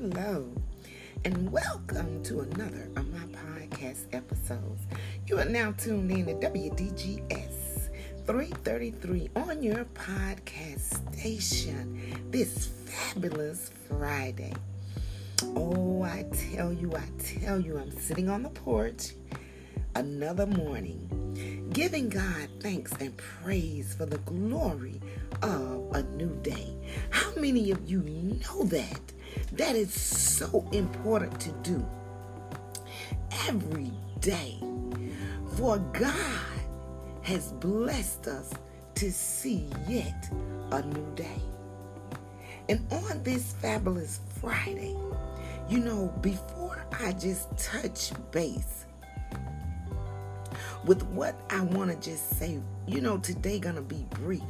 hello, 0.00 0.48
and 1.24 1.50
welcome 1.50 2.22
to 2.22 2.38
another 2.40 2.88
of 2.94 3.12
my 3.12 3.24
podcast 3.36 4.04
episodes. 4.12 4.82
You 5.26 5.40
are 5.40 5.44
now 5.44 5.72
tuned 5.72 6.12
in 6.12 6.26
to 6.26 6.34
WDGS 6.34 7.88
333 8.24 9.30
on 9.34 9.60
your 9.60 9.84
podcast 9.86 11.16
station 11.16 12.30
this 12.30 12.68
fabulous 12.86 13.72
Friday. 13.88 14.54
Oh, 15.42 16.02
I 16.04 16.26
tell 16.52 16.72
you, 16.72 16.94
I 16.94 17.08
tell 17.18 17.58
you, 17.58 17.76
I'm 17.76 17.90
sitting 17.90 18.28
on 18.28 18.44
the 18.44 18.50
porch 18.50 19.14
another 19.96 20.46
morning, 20.46 21.68
giving 21.72 22.08
God 22.08 22.48
thanks 22.60 22.92
and 23.00 23.16
praise 23.16 23.94
for 23.94 24.06
the 24.06 24.18
glory 24.18 25.00
of 25.42 25.90
a 25.92 26.04
new 26.14 26.36
day. 26.42 26.76
How 27.10 27.32
many 27.34 27.72
of 27.72 27.90
you 27.90 28.02
know 28.02 28.62
that? 28.66 29.00
That 29.52 29.76
is 29.76 29.92
so 29.92 30.68
important 30.72 31.40
to 31.40 31.52
do 31.62 31.86
every 33.46 33.92
day. 34.20 34.58
For 35.56 35.78
God 35.78 36.60
has 37.22 37.52
blessed 37.52 38.28
us 38.28 38.52
to 38.94 39.10
see 39.12 39.68
yet 39.88 40.30
a 40.70 40.82
new 40.82 41.14
day. 41.14 41.40
And 42.68 42.86
on 42.92 43.22
this 43.22 43.52
fabulous 43.54 44.20
Friday, 44.40 44.96
you 45.68 45.80
know, 45.80 46.12
before 46.20 46.86
I 47.00 47.12
just 47.12 47.56
touch 47.56 48.12
base 48.30 48.86
with 50.84 51.02
what 51.08 51.34
I 51.50 51.60
want 51.62 51.90
to 51.90 52.10
just 52.10 52.38
say, 52.38 52.58
you 52.86 53.00
know, 53.00 53.18
today 53.18 53.58
gonna 53.58 53.82
be 53.82 54.06
brief. 54.10 54.42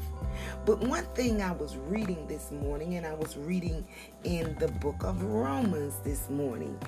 But 0.65 0.81
one 0.81 1.05
thing 1.15 1.43
I 1.43 1.53
was 1.53 1.77
reading 1.77 2.27
this 2.27 2.51
morning, 2.51 2.95
and 2.97 3.07
I 3.07 3.15
was 3.15 3.37
reading 3.37 3.87
in 4.25 4.55
the 4.59 4.69
book 4.69 5.03
of 5.03 5.23
Romans 5.23 5.95
this 6.05 6.29
morning, 6.29 6.79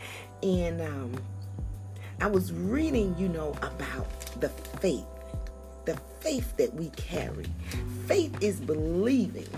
and 0.42 0.80
um, 0.80 1.12
I 2.20 2.26
was 2.26 2.52
reading, 2.52 3.14
you 3.18 3.28
know, 3.28 3.52
about 3.62 4.40
the 4.40 4.50
faith, 4.50 5.06
the 5.86 5.98
faith 6.20 6.56
that 6.58 6.74
we 6.74 6.90
carry. 6.90 7.46
Faith 8.06 8.36
is 8.42 8.60
believing, 8.60 9.48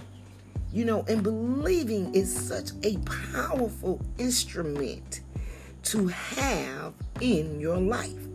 you 0.72 0.84
know, 0.84 1.04
and 1.08 1.22
believing 1.22 2.14
is 2.14 2.32
such 2.32 2.70
a 2.84 2.96
powerful 3.32 4.00
instrument 4.18 5.22
to 5.84 6.06
have 6.08 6.94
in 7.20 7.60
your 7.60 7.78
life. 7.78 8.28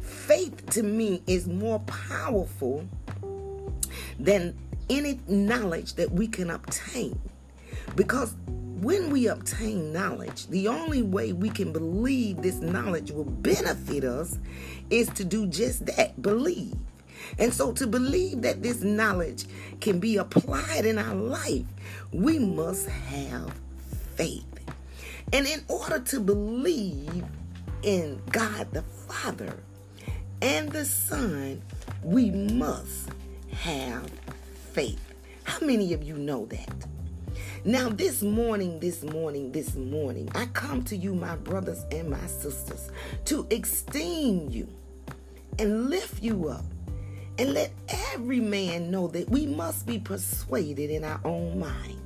Faith 0.00 0.70
to 0.70 0.82
me 0.82 1.22
is 1.26 1.48
more 1.48 1.80
powerful 1.80 2.86
than 4.18 4.56
any 4.98 5.20
knowledge 5.26 5.94
that 5.94 6.10
we 6.12 6.26
can 6.26 6.50
obtain. 6.50 7.18
Because 7.96 8.34
when 8.80 9.10
we 9.10 9.28
obtain 9.28 9.92
knowledge, 9.92 10.46
the 10.48 10.68
only 10.68 11.02
way 11.02 11.32
we 11.32 11.48
can 11.48 11.72
believe 11.72 12.42
this 12.42 12.60
knowledge 12.60 13.10
will 13.10 13.24
benefit 13.24 14.04
us 14.04 14.38
is 14.90 15.08
to 15.10 15.24
do 15.24 15.46
just 15.46 15.86
that 15.86 16.20
believe. 16.20 16.74
And 17.38 17.52
so, 17.52 17.72
to 17.72 17.86
believe 17.86 18.42
that 18.42 18.62
this 18.62 18.82
knowledge 18.82 19.46
can 19.80 19.98
be 19.98 20.18
applied 20.18 20.84
in 20.84 20.98
our 20.98 21.14
life, 21.14 21.64
we 22.12 22.38
must 22.38 22.88
have 22.88 23.58
faith. 24.14 24.44
And 25.32 25.46
in 25.46 25.62
order 25.68 26.00
to 26.00 26.20
believe 26.20 27.24
in 27.82 28.20
God 28.30 28.70
the 28.72 28.82
Father 28.82 29.56
and 30.42 30.70
the 30.70 30.84
Son, 30.84 31.62
we 32.02 32.30
must 32.30 33.08
have 33.52 34.10
faith. 34.74 35.14
How 35.44 35.64
many 35.64 35.92
of 35.92 36.02
you 36.02 36.18
know 36.18 36.46
that? 36.46 36.68
Now, 37.64 37.88
this 37.88 38.22
morning, 38.22 38.80
this 38.80 39.04
morning, 39.04 39.52
this 39.52 39.76
morning, 39.76 40.28
I 40.34 40.46
come 40.46 40.82
to 40.84 40.96
you, 40.96 41.14
my 41.14 41.36
brothers 41.36 41.84
and 41.92 42.10
my 42.10 42.26
sisters, 42.26 42.90
to 43.26 43.46
esteem 43.52 44.50
you 44.50 44.68
and 45.60 45.88
lift 45.88 46.22
you 46.22 46.48
up 46.48 46.64
and 47.38 47.54
let 47.54 47.72
every 48.12 48.40
man 48.40 48.90
know 48.90 49.06
that 49.08 49.28
we 49.30 49.46
must 49.46 49.86
be 49.86 49.98
persuaded 49.98 50.90
in 50.90 51.04
our 51.04 51.20
own 51.24 51.58
mind. 51.58 52.00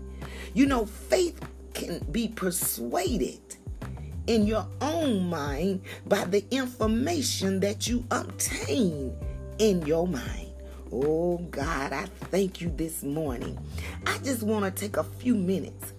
You 0.53 0.67
know, 0.67 0.85
faith 0.85 1.41
can 1.73 2.01
be 2.13 2.29
persuaded 2.29 3.41
in 4.27 4.47
your 4.47 4.67
own 4.83 5.29
mind 5.29 5.81
by 6.07 6.25
the 6.25 6.45
information 6.51 7.61
that 7.61 7.89
you 7.89 8.05
obtain 8.11 9.17
in 9.59 9.87
your 9.87 10.07
mind. 10.07 10.48
Oh 10.91 11.37
God, 11.51 11.93
I 11.93 12.07
thank 12.31 12.63
you 12.63 12.73
this 12.75 13.03
morning. 13.03 13.59
I 14.07 14.17
just 14.19 14.43
want 14.43 14.65
to 14.65 14.71
take 14.71 14.97
a 14.97 15.05
few 15.05 15.35
minutes 15.35 15.93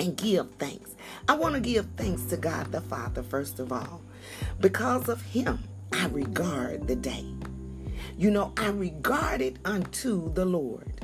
and 0.00 0.16
give 0.16 0.50
thanks. 0.52 0.94
I 1.28 1.34
want 1.34 1.56
to 1.56 1.60
give 1.60 1.86
thanks 1.96 2.22
to 2.24 2.38
God 2.38 2.72
the 2.72 2.80
Father, 2.80 3.22
first 3.22 3.58
of 3.58 3.70
all. 3.70 4.00
Because 4.60 5.10
of 5.10 5.20
Him, 5.20 5.58
I 5.92 6.06
regard 6.06 6.88
the 6.88 6.96
day. 6.96 7.26
You 8.16 8.30
know, 8.30 8.54
I 8.56 8.68
regard 8.68 9.42
it 9.42 9.58
unto 9.66 10.32
the 10.32 10.46
Lord. 10.46 11.00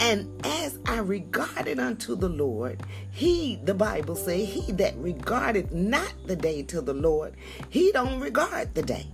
And 0.00 0.44
as 0.44 0.78
I 0.86 0.98
regarded 0.98 1.78
unto 1.78 2.16
the 2.16 2.28
Lord, 2.28 2.82
he, 3.12 3.60
the 3.62 3.74
Bible 3.74 4.16
say, 4.16 4.44
he 4.44 4.72
that 4.72 4.96
regardeth 4.96 5.70
not 5.70 6.12
the 6.26 6.36
day 6.36 6.62
to 6.64 6.80
the 6.80 6.94
Lord, 6.94 7.36
he 7.68 7.92
don't 7.92 8.18
regard 8.18 8.74
the 8.74 8.82
day. 8.82 9.06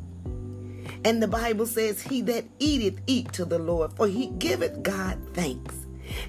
And 1.04 1.22
the 1.22 1.28
Bible 1.28 1.66
says, 1.66 2.00
He 2.00 2.22
that 2.22 2.44
eateth, 2.58 3.00
eat 3.06 3.32
to 3.32 3.44
the 3.44 3.58
Lord, 3.58 3.92
for 3.94 4.06
he 4.06 4.28
giveth 4.38 4.82
God 4.82 5.18
thanks. 5.34 5.74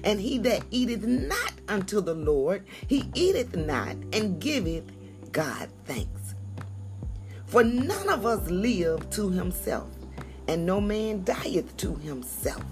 And 0.02 0.20
he 0.20 0.38
that 0.38 0.64
eateth 0.70 1.04
not 1.04 1.52
unto 1.68 2.00
the 2.00 2.14
Lord, 2.14 2.64
he 2.88 3.08
eateth 3.14 3.54
not 3.56 3.96
and 4.12 4.40
giveth 4.40 4.84
God 5.32 5.68
thanks. 5.84 6.34
For 7.46 7.62
none 7.62 8.08
of 8.08 8.26
us 8.26 8.48
live 8.50 9.08
to 9.10 9.30
himself, 9.30 9.88
and 10.48 10.66
no 10.66 10.80
man 10.80 11.22
dieth 11.24 11.76
to 11.78 11.94
himself. 11.96 12.64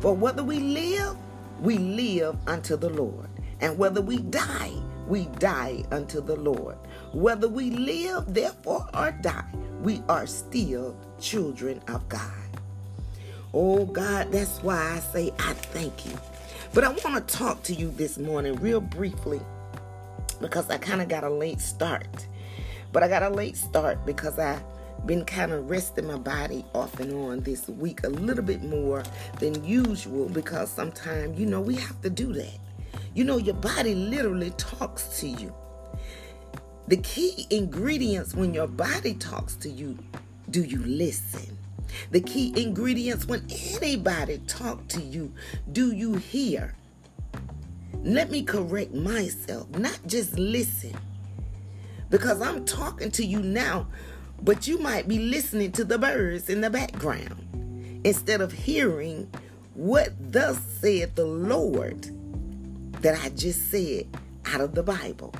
For 0.00 0.14
whether 0.14 0.44
we 0.44 0.60
live, 0.60 1.16
we 1.60 1.78
live 1.78 2.36
unto 2.46 2.76
the 2.76 2.90
Lord. 2.90 3.28
And 3.60 3.76
whether 3.76 4.00
we 4.00 4.18
die, 4.18 4.72
we 5.08 5.26
die 5.38 5.84
unto 5.90 6.20
the 6.20 6.36
Lord. 6.36 6.76
Whether 7.12 7.48
we 7.48 7.70
live, 7.70 8.32
therefore, 8.32 8.86
or 8.94 9.10
die, 9.20 9.44
we 9.80 10.02
are 10.08 10.26
still 10.26 10.96
children 11.18 11.80
of 11.88 12.08
God. 12.08 12.30
Oh 13.54 13.86
God, 13.86 14.30
that's 14.30 14.58
why 14.58 14.76
I 14.96 14.98
say 14.98 15.32
I 15.38 15.54
thank 15.54 16.06
you. 16.06 16.12
But 16.74 16.84
I 16.84 16.88
want 16.88 17.26
to 17.26 17.36
talk 17.36 17.62
to 17.64 17.74
you 17.74 17.90
this 17.90 18.18
morning, 18.18 18.54
real 18.56 18.80
briefly, 18.80 19.40
because 20.40 20.70
I 20.70 20.78
kind 20.78 21.00
of 21.00 21.08
got 21.08 21.24
a 21.24 21.30
late 21.30 21.60
start. 21.60 22.26
But 22.92 23.02
I 23.02 23.08
got 23.08 23.22
a 23.22 23.30
late 23.30 23.56
start 23.56 24.04
because 24.04 24.38
I've 24.38 24.62
been 25.06 25.24
kind 25.24 25.50
of 25.52 25.70
resting 25.70 26.06
my 26.06 26.18
body 26.18 26.64
off 26.74 27.00
and 27.00 27.12
on 27.12 27.40
this 27.40 27.68
week 27.68 28.04
a 28.04 28.08
little 28.08 28.44
bit 28.44 28.62
more 28.62 29.02
than 29.38 29.64
usual 29.64 30.28
because 30.28 30.70
sometimes, 30.70 31.40
you 31.40 31.46
know, 31.46 31.60
we 31.60 31.74
have 31.76 32.00
to 32.02 32.10
do 32.10 32.32
that. 32.34 32.58
You 33.14 33.24
know, 33.24 33.38
your 33.38 33.54
body 33.54 33.94
literally 33.94 34.50
talks 34.50 35.20
to 35.20 35.28
you. 35.28 35.54
The 36.90 36.96
key 36.96 37.46
ingredients 37.50 38.34
when 38.34 38.52
your 38.52 38.66
body 38.66 39.14
talks 39.14 39.54
to 39.58 39.70
you 39.70 39.96
do 40.50 40.64
you 40.64 40.82
listen? 40.82 41.56
The 42.10 42.20
key 42.20 42.52
ingredients 42.60 43.26
when 43.26 43.46
anybody 43.76 44.38
talk 44.48 44.88
to 44.88 45.00
you, 45.00 45.32
do 45.70 45.92
you 45.92 46.14
hear? 46.14 46.74
Let 48.02 48.32
me 48.32 48.42
correct 48.42 48.92
myself, 48.92 49.68
not 49.70 50.00
just 50.08 50.36
listen. 50.36 50.96
Because 52.08 52.42
I'm 52.42 52.64
talking 52.64 53.12
to 53.12 53.24
you 53.24 53.38
now, 53.38 53.86
but 54.42 54.66
you 54.66 54.78
might 54.78 55.06
be 55.06 55.20
listening 55.20 55.70
to 55.72 55.84
the 55.84 55.96
birds 55.98 56.48
in 56.48 56.60
the 56.60 56.70
background 56.70 58.00
instead 58.02 58.40
of 58.40 58.50
hearing 58.50 59.30
what 59.74 60.12
thus 60.32 60.58
said 60.80 61.14
the 61.14 61.26
Lord 61.26 62.10
that 63.02 63.16
I 63.22 63.28
just 63.28 63.70
said 63.70 64.08
out 64.46 64.60
of 64.60 64.74
the 64.74 64.82
Bible. 64.82 65.32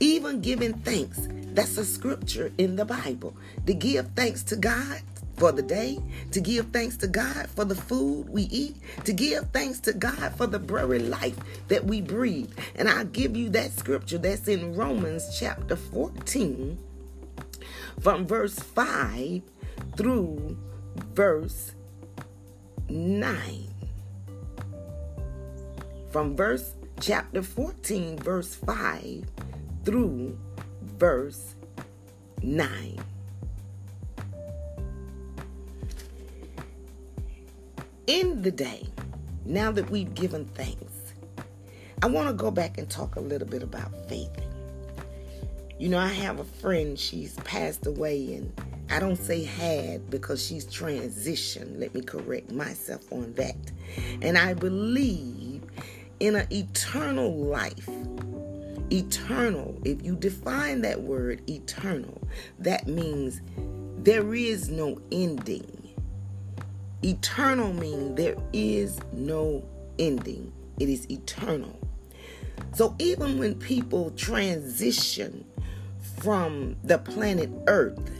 Even 0.00 0.40
giving 0.40 0.74
thanks, 0.74 1.28
that's 1.54 1.78
a 1.78 1.84
scripture 1.84 2.52
in 2.58 2.76
the 2.76 2.84
Bible. 2.84 3.36
To 3.66 3.74
give 3.74 4.08
thanks 4.16 4.42
to 4.44 4.56
God 4.56 5.00
for 5.36 5.52
the 5.52 5.62
day, 5.62 5.98
to 6.30 6.40
give 6.40 6.66
thanks 6.68 6.96
to 6.98 7.08
God 7.08 7.48
for 7.50 7.64
the 7.64 7.74
food 7.74 8.28
we 8.28 8.42
eat, 8.44 8.76
to 9.04 9.12
give 9.12 9.50
thanks 9.50 9.80
to 9.80 9.92
God 9.92 10.34
for 10.36 10.46
the 10.46 10.58
very 10.58 11.00
life 11.00 11.36
that 11.68 11.84
we 11.84 12.00
breathe. 12.00 12.52
And 12.76 12.88
I'll 12.88 13.04
give 13.04 13.36
you 13.36 13.48
that 13.50 13.72
scripture 13.72 14.18
that's 14.18 14.48
in 14.48 14.74
Romans 14.74 15.36
chapter 15.38 15.76
14, 15.76 16.78
from 18.00 18.26
verse 18.26 18.58
5 18.58 19.42
through 19.96 20.56
verse 21.14 21.72
9. 22.88 23.68
From 26.10 26.36
verse 26.36 26.74
chapter 27.00 27.42
14, 27.42 28.18
verse 28.18 28.54
5 28.54 29.24
through 29.84 30.38
verse 30.98 31.54
9. 32.42 32.98
In 38.06 38.42
the 38.42 38.50
day, 38.50 38.86
now 39.44 39.70
that 39.72 39.88
we've 39.90 40.14
given 40.14 40.46
thanks, 40.46 41.14
I 42.02 42.06
want 42.06 42.28
to 42.28 42.34
go 42.34 42.50
back 42.50 42.78
and 42.78 42.88
talk 42.88 43.16
a 43.16 43.20
little 43.20 43.48
bit 43.48 43.62
about 43.62 43.90
faith. 44.08 44.30
You 45.78 45.88
know, 45.88 45.98
I 45.98 46.08
have 46.08 46.38
a 46.38 46.44
friend, 46.44 46.98
she's 46.98 47.34
passed 47.36 47.86
away, 47.86 48.34
and 48.34 48.52
I 48.90 49.00
don't 49.00 49.16
say 49.16 49.42
had 49.42 50.08
because 50.10 50.44
she's 50.44 50.66
transitioned. 50.66 51.80
Let 51.80 51.94
me 51.94 52.02
correct 52.02 52.52
myself 52.52 53.10
on 53.12 53.32
that. 53.34 53.56
And 54.22 54.38
I 54.38 54.54
believe 54.54 55.62
in 56.20 56.36
an 56.36 56.46
eternal 56.50 57.34
life. 57.34 57.88
Eternal, 58.90 59.80
if 59.84 60.02
you 60.04 60.14
define 60.16 60.82
that 60.82 61.02
word 61.02 61.48
eternal, 61.48 62.20
that 62.58 62.86
means 62.86 63.40
there 63.98 64.34
is 64.34 64.68
no 64.68 65.00
ending. 65.10 65.80
Eternal 67.02 67.72
means 67.72 68.16
there 68.16 68.36
is 68.52 69.00
no 69.12 69.64
ending, 69.98 70.52
it 70.78 70.88
is 70.88 71.10
eternal. 71.10 71.78
So 72.74 72.94
even 72.98 73.38
when 73.38 73.54
people 73.54 74.10
transition 74.12 75.44
from 76.18 76.76
the 76.84 76.98
planet 76.98 77.50
Earth, 77.66 78.10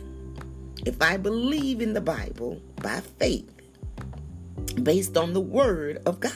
if 0.87 1.01
I 1.01 1.17
believe 1.17 1.81
in 1.81 1.93
the 1.93 2.01
Bible 2.01 2.61
by 2.77 3.01
faith, 3.19 3.51
based 4.83 5.17
on 5.17 5.33
the 5.33 5.41
Word 5.41 6.03
of 6.07 6.21
God, 6.21 6.33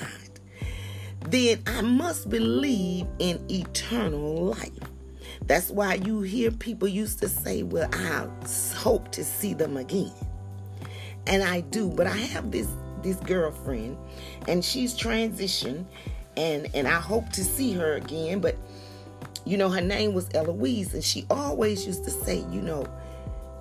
then 1.21 1.63
I 1.67 1.83
must 1.83 2.29
believe 2.29 3.07
in 3.19 3.45
eternal 3.51 4.47
life. 4.47 4.71
That's 5.47 5.71
why 5.71 5.95
you 5.95 6.23
hear 6.23 6.51
people 6.51 6.89
used 6.89 7.21
to 7.21 7.29
say, 7.29 7.63
Well, 7.63 7.89
I 7.93 8.29
hope 8.77 9.11
to 9.13 9.25
see 9.25 9.55
them 9.55 9.77
again. 9.77 10.13
And 11.27 11.43
I 11.43 11.61
do, 11.61 11.89
but 11.91 12.07
I 12.07 12.17
have 12.17 12.51
this 12.51 12.69
this 13.03 13.17
girlfriend 13.17 13.97
and 14.49 14.65
she's 14.65 14.93
transitioned 14.93 15.85
and 16.37 16.69
and 16.75 16.89
I 16.89 17.01
hope 17.01 17.31
to 17.31 17.45
see 17.45 17.73
her 17.75 17.95
again, 17.95 18.41
but 18.41 18.57
you 19.45 19.57
know, 19.57 19.71
her 19.71 19.81
name 19.81 20.13
was 20.13 20.29
Eloise, 20.35 20.93
and 20.93 21.03
she 21.03 21.25
always 21.31 21.87
used 21.87 22.05
to 22.05 22.11
say, 22.11 22.45
you 22.51 22.61
know, 22.61 22.87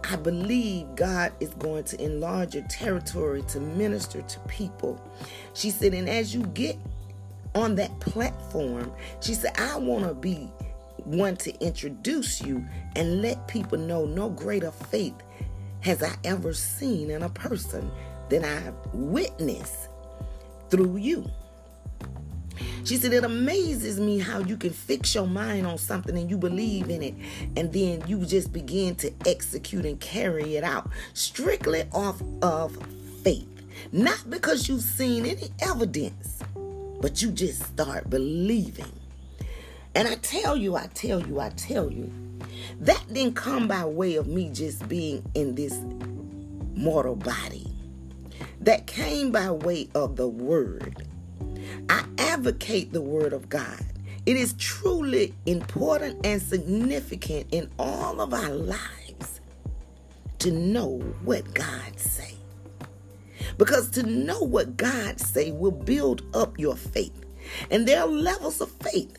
I 0.09 0.18
believe 0.18 0.94
God 0.95 1.31
is 1.39 1.50
going 1.51 1.86
to 1.86 2.01
enlarge 2.04 2.56
your 2.56 2.65
territory 2.65 3.42
to 3.50 3.62
minister 3.62 4.21
to 4.21 4.39
people. 4.42 5.01
She 5.54 5.69
said, 5.69 5.94
and 5.94 6.09
as 6.09 6.36
you 6.36 6.44
get 6.48 6.77
on 7.57 7.75
that 7.75 8.00
platform, 8.00 8.92
she 9.21 9.33
said, 9.33 9.57
I 9.57 9.77
want 9.77 10.06
to 10.06 10.13
be 10.13 10.51
one 10.98 11.36
to 11.38 11.57
introduce 11.63 12.42
you 12.42 12.65
and 12.95 13.21
let 13.21 13.48
people 13.48 13.77
know 13.77 14.06
no 14.06 14.30
greater 14.30 14.71
faith 14.71 15.15
has 15.81 16.04
I 16.04 16.15
ever 16.24 16.54
seen 16.54 17.12
in 17.12 17.24
a 17.24 17.30
person 17.30 17.89
than 18.30 18.44
I've 18.44 18.75
witnessed 18.94 19.89
through 20.69 20.98
you. 20.98 21.30
She 22.83 22.98
said, 22.98 23.13
It 23.13 23.24
amazes 23.24 24.00
me 24.00 24.19
how 24.19 24.39
you 24.39 24.57
can 24.57 24.71
fix 24.71 25.13
your 25.13 25.27
mind 25.27 25.68
on 25.68 25.77
something 25.77 26.18
and 26.18 26.30
you 26.30 26.38
believe 26.38 26.89
in 26.89 27.04
it, 27.04 27.15
and 27.56 27.71
then 27.71 28.04
you 28.07 28.25
just 28.25 28.51
begin 28.51 28.95
to 28.95 29.12
execute 29.25 29.86
and 29.86 30.00
carry 30.00 30.56
it 30.56 30.63
out 30.63 30.89
strictly 31.13 31.83
off 31.92 32.21
of 32.42 32.77
faith. 33.24 33.48
Not 33.92 34.30
because 34.30 34.68
you've 34.68 34.81
seen 34.81 35.25
any 35.25 35.50
evidence, 35.62 36.39
but 37.01 37.21
you 37.21 37.31
just 37.31 37.63
start 37.63 38.09
believing. 38.09 38.91
And 39.95 40.07
I 40.07 40.15
tell 40.15 40.55
you, 40.55 40.75
I 40.75 40.88
tell 40.94 41.25
you, 41.25 41.39
I 41.39 41.49
tell 41.49 41.91
you, 41.91 42.11
that 42.79 43.03
didn't 43.11 43.35
come 43.35 43.67
by 43.67 43.85
way 43.85 44.15
of 44.15 44.27
me 44.27 44.49
just 44.49 44.88
being 44.88 45.23
in 45.33 45.55
this 45.55 45.77
mortal 46.75 47.15
body. 47.15 47.67
That 48.61 48.88
came 48.88 49.31
by 49.31 49.51
way 49.51 49.89
of 49.95 50.15
the 50.15 50.27
word. 50.27 51.07
I 51.89 52.03
advocate 52.17 52.94
the 52.94 53.01
Word 53.01 53.33
of 53.33 53.49
God. 53.49 53.83
It 54.25 54.35
is 54.35 54.53
truly 54.53 55.33
important 55.45 56.25
and 56.25 56.41
significant 56.41 57.47
in 57.51 57.69
all 57.79 58.19
of 58.19 58.33
our 58.33 58.49
lives 58.49 59.41
to 60.39 60.51
know 60.51 60.99
what 61.23 61.53
God 61.53 61.99
say. 61.99 62.36
Because 63.57 63.89
to 63.92 64.04
know 64.04 64.39
what 64.39 64.77
God 64.77 65.19
say 65.19 65.51
will 65.51 65.71
build 65.71 66.24
up 66.36 66.59
your 66.59 66.75
faith. 66.75 67.25
And 67.71 67.88
there 67.88 68.01
are 68.01 68.07
levels 68.07 68.62
of 68.62 68.71
faith. 68.71 69.18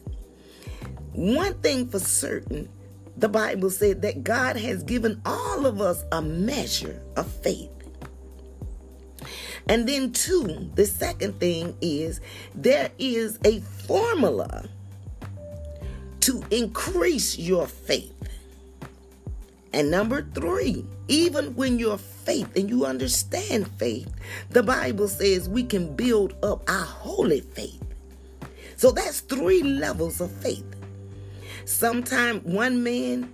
One 1.12 1.54
thing 1.54 1.88
for 1.88 1.98
certain, 1.98 2.68
the 3.16 3.28
Bible 3.28 3.70
said 3.70 4.02
that 4.02 4.22
God 4.22 4.56
has 4.56 4.82
given 4.82 5.20
all 5.26 5.66
of 5.66 5.80
us 5.80 6.04
a 6.12 6.22
measure 6.22 7.02
of 7.16 7.26
faith. 7.26 7.70
And 9.68 9.86
then, 9.86 10.12
two, 10.12 10.70
the 10.74 10.86
second 10.86 11.40
thing 11.40 11.76
is 11.80 12.20
there 12.54 12.90
is 12.98 13.38
a 13.44 13.60
formula 13.60 14.68
to 16.20 16.42
increase 16.50 17.38
your 17.38 17.66
faith. 17.66 18.14
And 19.72 19.90
number 19.90 20.22
three, 20.34 20.86
even 21.08 21.54
when 21.54 21.78
your 21.78 21.98
faith 22.28 22.54
and 22.56 22.68
you 22.68 22.84
understand 22.84 23.66
faith, 23.78 24.12
the 24.50 24.62
Bible 24.62 25.08
says 25.08 25.48
we 25.48 25.64
can 25.64 25.96
build 25.96 26.34
up 26.42 26.68
our 26.68 26.84
holy 26.84 27.40
faith. 27.40 27.82
So 28.76 28.90
that's 28.90 29.20
three 29.20 29.62
levels 29.62 30.20
of 30.20 30.30
faith. 30.30 30.66
Sometimes 31.64 32.44
one 32.44 32.82
man, 32.82 33.32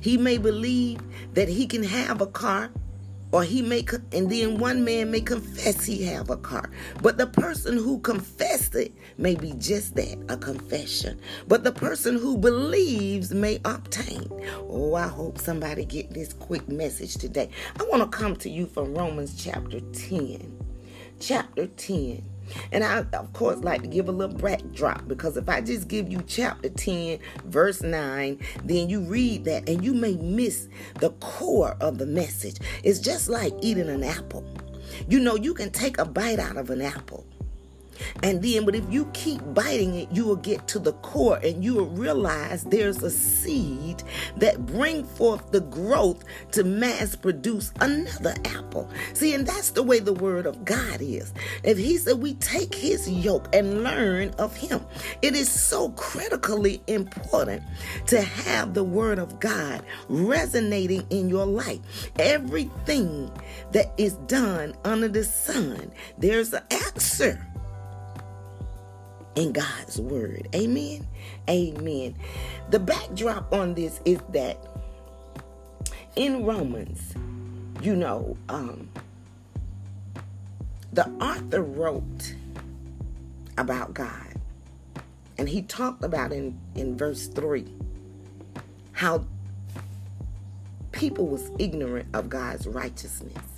he 0.00 0.16
may 0.18 0.38
believe 0.38 0.98
that 1.34 1.48
he 1.48 1.68
can 1.68 1.84
have 1.84 2.20
a 2.20 2.26
car 2.26 2.72
or 3.32 3.42
he 3.42 3.62
may 3.62 3.84
and 4.12 4.30
then 4.30 4.58
one 4.58 4.84
man 4.84 5.10
may 5.10 5.20
confess 5.20 5.84
he 5.84 6.04
have 6.04 6.30
a 6.30 6.36
car. 6.36 6.70
But 7.02 7.18
the 7.18 7.26
person 7.26 7.76
who 7.76 7.98
confessed 8.00 8.74
it 8.74 8.92
may 9.18 9.34
be 9.34 9.54
just 9.58 9.96
that 9.96 10.18
a 10.28 10.36
confession. 10.36 11.18
But 11.48 11.64
the 11.64 11.72
person 11.72 12.18
who 12.18 12.38
believes 12.38 13.32
may 13.32 13.60
obtain. 13.64 14.28
Oh 14.68 14.94
i 14.94 15.08
hope 15.08 15.38
somebody 15.38 15.84
get 15.84 16.12
this 16.12 16.32
quick 16.32 16.68
message 16.68 17.14
today. 17.14 17.48
I 17.80 17.84
want 17.84 18.02
to 18.02 18.16
come 18.16 18.36
to 18.36 18.50
you 18.50 18.66
from 18.66 18.94
romans 18.94 19.42
chapter 19.42 19.80
10 19.80 20.58
chapter 21.20 21.66
10 21.66 22.31
and 22.70 22.84
I, 22.84 23.04
of 23.12 23.32
course, 23.32 23.58
like 23.58 23.82
to 23.82 23.88
give 23.88 24.08
a 24.08 24.12
little 24.12 24.36
backdrop 24.36 25.06
because 25.08 25.36
if 25.36 25.48
I 25.48 25.60
just 25.60 25.88
give 25.88 26.10
you 26.10 26.22
chapter 26.26 26.68
10, 26.68 27.18
verse 27.44 27.82
9, 27.82 28.38
then 28.64 28.88
you 28.88 29.00
read 29.00 29.44
that 29.44 29.68
and 29.68 29.84
you 29.84 29.94
may 29.94 30.14
miss 30.16 30.68
the 31.00 31.10
core 31.20 31.76
of 31.80 31.98
the 31.98 32.06
message. 32.06 32.56
It's 32.82 32.98
just 32.98 33.28
like 33.28 33.52
eating 33.60 33.88
an 33.88 34.02
apple. 34.02 34.44
You 35.08 35.20
know, 35.20 35.36
you 35.36 35.54
can 35.54 35.70
take 35.70 35.98
a 35.98 36.04
bite 36.04 36.38
out 36.38 36.56
of 36.56 36.70
an 36.70 36.82
apple 36.82 37.26
and 38.22 38.42
then, 38.42 38.64
but 38.64 38.74
if 38.74 38.84
you 38.90 39.06
keep 39.12 39.40
biting 39.54 39.94
it, 39.94 40.10
you 40.12 40.24
will 40.24 40.36
get 40.36 40.66
to 40.68 40.78
the 40.78 40.92
core 40.94 41.38
and 41.42 41.62
you 41.64 41.74
will 41.74 41.88
realize 41.88 42.64
there's 42.64 43.02
a 43.02 43.10
seed 43.10 44.02
that 44.36 44.64
bring 44.66 45.04
forth 45.04 45.50
the 45.50 45.60
growth 45.60 46.24
to 46.52 46.64
mass 46.64 47.16
produce 47.16 47.72
another 47.80 48.34
apple. 48.44 48.88
See, 49.14 49.34
and 49.34 49.46
that's 49.46 49.70
the 49.70 49.82
way 49.82 49.98
the 49.98 50.12
word 50.12 50.46
of 50.46 50.64
God 50.64 51.00
is. 51.00 51.32
If 51.62 51.78
he 51.78 51.96
said 51.96 52.18
we 52.18 52.34
take 52.34 52.74
his 52.74 53.08
yoke 53.08 53.48
and 53.52 53.82
learn 53.82 54.30
of 54.38 54.56
him, 54.56 54.84
it 55.20 55.34
is 55.34 55.50
so 55.50 55.90
critically 55.90 56.82
important 56.86 57.62
to 58.06 58.20
have 58.20 58.74
the 58.74 58.84
word 58.84 59.18
of 59.18 59.40
God 59.40 59.82
resonating 60.08 61.06
in 61.10 61.28
your 61.28 61.46
life. 61.46 61.80
Everything 62.18 63.30
that 63.72 63.92
is 63.96 64.14
done 64.26 64.74
under 64.84 65.08
the 65.08 65.24
sun, 65.24 65.92
there's 66.18 66.52
an 66.52 66.62
answer 66.70 67.46
in 69.34 69.52
God's 69.52 70.00
word. 70.00 70.48
Amen. 70.54 71.06
Amen. 71.48 72.14
The 72.70 72.78
backdrop 72.78 73.52
on 73.52 73.74
this 73.74 74.00
is 74.04 74.20
that 74.30 74.58
in 76.16 76.44
Romans, 76.44 77.14
you 77.80 77.96
know, 77.96 78.36
um, 78.48 78.88
the 80.92 81.08
author 81.20 81.62
wrote 81.62 82.34
about 83.56 83.94
God. 83.94 84.28
And 85.38 85.48
he 85.48 85.62
talked 85.62 86.04
about 86.04 86.32
in, 86.32 86.58
in 86.74 86.96
verse 86.96 87.26
3 87.26 87.66
how 88.92 89.24
people 90.92 91.26
was 91.26 91.50
ignorant 91.58 92.08
of 92.14 92.28
God's 92.28 92.66
righteousness. 92.66 93.51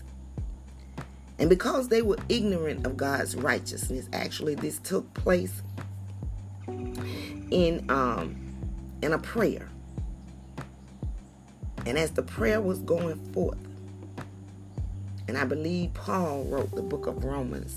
And 1.39 1.51
because 1.51 1.89
they 1.89 2.03
were 2.03 2.19
ignorant 2.29 2.87
of 2.87 2.97
God's 2.97 3.35
righteousness, 3.35 4.09
actually 4.13 4.55
this 4.55 4.79
took 4.79 5.13
place 5.15 5.63
in 7.51 7.85
um 7.89 8.37
in 9.03 9.13
a 9.13 9.19
prayer. 9.19 9.69
And 11.87 11.99
as 11.99 12.13
the 12.13 12.23
prayer 12.23 12.61
was 12.61 12.79
going 12.79 13.17
forth, 13.33 13.59
and 15.29 15.37
I 15.37 15.45
believe 15.45 15.93
Paul 15.95 16.45
wrote 16.45 16.75
the 16.75 16.83
book 16.83 17.07
of 17.07 17.25
Romans, 17.25 17.77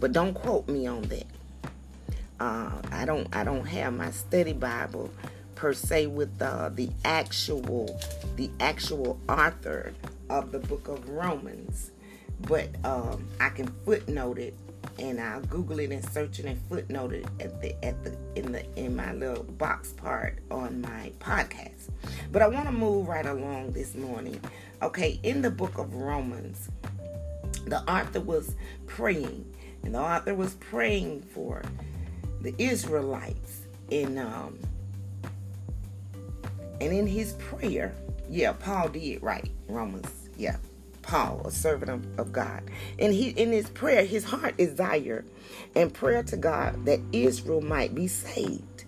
but 0.00 0.12
don't 0.12 0.34
quote 0.34 0.68
me 0.68 0.86
on 0.86 1.02
that. 1.02 1.26
Uh, 2.40 2.72
I 2.90 3.04
don't 3.04 3.28
I 3.36 3.44
don't 3.44 3.66
have 3.66 3.92
my 3.92 4.10
study 4.10 4.54
Bible 4.54 5.10
per 5.54 5.74
se 5.74 6.06
with 6.06 6.40
uh, 6.40 6.70
the 6.70 6.88
actual 7.04 8.00
the 8.36 8.50
actual 8.60 9.20
author 9.28 9.92
of 10.30 10.50
the 10.50 10.58
book 10.58 10.88
of 10.88 11.08
Romans 11.10 11.90
but 12.42 12.68
um, 12.84 13.26
I 13.40 13.50
can 13.50 13.66
footnote 13.84 14.38
it 14.38 14.54
and 14.98 15.20
I'll 15.20 15.40
Google 15.42 15.78
it 15.80 15.90
and 15.90 16.04
search 16.10 16.38
it 16.38 16.44
and 16.44 16.60
footnote 16.68 17.12
it 17.12 17.26
at 17.38 17.60
the 17.60 17.84
at 17.84 18.02
the 18.04 18.16
in 18.34 18.52
the 18.52 18.64
in 18.76 18.96
my 18.96 19.12
little 19.12 19.44
box 19.44 19.92
part 19.92 20.38
on 20.50 20.80
my 20.80 21.12
podcast. 21.20 21.90
But 22.32 22.42
I 22.42 22.48
want 22.48 22.66
to 22.66 22.72
move 22.72 23.08
right 23.08 23.26
along 23.26 23.72
this 23.72 23.94
morning. 23.94 24.40
Okay, 24.82 25.20
in 25.22 25.42
the 25.42 25.50
book 25.50 25.78
of 25.78 25.94
Romans, 25.94 26.70
the 27.66 27.80
author 27.90 28.20
was 28.20 28.56
praying, 28.86 29.44
and 29.82 29.94
the 29.94 30.00
author 30.00 30.34
was 30.34 30.54
praying 30.54 31.22
for 31.22 31.62
the 32.40 32.54
Israelites 32.58 33.62
in 33.90 34.18
um 34.18 34.58
and 36.80 36.92
in 36.92 37.06
his 37.06 37.34
prayer, 37.34 37.94
yeah, 38.30 38.52
Paul 38.52 38.88
did 38.88 39.22
right. 39.22 39.50
Romans, 39.68 40.10
yeah. 40.36 40.56
Paul, 41.10 41.42
a 41.44 41.50
servant 41.50 41.90
of, 41.90 42.20
of 42.20 42.32
God. 42.32 42.62
And 43.00 43.12
he 43.12 43.30
in 43.30 43.50
his 43.50 43.68
prayer, 43.68 44.04
his 44.04 44.22
heart 44.22 44.56
desire 44.56 45.24
and 45.74 45.92
prayer 45.92 46.22
to 46.22 46.36
God 46.36 46.84
that 46.86 47.00
Israel 47.12 47.60
might 47.60 47.96
be 47.96 48.06
saved. 48.06 48.84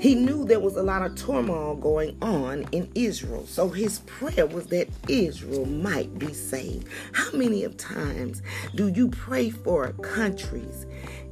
He 0.00 0.16
knew 0.16 0.44
there 0.44 0.58
was 0.58 0.76
a 0.76 0.82
lot 0.82 1.02
of 1.02 1.14
turmoil 1.14 1.76
going 1.76 2.18
on 2.20 2.66
in 2.72 2.90
Israel. 2.96 3.46
So 3.46 3.68
his 3.68 4.00
prayer 4.00 4.44
was 4.44 4.66
that 4.68 4.88
Israel 5.06 5.66
might 5.66 6.18
be 6.18 6.32
saved. 6.32 6.88
How 7.12 7.30
many 7.30 7.62
of 7.62 7.76
times 7.76 8.42
do 8.74 8.88
you 8.88 9.06
pray 9.06 9.50
for 9.50 9.92
countries 10.02 10.84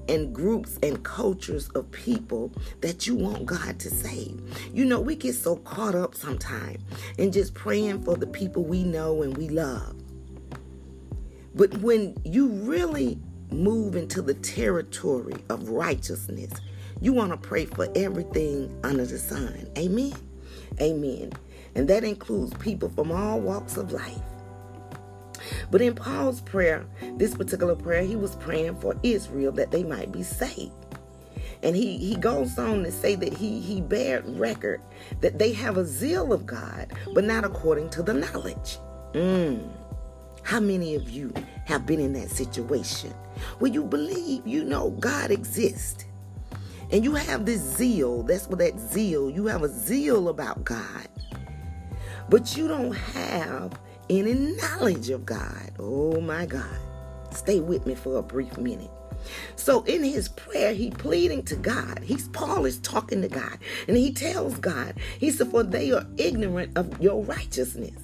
and 0.09 0.35
groups 0.35 0.79
and 0.83 1.03
cultures 1.05 1.69
of 1.71 1.91
people 1.91 2.53
that 2.81 3.07
you 3.07 3.15
want 3.15 3.47
God 3.47 3.79
to 3.81 3.91
save. 3.91 4.41
You 4.73 4.85
know, 4.85 5.01
we 5.01 5.17
get 5.17 5.35
so 5.35 5.57
caught 5.57 5.95
up 5.95 6.15
sometimes 6.15 6.79
in 7.19 7.33
just 7.33 7.55
praying 7.55 8.03
for 8.03 8.17
the 8.17 8.27
people 8.27 8.65
we 8.65 8.83
know 8.83 9.23
and 9.23 9.37
we 9.37 9.49
love. 9.49 9.95
But 11.55 11.77
when 11.79 12.17
you 12.25 12.49
really 12.49 13.19
move 13.51 13.97
into 13.97 14.23
the 14.23 14.35
territory 14.35 15.37
of 15.49 15.69
righteousness, 15.69 16.53
you 17.01 17.13
want 17.13 17.31
to 17.31 17.37
pray 17.37 17.65
for 17.65 17.89
everything 17.95 18.79
under 18.85 19.07
the 19.07 19.19
sun. 19.19 19.69
Amen. 19.77 20.15
Amen. 20.81 21.33
And 21.75 21.89
that 21.89 22.05
includes 22.05 22.55
people 22.55 22.89
from 22.91 23.13
all 23.13 23.41
walks 23.41 23.77
of 23.77 23.93
life. 23.93 24.23
But 25.71 25.83
in 25.83 25.95
Paul's 25.95 26.41
prayer, 26.41 26.85
this 27.17 27.35
particular 27.35 27.75
prayer, 27.75 28.03
he 28.03 28.17
was 28.17 28.37
praying 28.37 28.81
for 28.81 28.95
Israel 29.03 29.53
that 29.53 29.71
they 29.71 29.85
might 29.85 30.13
be 30.13 30.23
saved. 30.23 30.73
And 31.63 31.75
he, 31.75 31.99
he 31.99 32.17
goes 32.17 32.59
on 32.59 32.85
to 32.85 32.93
say 32.93 33.15
that 33.17 33.33
he, 33.33 33.61
he 33.61 33.81
bared 33.81 34.29
record 34.39 34.81
that 35.21 35.39
they 35.39 35.53
have 35.53 35.77
a 35.77 35.85
zeal 35.85 36.33
of 36.33 36.47
God, 36.47 36.93
but 37.15 37.25
not 37.25 37.45
according 37.45 37.91
to 37.91 38.03
the 38.03 38.15
knowledge. 38.15 38.79
Mm. 39.13 39.69
How 40.43 40.61
many 40.61 40.95
of 40.95 41.11
you 41.11 41.33
have 41.67 41.85
been 41.85 42.01
in 42.01 42.13
that 42.15 42.31
situation 42.31 43.13
where 43.59 43.73
you 43.73 43.85
believe 43.85 44.47
you 44.47 44.65
know 44.65 44.91
God 44.91 45.31
exists? 45.31 46.05
And 46.91 47.05
you 47.05 47.15
have 47.15 47.45
this 47.45 47.61
zeal, 47.61 48.23
that's 48.23 48.47
what 48.49 48.61
that 48.61 48.79
zeal, 48.79 49.29
you 49.29 49.47
have 49.47 49.63
a 49.63 49.69
zeal 49.69 50.31
about 50.31 50.65
God, 50.65 51.07
but 52.31 52.57
you 52.57 52.67
don't 52.67 52.93
have 52.93 53.79
any 54.11 54.35
knowledge 54.35 55.11
of 55.11 55.27
God. 55.27 55.73
Oh 55.79 56.21
my 56.21 56.47
God. 56.47 56.79
Stay 57.31 57.61
with 57.61 57.87
me 57.87 57.95
for 57.95 58.19
a 58.19 58.23
brief 58.23 58.57
minute. 58.59 58.91
So 59.57 59.83
in 59.83 60.03
his 60.05 60.29
prayer, 60.29 60.73
he 60.73 60.91
pleading 60.91 61.43
to 61.45 61.57
God. 61.57 62.01
He's 62.03 62.29
Paul 62.29 62.65
is 62.65 62.79
talking 62.79 63.21
to 63.23 63.29
God, 63.29 63.59
and 63.87 63.97
he 63.97 64.13
tells 64.13 64.57
God, 64.59 64.95
he 65.19 65.31
said, 65.31 65.51
"For 65.51 65.63
they 65.63 65.91
are 65.93 66.07
ignorant 66.17 66.77
of 66.79 67.01
your 67.03 67.23
righteousness." 67.25 67.97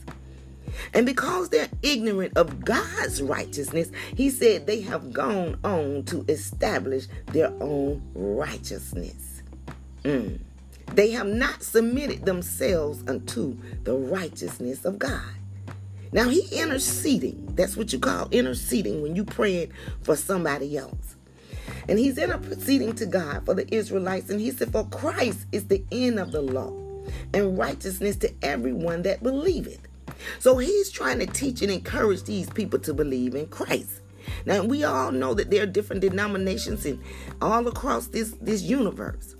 And 0.93 1.07
because 1.07 1.51
they're 1.51 1.69
ignorant 1.83 2.37
of 2.37 2.65
God's 2.65 3.23
righteousness, 3.23 3.91
he 4.15 4.29
said 4.29 4.67
they 4.67 4.81
have 4.83 5.13
gone 5.13 5.57
on 5.63 6.03
to 6.07 6.25
establish 6.29 7.07
their 7.33 7.53
own 7.61 8.03
righteousness. 8.15 9.43
Mm. 10.05 10.41
They 10.93 11.13
have 11.13 11.29
not 11.29 11.63
submitted 11.63 12.27
themselves 12.27 13.05
unto 13.07 13.57
the 13.85 13.95
righteousness 13.95 14.85
of 14.85 14.99
God. 14.99 15.23
Now 16.15 16.29
he 16.29 16.47
interceding. 16.53 17.45
That's 17.57 17.77
what 17.77 17.93
you 17.93 17.99
call 17.99 18.29
interceding 18.31 19.03
when 19.03 19.17
you 19.17 19.25
praying 19.25 19.73
for 20.03 20.15
somebody 20.15 20.79
else. 20.79 21.17
And 21.89 21.99
he's 21.99 22.19
interceding 22.19 22.95
to 22.95 23.07
God 23.07 23.45
for 23.45 23.55
the 23.55 23.75
Israelites. 23.75 24.31
And 24.31 24.41
he 24.41 24.53
said, 24.53 24.71
For 24.71 24.87
Christ 24.87 25.47
is 25.51 25.67
the 25.67 25.85
end 25.91 26.21
of 26.21 26.31
the 26.31 26.41
law 26.41 26.73
and 27.35 27.59
righteousness 27.59 28.15
to 28.19 28.33
everyone 28.43 29.03
that 29.03 29.25
believeth. 29.25 29.81
So 30.39 30.57
he's 30.57 30.89
trying 30.89 31.19
to 31.19 31.27
teach 31.27 31.63
and 31.63 31.71
encourage 31.73 32.23
these 32.23 32.49
people 32.49 32.79
to 32.79 32.95
believe 32.95 33.35
in 33.35 33.49
Christ. 33.49 34.01
Now 34.47 34.63
we 34.63 34.85
all 34.85 35.11
know 35.11 35.35
that 35.35 35.51
there 35.51 35.65
are 35.65 35.67
different 35.67 36.01
denominations 36.01 36.87
in 36.87 37.03
all 37.43 37.67
across 37.67 38.07
this, 38.07 38.37
this 38.41 38.63
universe. 38.63 39.35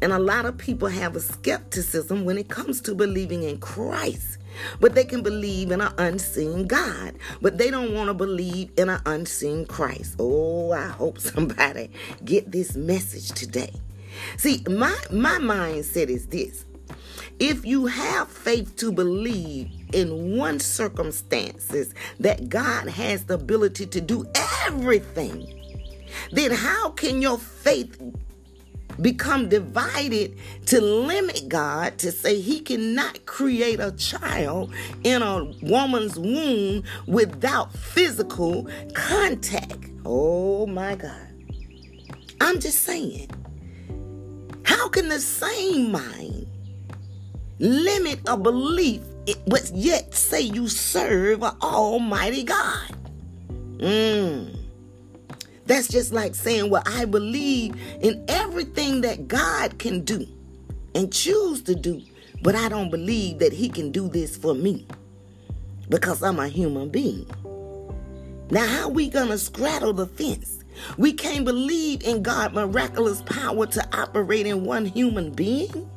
And 0.00 0.12
a 0.12 0.18
lot 0.18 0.46
of 0.46 0.56
people 0.56 0.88
have 0.88 1.14
a 1.14 1.20
skepticism 1.20 2.24
when 2.24 2.38
it 2.38 2.48
comes 2.48 2.80
to 2.82 2.94
believing 2.94 3.42
in 3.42 3.58
Christ. 3.58 4.35
But 4.80 4.94
they 4.94 5.04
can 5.04 5.22
believe 5.22 5.70
in 5.70 5.80
an 5.80 5.92
unseen 5.98 6.66
God. 6.66 7.14
But 7.40 7.58
they 7.58 7.70
don't 7.70 7.94
want 7.94 8.08
to 8.08 8.14
believe 8.14 8.70
in 8.76 8.88
an 8.88 9.00
unseen 9.06 9.66
Christ. 9.66 10.16
Oh, 10.18 10.72
I 10.72 10.86
hope 10.86 11.18
somebody 11.20 11.90
get 12.24 12.52
this 12.52 12.76
message 12.76 13.30
today. 13.30 13.72
See, 14.38 14.62
my 14.68 14.96
my 15.10 15.38
mindset 15.38 16.08
is 16.08 16.26
this. 16.26 16.64
If 17.38 17.66
you 17.66 17.86
have 17.86 18.28
faith 18.28 18.76
to 18.76 18.90
believe 18.90 19.70
in 19.92 20.36
one 20.38 20.58
circumstances 20.58 21.92
that 22.20 22.48
God 22.48 22.88
has 22.88 23.24
the 23.24 23.34
ability 23.34 23.86
to 23.86 24.00
do 24.00 24.26
everything, 24.64 25.52
then 26.32 26.50
how 26.50 26.90
can 26.90 27.20
your 27.20 27.38
faith 27.38 28.00
become 29.00 29.48
divided 29.48 30.38
to 30.66 30.80
limit 30.80 31.48
God 31.48 31.98
to 31.98 32.10
say 32.10 32.40
he 32.40 32.60
cannot 32.60 33.26
create 33.26 33.80
a 33.80 33.92
child 33.92 34.72
in 35.04 35.22
a 35.22 35.44
woman's 35.62 36.18
womb 36.18 36.82
without 37.06 37.72
physical 37.72 38.68
contact. 38.94 39.90
Oh 40.04 40.66
my 40.66 40.94
God. 40.94 41.28
I'm 42.40 42.60
just 42.60 42.82
saying. 42.82 43.30
How 44.64 44.88
can 44.88 45.08
the 45.08 45.20
same 45.20 45.92
mind 45.92 46.46
limit 47.58 48.20
a 48.26 48.36
belief 48.36 49.00
but 49.46 49.70
yet 49.74 50.14
say 50.14 50.40
you 50.40 50.68
serve 50.68 51.42
an 51.42 51.56
almighty 51.62 52.44
God? 52.44 52.96
Mmm. 53.78 54.65
That's 55.66 55.88
just 55.88 56.12
like 56.12 56.34
saying, 56.34 56.70
Well, 56.70 56.82
I 56.86 57.04
believe 57.04 57.74
in 58.00 58.24
everything 58.28 59.00
that 59.02 59.28
God 59.28 59.78
can 59.78 60.02
do 60.02 60.26
and 60.94 61.12
choose 61.12 61.62
to 61.62 61.74
do, 61.74 62.02
but 62.42 62.54
I 62.54 62.68
don't 62.68 62.90
believe 62.90 63.40
that 63.40 63.52
He 63.52 63.68
can 63.68 63.90
do 63.90 64.08
this 64.08 64.36
for 64.36 64.54
me 64.54 64.86
because 65.88 66.22
I'm 66.22 66.38
a 66.38 66.48
human 66.48 66.88
being. 66.88 67.26
Now, 68.50 68.66
how 68.66 68.88
we 68.88 69.08
gonna 69.08 69.38
straddle 69.38 69.92
the 69.92 70.06
fence? 70.06 70.64
We 70.98 71.12
can't 71.12 71.44
believe 71.44 72.02
in 72.02 72.22
God's 72.22 72.54
miraculous 72.54 73.22
power 73.22 73.66
to 73.66 73.98
operate 73.98 74.46
in 74.46 74.64
one 74.64 74.84
human 74.86 75.32
being, 75.32 75.90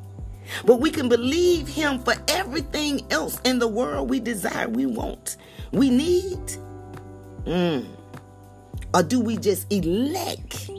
but 0.64 0.76
we 0.76 0.90
can 0.90 1.08
believe 1.08 1.68
Him 1.68 2.00
for 2.00 2.14
everything 2.28 3.06
else 3.10 3.40
in 3.44 3.58
the 3.60 3.68
world 3.68 4.10
we 4.10 4.18
desire, 4.20 4.68
we 4.68 4.86
want, 4.86 5.36
we 5.70 5.90
need. 5.90 6.40
Mm. 7.44 7.86
Or 8.92 9.02
do 9.02 9.20
we 9.20 9.36
just 9.36 9.72
elect 9.72 10.70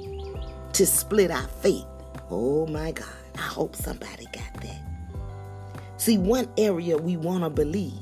to 0.74 0.86
split 0.86 1.32
our 1.32 1.48
faith? 1.48 1.86
Oh 2.30 2.68
my 2.68 2.92
God. 2.92 3.08
I 3.36 3.42
hope 3.42 3.76
somebody 3.76 4.26
got 4.26 4.54
that. 4.62 4.82
See, 5.98 6.18
one 6.18 6.48
area 6.58 6.98
we 6.98 7.16
want 7.16 7.44
to 7.44 7.50
believe 7.50 7.94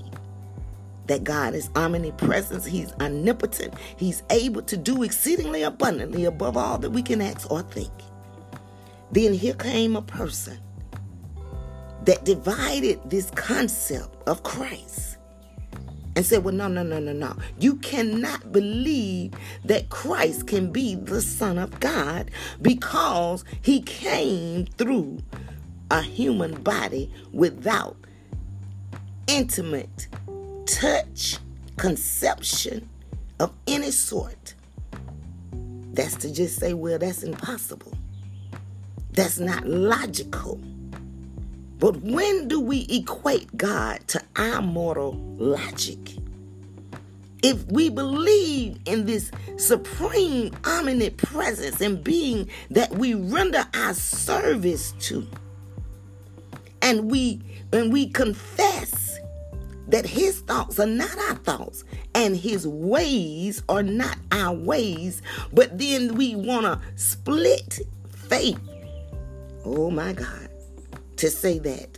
that 1.08 1.24
God 1.24 1.54
is 1.54 1.70
omnipresent, 1.76 2.66
He's 2.66 2.94
omnipotent, 3.00 3.74
He's 3.98 4.24
able 4.30 4.62
to 4.64 4.78
do 4.78 5.04
exceedingly 5.04 5.64
abundantly 5.64 6.26
above 6.26 6.56
all 6.56 6.78
that 6.78 6.92
we 6.92 7.02
can 7.02 7.22
ask 7.22 7.50
or 7.52 7.62
think. 7.64 7.92
Then 9.12 9.34
here 9.34 9.56
came 9.56 9.96
a 9.96 10.02
person 10.02 10.60
that 12.06 12.26
divided 12.26 13.00
this 13.10 13.32
concept 13.32 14.16
of 14.28 14.44
Christ 14.44 15.09
and 16.16 16.26
said, 16.26 16.44
Well, 16.44 16.54
no, 16.54 16.68
no, 16.68 16.84
no, 16.84 17.00
no, 17.00 17.14
no. 17.14 17.36
You 17.60 17.76
cannot 17.78 18.52
believe 18.52 19.34
that 19.66 19.90
Christ 19.90 20.48
can 20.48 20.72
be 20.72 20.96
the 20.96 21.22
Son 21.22 21.58
of 21.58 21.80
God 21.80 22.32
because 22.62 23.44
he 23.62 23.82
came 23.82 24.66
through 24.66 25.20
a 25.92 26.02
human 26.02 26.62
body 26.62 27.12
without 27.32 27.96
intimate 29.28 30.08
touch, 30.66 31.38
conception 31.78 32.88
of 33.40 33.54
any 33.68 33.92
sort. 33.92 34.56
That's 35.94 36.16
to 36.18 36.32
just 36.34 36.60
say, 36.60 36.74
Well, 36.74 37.00
that's 37.00 37.24
impossible. 37.24 37.94
That's 39.12 39.40
not 39.40 39.68
logical. 39.68 40.62
But 41.80 41.98
when 42.02 42.48
do 42.48 42.60
we 42.60 42.86
equate 42.90 43.56
God 43.56 44.06
to 44.10 44.22
our 44.36 44.62
mortal 44.62 45.14
logic? 45.38 45.98
if 47.42 47.66
we 47.68 47.90
believe 47.90 48.78
in 48.86 49.06
this 49.06 49.32
supreme 49.58 50.52
omniscient 50.66 51.18
presence 51.18 51.82
and 51.82 52.04
being 52.04 52.50
that 52.70 52.92
we 52.92 53.14
render 53.14 53.66
our 53.74 53.94
service 53.94 54.92
to, 55.00 55.28
and 56.82 57.10
we 57.10 57.42
and 57.72 57.94
we 57.94 58.08
confess 58.10 59.20
that 59.88 60.06
his 60.06 60.42
thoughts 60.42 60.80
are 60.80 60.86
not 60.86 61.18
our 61.30 61.36
thoughts 61.36 61.84
and 62.14 62.36
his 62.36 62.68
ways 62.68 63.64
are 63.70 63.84
not 63.84 64.18
our 64.32 64.56
ways, 64.56 65.22
but 65.54 65.78
then 65.78 66.16
we 66.16 66.36
want 66.36 66.66
to 66.66 66.82
split 66.96 67.80
faith. 68.28 68.60
Oh 69.66 69.90
my 69.90 70.14
God. 70.14 70.49
To 71.20 71.30
say 71.30 71.60
that 71.60 71.98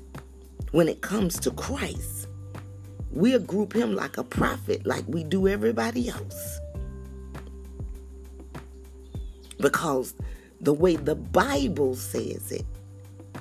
when 0.72 0.88
it 0.88 1.01
comes 1.01 1.40
to 1.42 1.51
Christ, 1.51 2.28
we'll 3.12 3.38
group 3.38 3.72
him 3.72 3.94
like 3.94 4.18
a 4.18 4.24
prophet, 4.24 4.84
like 4.88 5.04
we 5.08 5.24
do 5.24 5.48
everybody 5.48 6.10
else. 6.10 6.60
Because 9.60 10.16
the 10.60 10.74
way 10.74 10.96
the 10.96 11.13
Bible 11.13 11.94
says 11.96 12.51
it, 12.51 12.66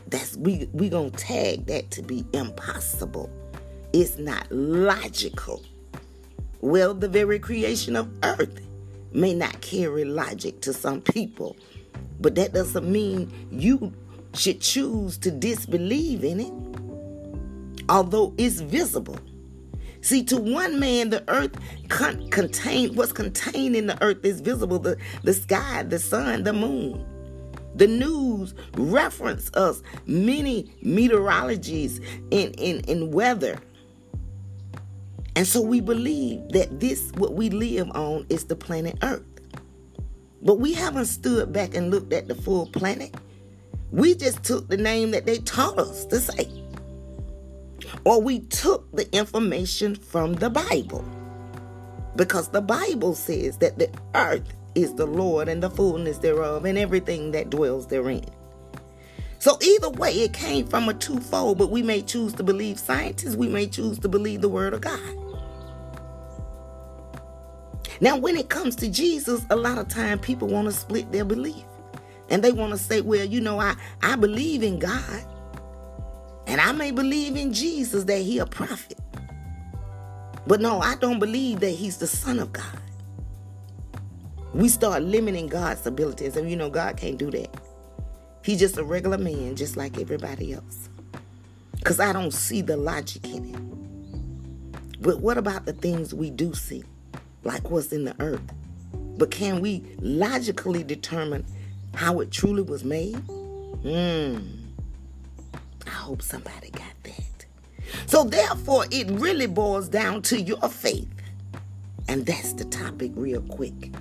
that's 0.08 0.36
we 0.36 0.68
we 0.74 0.90
gonna 0.90 1.08
tag 1.12 1.64
that 1.64 1.90
to 1.92 2.02
be 2.02 2.26
impossible. 2.34 3.30
It's 3.94 4.18
not 4.18 4.52
logical. 4.52 5.62
Well, 6.60 6.92
the 6.92 7.08
very 7.08 7.38
creation 7.38 7.96
of 7.96 8.10
earth 8.22 8.60
may 9.12 9.32
not 9.32 9.58
carry 9.62 10.04
logic 10.04 10.60
to 10.60 10.74
some 10.74 11.00
people, 11.00 11.56
but 12.20 12.34
that 12.34 12.52
doesn't 12.52 12.86
mean 12.86 13.32
you 13.50 13.94
should 14.34 14.60
choose 14.60 15.18
to 15.18 15.30
disbelieve 15.30 16.24
in 16.24 16.40
it, 16.40 17.84
although 17.88 18.34
it's 18.38 18.60
visible. 18.60 19.18
See, 20.02 20.24
to 20.24 20.38
one 20.38 20.80
man, 20.80 21.10
the 21.10 21.22
earth 21.28 21.58
con- 21.88 22.28
contained 22.30 22.96
what's 22.96 23.12
contained 23.12 23.76
in 23.76 23.86
the 23.86 24.02
earth 24.02 24.24
is 24.24 24.40
visible 24.40 24.78
the, 24.78 24.96
the 25.24 25.34
sky, 25.34 25.82
the 25.82 25.98
sun, 25.98 26.44
the 26.44 26.52
moon. 26.52 27.04
The 27.74 27.86
news 27.86 28.54
reference 28.74 29.50
us 29.54 29.82
many 30.06 30.74
meteorologies 30.82 31.98
in, 32.30 32.52
in, 32.54 32.80
in 32.86 33.10
weather. 33.10 33.58
And 35.36 35.46
so 35.46 35.60
we 35.60 35.80
believe 35.80 36.48
that 36.50 36.80
this, 36.80 37.12
what 37.12 37.34
we 37.34 37.50
live 37.50 37.90
on, 37.90 38.26
is 38.28 38.44
the 38.44 38.56
planet 38.56 38.98
Earth. 39.02 39.22
But 40.42 40.56
we 40.56 40.72
haven't 40.72 41.06
stood 41.06 41.52
back 41.52 41.74
and 41.74 41.90
looked 41.90 42.12
at 42.12 42.26
the 42.26 42.34
full 42.34 42.66
planet. 42.66 43.14
We 43.92 44.14
just 44.14 44.44
took 44.44 44.68
the 44.68 44.76
name 44.76 45.10
that 45.10 45.26
they 45.26 45.38
taught 45.38 45.78
us 45.78 46.04
to 46.06 46.20
say. 46.20 46.48
Or 48.04 48.22
we 48.22 48.40
took 48.40 48.90
the 48.92 49.12
information 49.16 49.94
from 49.94 50.34
the 50.34 50.50
Bible. 50.50 51.04
Because 52.16 52.48
the 52.48 52.60
Bible 52.60 53.14
says 53.14 53.58
that 53.58 53.78
the 53.78 53.90
earth 54.14 54.52
is 54.74 54.94
the 54.94 55.06
Lord 55.06 55.48
and 55.48 55.62
the 55.62 55.70
fullness 55.70 56.18
thereof 56.18 56.64
and 56.64 56.78
everything 56.78 57.32
that 57.32 57.50
dwells 57.50 57.86
therein. 57.86 58.24
So 59.38 59.58
either 59.62 59.90
way, 59.90 60.12
it 60.12 60.34
came 60.34 60.66
from 60.66 60.88
a 60.88 60.94
twofold, 60.94 61.58
but 61.58 61.70
we 61.70 61.82
may 61.82 62.02
choose 62.02 62.34
to 62.34 62.42
believe 62.42 62.78
scientists, 62.78 63.36
we 63.36 63.48
may 63.48 63.66
choose 63.66 63.98
to 64.00 64.08
believe 64.08 64.42
the 64.42 64.48
word 64.48 64.74
of 64.74 64.82
God. 64.82 65.16
Now, 68.02 68.16
when 68.16 68.36
it 68.36 68.48
comes 68.48 68.76
to 68.76 68.88
Jesus, 68.88 69.44
a 69.50 69.56
lot 69.56 69.78
of 69.78 69.88
time 69.88 70.18
people 70.18 70.48
want 70.48 70.66
to 70.66 70.72
split 70.72 71.10
their 71.10 71.24
belief. 71.24 71.64
And 72.30 72.42
they 72.42 72.52
want 72.52 72.72
to 72.72 72.78
say, 72.78 73.00
well, 73.00 73.24
you 73.24 73.40
know, 73.40 73.60
I, 73.60 73.74
I 74.02 74.16
believe 74.16 74.62
in 74.62 74.78
God. 74.78 75.24
And 76.46 76.60
I 76.60 76.72
may 76.72 76.90
believe 76.90 77.36
in 77.36 77.52
Jesus 77.52 78.04
that 78.04 78.18
he 78.18 78.38
a 78.38 78.46
prophet. 78.46 78.98
But 80.46 80.60
no, 80.60 80.80
I 80.80 80.96
don't 80.96 81.18
believe 81.18 81.60
that 81.60 81.70
he's 81.70 81.98
the 81.98 82.06
son 82.06 82.38
of 82.38 82.52
God 82.52 82.80
we 84.52 84.68
start 84.68 85.02
limiting 85.02 85.46
God's 85.46 85.86
abilities. 85.86 86.36
And 86.36 86.50
you 86.50 86.56
know, 86.56 86.70
God 86.70 86.96
can't 86.96 87.18
do 87.18 87.30
that. 87.30 87.54
He's 88.42 88.58
just 88.58 88.78
a 88.78 88.84
regular 88.84 89.18
man, 89.18 89.54
just 89.56 89.76
like 89.76 89.98
everybody 89.98 90.52
else. 90.52 90.88
Because 91.76 92.00
I 92.00 92.12
don't 92.12 92.32
see 92.32 92.62
the 92.62 92.76
logic 92.76 93.26
in 93.26 93.54
it. 93.54 95.02
But 95.02 95.20
what 95.20 95.38
about 95.38 95.66
the 95.66 95.72
things 95.72 96.12
we 96.12 96.30
do 96.30 96.52
see, 96.54 96.84
like 97.44 97.70
what's 97.70 97.92
in 97.92 98.04
the 98.04 98.14
earth? 98.20 98.42
But 98.92 99.30
can 99.30 99.60
we 99.60 99.84
logically 100.00 100.82
determine 100.82 101.44
how 101.94 102.20
it 102.20 102.30
truly 102.30 102.62
was 102.62 102.84
made? 102.84 103.16
Hmm. 103.16 104.38
I 105.86 105.90
hope 105.90 106.22
somebody 106.22 106.70
got 106.70 106.92
that. 107.04 107.46
So, 108.06 108.24
therefore, 108.24 108.86
it 108.90 109.10
really 109.10 109.46
boils 109.46 109.88
down 109.88 110.22
to 110.22 110.40
your 110.40 110.68
faith. 110.68 111.08
And 112.08 112.26
that's 112.26 112.54
the 112.54 112.64
topic, 112.64 113.12
real 113.14 113.42
quick. 113.42 113.92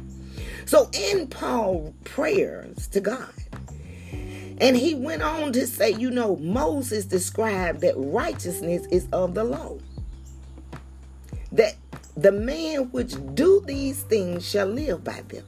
So 0.70 0.90
in 0.94 1.26
Paul 1.26 1.96
prayers 2.04 2.88
to 2.90 3.02
God, 3.02 3.34
and 4.62 4.76
he 4.76 4.94
went 4.94 5.24
on 5.24 5.52
to 5.54 5.66
say, 5.66 5.92
you 5.92 6.12
know, 6.12 6.36
Moses 6.36 7.06
described 7.06 7.82
that 7.82 7.94
righteousness 7.98 8.86
is 8.92 9.08
of 9.12 9.34
the 9.34 9.44
law. 9.44 9.78
That 11.52 11.76
the 12.16 12.32
man 12.32 12.92
which 12.92 13.16
do 13.34 13.64
these 13.66 14.04
things 14.04 14.48
shall 14.48 14.68
live 14.68 15.04
by 15.04 15.24
them. 15.28 15.46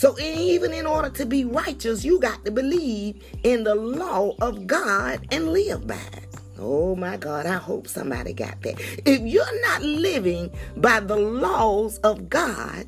So 0.00 0.18
even 0.18 0.72
in 0.72 0.86
order 0.86 1.10
to 1.10 1.26
be 1.26 1.44
righteous, 1.44 2.06
you 2.06 2.18
got 2.20 2.42
to 2.46 2.50
believe 2.50 3.22
in 3.42 3.64
the 3.64 3.74
law 3.74 4.34
of 4.40 4.66
God 4.66 5.20
and 5.30 5.52
live 5.52 5.86
by 5.86 6.00
it. 6.14 6.24
Oh 6.58 6.96
my 6.96 7.18
God, 7.18 7.44
I 7.44 7.56
hope 7.56 7.86
somebody 7.86 8.32
got 8.32 8.62
that. 8.62 8.80
If 9.04 9.20
you're 9.20 9.60
not 9.60 9.82
living 9.82 10.50
by 10.78 11.00
the 11.00 11.16
laws 11.16 11.98
of 11.98 12.30
God, 12.30 12.86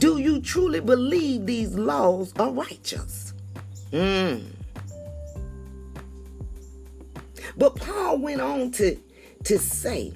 do 0.00 0.18
you 0.18 0.40
truly 0.40 0.80
believe 0.80 1.46
these 1.46 1.76
laws 1.76 2.32
are 2.40 2.50
righteous? 2.50 3.32
Mm. 3.92 4.42
But 7.56 7.76
Paul 7.76 8.18
went 8.18 8.40
on 8.40 8.72
to, 8.72 8.98
to 9.44 9.56
say 9.56 10.12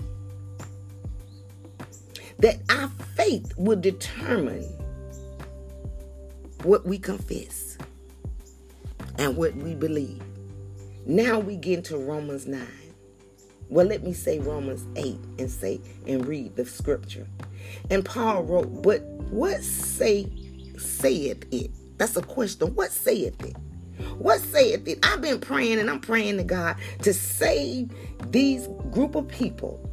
that 2.40 2.58
our 2.70 2.88
faith 3.14 3.52
will 3.56 3.80
determine 3.80 4.75
what 6.66 6.84
we 6.84 6.98
confess 6.98 7.78
and 9.18 9.36
what 9.36 9.54
we 9.54 9.74
believe. 9.74 10.20
Now 11.06 11.38
we 11.38 11.56
get 11.56 11.78
into 11.78 11.96
Romans 11.96 12.46
9. 12.46 12.66
Well, 13.68 13.86
let 13.86 14.02
me 14.02 14.12
say 14.12 14.40
Romans 14.40 14.84
8 14.96 15.16
and 15.38 15.50
say 15.50 15.80
and 16.06 16.26
read 16.26 16.56
the 16.56 16.64
scripture. 16.64 17.26
And 17.90 18.04
Paul 18.04 18.42
wrote, 18.42 18.82
But 18.82 19.02
what 19.30 19.62
say 19.62 20.26
saith 20.76 21.46
it? 21.52 21.70
That's 21.98 22.16
a 22.16 22.22
question. 22.22 22.74
What 22.74 22.90
saith 22.90 23.40
it? 23.44 23.56
What 24.18 24.40
saith 24.40 24.86
it? 24.88 24.98
I've 25.06 25.20
been 25.20 25.40
praying 25.40 25.78
and 25.78 25.88
I'm 25.88 26.00
praying 26.00 26.36
to 26.38 26.44
God 26.44 26.76
to 27.02 27.14
save 27.14 27.90
these 28.32 28.66
group 28.90 29.14
of 29.14 29.28
people 29.28 29.88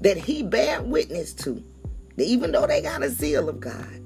that 0.00 0.16
He 0.16 0.42
bear 0.42 0.82
witness 0.82 1.32
to, 1.34 1.62
even 2.18 2.50
though 2.50 2.66
they 2.66 2.82
got 2.82 3.04
a 3.04 3.10
zeal 3.10 3.48
of 3.48 3.60
God 3.60 4.05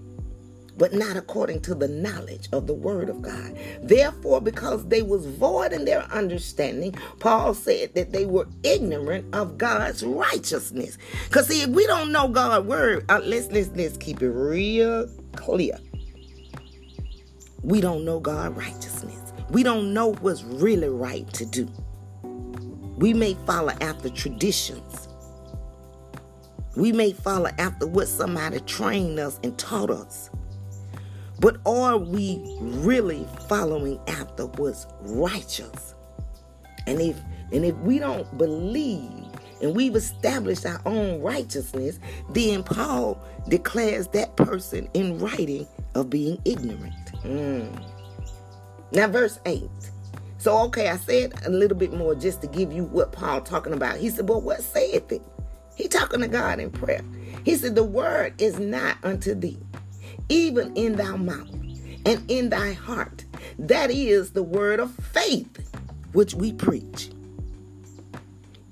but 0.80 0.94
not 0.94 1.14
according 1.14 1.60
to 1.60 1.74
the 1.74 1.86
knowledge 1.86 2.48
of 2.52 2.66
the 2.66 2.72
word 2.72 3.10
of 3.10 3.20
God. 3.20 3.54
Therefore, 3.82 4.40
because 4.40 4.88
they 4.88 5.02
was 5.02 5.26
void 5.26 5.74
in 5.74 5.84
their 5.84 6.04
understanding, 6.04 6.92
Paul 7.18 7.52
said 7.52 7.94
that 7.94 8.12
they 8.12 8.24
were 8.24 8.48
ignorant 8.62 9.32
of 9.34 9.58
God's 9.58 10.02
righteousness. 10.02 10.96
Because 11.26 11.48
see, 11.48 11.60
if 11.60 11.68
we 11.68 11.86
don't 11.86 12.12
know 12.12 12.28
God's 12.28 12.66
word, 12.66 13.04
uh, 13.10 13.20
let's 13.22 13.48
let's 13.52 13.68
let's 13.74 13.98
keep 13.98 14.22
it 14.22 14.30
real 14.30 15.06
clear. 15.36 15.76
We 17.62 17.82
don't 17.82 18.06
know 18.06 18.18
God's 18.18 18.56
righteousness. 18.56 19.34
We 19.50 19.62
don't 19.62 19.92
know 19.92 20.14
what's 20.14 20.42
really 20.44 20.88
right 20.88 21.30
to 21.34 21.44
do. 21.44 21.68
We 22.96 23.12
may 23.12 23.34
follow 23.46 23.74
after 23.82 24.08
traditions. 24.08 25.08
We 26.74 26.92
may 26.92 27.12
follow 27.12 27.50
after 27.58 27.86
what 27.86 28.08
somebody 28.08 28.60
trained 28.60 29.18
us 29.18 29.38
and 29.44 29.58
taught 29.58 29.90
us. 29.90 30.30
But 31.40 31.56
are 31.64 31.96
we 31.96 32.38
really 32.60 33.26
following 33.48 33.98
after 34.06 34.44
what's 34.46 34.86
righteous? 35.00 35.94
And 36.86 37.00
if 37.00 37.18
and 37.50 37.64
if 37.64 37.74
we 37.78 37.98
don't 37.98 38.36
believe 38.36 39.24
and 39.62 39.74
we've 39.74 39.96
established 39.96 40.66
our 40.66 40.80
own 40.84 41.20
righteousness, 41.22 41.98
then 42.30 42.62
Paul 42.62 43.22
declares 43.48 44.06
that 44.08 44.36
person 44.36 44.88
in 44.92 45.18
writing 45.18 45.66
of 45.94 46.10
being 46.10 46.40
ignorant. 46.44 46.94
Mm. 47.24 47.82
Now, 48.92 49.08
verse 49.08 49.40
8. 49.46 49.68
So, 50.38 50.56
okay, 50.64 50.88
I 50.88 50.96
said 50.96 51.34
a 51.44 51.50
little 51.50 51.76
bit 51.76 51.92
more 51.92 52.14
just 52.14 52.40
to 52.42 52.46
give 52.46 52.72
you 52.72 52.84
what 52.84 53.12
Paul 53.12 53.40
talking 53.40 53.72
about. 53.72 53.96
He 53.96 54.10
said, 54.10 54.28
Well, 54.28 54.40
what 54.40 54.62
saith 54.62 55.10
it? 55.10 55.22
He 55.74 55.88
talking 55.88 56.20
to 56.20 56.28
God 56.28 56.60
in 56.60 56.70
prayer. 56.70 57.02
He 57.44 57.56
said, 57.56 57.74
The 57.74 57.84
word 57.84 58.40
is 58.40 58.58
not 58.58 58.96
unto 59.02 59.34
thee 59.34 59.58
even 60.30 60.76
in 60.76 60.96
thy 60.96 61.16
mouth 61.16 61.50
and 62.06 62.24
in 62.30 62.50
thy 62.50 62.72
heart. 62.74 63.26
That 63.58 63.90
is 63.92 64.32
the 64.32 64.44
word 64.44 64.80
of 64.80 64.94
faith 64.94 65.72
which 66.14 66.34
we 66.34 66.52
preach. 66.54 67.10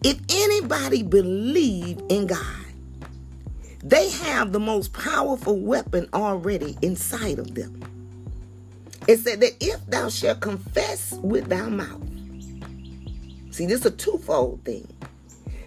if 0.04 0.18
anybody 0.30 1.02
believe 1.02 2.00
in 2.08 2.26
God, 2.28 2.66
they 3.82 4.10
have 4.10 4.52
the 4.52 4.60
most 4.60 4.92
powerful 4.92 5.58
weapon 5.58 6.08
already 6.14 6.76
inside 6.82 7.38
of 7.38 7.54
them. 7.54 7.82
It 9.08 9.18
said 9.18 9.40
that 9.40 9.56
if 9.60 9.84
thou 9.86 10.08
shalt 10.10 10.40
confess 10.40 11.12
with 11.14 11.48
thy 11.48 11.68
mouth, 11.68 12.02
see, 13.50 13.66
this 13.66 13.80
is 13.80 13.86
a 13.86 13.90
twofold 13.92 14.64
thing. 14.64 14.88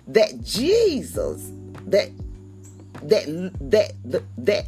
That 0.08 0.44
Jesus, 0.44 1.52
that 1.88 2.12
that 3.04 3.26
that 3.72 3.94
that, 4.06 4.24
that 4.40 4.68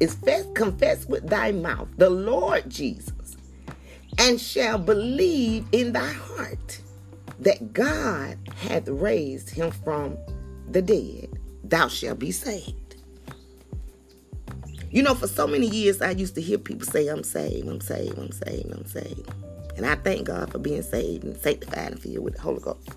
is 0.00 0.16
confess 0.54 1.06
with 1.06 1.28
thy 1.28 1.52
mouth, 1.52 1.88
the 1.96 2.10
Lord 2.10 2.68
Jesus, 2.68 3.36
and 4.18 4.40
shall 4.40 4.78
believe 4.78 5.66
in 5.72 5.92
thy 5.92 6.12
heart 6.12 6.80
that 7.40 7.72
God 7.72 8.38
hath 8.56 8.88
raised 8.88 9.50
him 9.50 9.70
from 9.70 10.16
the 10.70 10.82
dead, 10.82 11.28
thou 11.62 11.88
shalt 11.88 12.18
be 12.18 12.30
saved. 12.30 12.96
You 14.90 15.02
know, 15.02 15.14
for 15.14 15.26
so 15.26 15.46
many 15.46 15.66
years, 15.66 16.00
I 16.00 16.10
used 16.10 16.36
to 16.36 16.40
hear 16.40 16.58
people 16.58 16.86
say, 16.86 17.08
I'm 17.08 17.24
saved, 17.24 17.68
I'm 17.68 17.80
saved, 17.80 18.16
I'm 18.18 18.30
saved, 18.30 18.72
I'm 18.72 18.86
saved. 18.86 19.28
And 19.76 19.84
I 19.84 19.96
thank 19.96 20.26
God 20.28 20.52
for 20.52 20.58
being 20.58 20.82
saved 20.82 21.24
and 21.24 21.36
sanctified 21.36 21.92
and 21.92 22.00
filled 22.00 22.24
with 22.24 22.34
the 22.34 22.40
Holy 22.40 22.60
Ghost. 22.60 22.90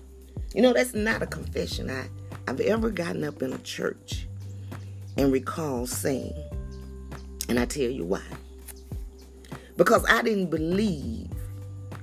You 0.54 0.62
know, 0.62 0.72
that's 0.72 0.94
not 0.94 1.22
a 1.22 1.26
confession 1.26 1.90
I, 1.90 2.06
I've 2.46 2.60
ever 2.60 2.90
gotten 2.90 3.24
up 3.24 3.42
in 3.42 3.52
a 3.52 3.58
church 3.58 4.28
and 5.16 5.32
recall 5.32 5.86
saying. 5.86 6.34
And 7.48 7.58
I 7.58 7.64
tell 7.64 7.90
you 7.90 8.04
why. 8.04 8.22
Because 9.76 10.04
I 10.08 10.22
didn't 10.22 10.50
believe 10.50 11.30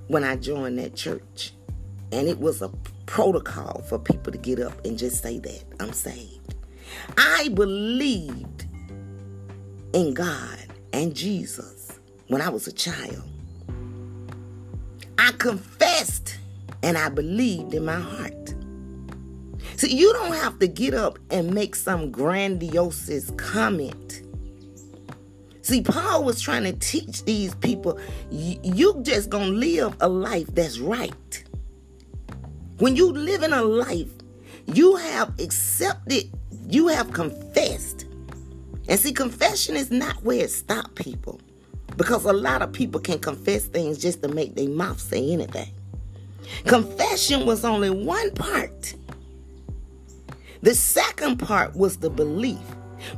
when 0.08 0.24
I 0.24 0.36
joined 0.36 0.78
that 0.80 0.96
church. 0.96 1.54
And 2.12 2.28
it 2.28 2.40
was 2.40 2.62
a 2.62 2.70
protocol 3.06 3.82
for 3.88 4.00
people 4.00 4.32
to 4.32 4.38
get 4.38 4.60
up 4.60 4.86
and 4.86 4.98
just 4.98 5.22
say 5.22 5.40
that 5.40 5.64
I'm 5.80 5.94
saved. 5.94 6.56
I 7.18 7.50
believed 7.54 8.66
in 9.94 10.14
God 10.14 10.68
and 10.94 11.16
Jesus 11.16 12.00
when 12.28 12.42
I 12.42 12.50
was 12.50 12.68
a 12.68 12.72
child. 12.72 13.24
I 15.18 15.32
confessed 15.38 16.38
and 16.84 16.98
I 16.98 17.10
believed 17.10 17.74
in 17.74 17.86
my 17.86 18.00
heart. 18.00 18.54
See, 19.78 19.96
you 19.96 20.14
don't 20.14 20.34
have 20.34 20.60
to 20.60 20.68
get 20.68 20.94
up 20.94 21.20
and 21.32 21.54
make 21.54 21.76
some 21.76 22.12
grandiose 22.12 23.32
comment. 23.32 24.05
See, 25.66 25.82
Paul 25.82 26.24
was 26.24 26.40
trying 26.40 26.64
to 26.64 26.74
teach 26.74 27.26
these 27.26 27.56
people 27.56 28.00
you 28.30 29.00
just 29.02 29.30
gonna 29.30 29.48
live 29.48 29.96
a 30.00 30.08
life 30.08 30.48
that's 30.54 30.80
right. 30.80 31.44
When 32.78 32.96
you 32.96 33.12
live 33.12 33.42
in 33.42 33.52
a 33.52 33.64
life, 33.64 34.12
you 34.68 34.96
have 34.96 35.40
accepted, 35.40 36.30
you 36.70 36.88
have 36.90 37.12
confessed 37.12 38.06
and 38.88 39.00
see, 39.00 39.14
confession 39.14 39.76
is 39.76 39.90
not 39.90 40.24
where 40.24 40.44
it 40.44 40.52
stops 40.52 40.92
people. 40.96 41.40
Because 41.98 42.26
a 42.26 42.34
lot 42.34 42.62
of 42.62 42.72
people 42.72 43.02
can 43.02 43.20
confess 43.20 43.66
things 43.66 43.98
just 43.98 44.22
to 44.22 44.28
make 44.28 44.56
their 44.56 44.70
mouth 44.70 45.00
say 45.00 45.32
anything. 45.32 45.72
Confession 46.66 47.46
was 47.46 47.66
only 47.66 47.90
one 47.90 48.32
part. 48.32 48.94
The 50.62 50.76
second 50.76 51.38
part 51.38 51.76
was 51.76 51.98
the 51.98 52.10
belief. 52.10 52.60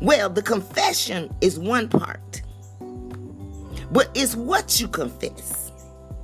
Well, 0.02 0.30
the 0.30 0.42
confession 0.42 1.34
is 1.42 1.60
one 1.60 1.90
part, 1.90 2.42
but 3.92 4.10
it's 4.14 4.36
what 4.36 4.80
you 4.80 4.88
confess. 4.88 5.72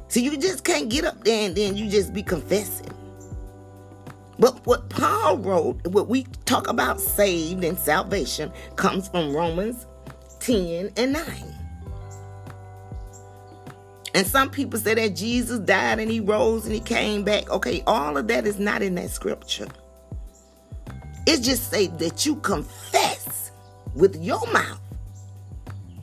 So 0.08 0.20
you 0.20 0.38
just 0.38 0.64
can't 0.64 0.90
get 0.90 1.06
up 1.06 1.24
there 1.24 1.48
and 1.48 1.56
then 1.56 1.76
you 1.76 1.90
just 1.90 2.14
be 2.14 2.22
confessing. 2.22 2.92
But 4.40 4.66
what 4.66 4.90
Paul 4.90 5.38
wrote, 5.38 5.88
what 5.88 6.08
we 6.08 6.24
talk 6.46 6.68
about 6.68 7.00
saved 7.00 7.64
and 7.64 7.78
salvation, 7.78 8.52
comes 8.76 9.08
from 9.08 9.36
Romans 9.36 9.88
10 10.40 10.92
and 10.98 11.14
9. 11.14 11.24
And 14.16 14.28
some 14.28 14.50
people 14.50 14.80
say 14.80 14.94
that 14.94 15.16
Jesus 15.16 15.60
died 15.60 16.00
and 16.00 16.12
he 16.12 16.20
rose 16.20 16.66
and 16.66 16.74
he 16.74 16.80
came 16.80 17.24
back. 17.24 17.50
Okay, 17.50 17.84
all 17.88 18.18
of 18.18 18.28
that 18.28 18.46
is 18.46 18.60
not 18.60 18.82
in 18.82 18.96
that 18.96 19.10
scripture. 19.10 19.68
It 21.26 21.42
just 21.42 21.72
say 21.72 21.88
that 21.88 22.26
you 22.26 22.36
confess 22.36 23.23
with 23.96 24.22
your 24.22 24.46
mouth 24.52 24.80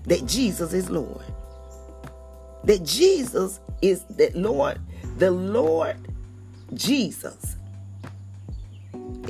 that 0.04 0.26
Jesus 0.26 0.72
is 0.72 0.90
Lord. 0.90 1.24
That 2.64 2.84
Jesus 2.84 3.60
is 3.82 4.04
that 4.16 4.34
Lord, 4.36 4.78
the 5.18 5.30
Lord 5.30 5.96
Jesus 6.74 7.56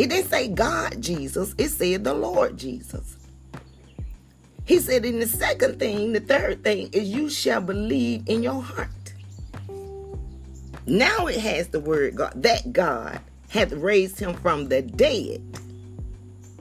it 0.01 0.09
didn't 0.09 0.31
say 0.31 0.49
God 0.49 1.03
Jesus, 1.03 1.55
it 1.59 1.69
said 1.69 2.05
the 2.05 2.15
Lord 2.15 2.57
Jesus. 2.57 3.17
He 4.65 4.79
said, 4.79 5.05
in 5.05 5.19
the 5.19 5.27
second 5.27 5.79
thing, 5.79 6.13
the 6.13 6.21
third 6.21 6.65
thing 6.65 6.89
is 6.93 7.09
you 7.09 7.29
shall 7.29 7.61
believe 7.61 8.23
in 8.27 8.43
your 8.43 8.63
heart. 8.63 8.89
Now 10.87 11.27
it 11.27 11.39
has 11.39 11.69
the 11.69 11.81
word 11.81 12.17
God, 12.17 12.33
that 12.37 12.73
God 12.73 13.21
hath 13.49 13.73
raised 13.73 14.19
him 14.19 14.35
from 14.35 14.69
the 14.69 14.81
dead. 14.81 15.43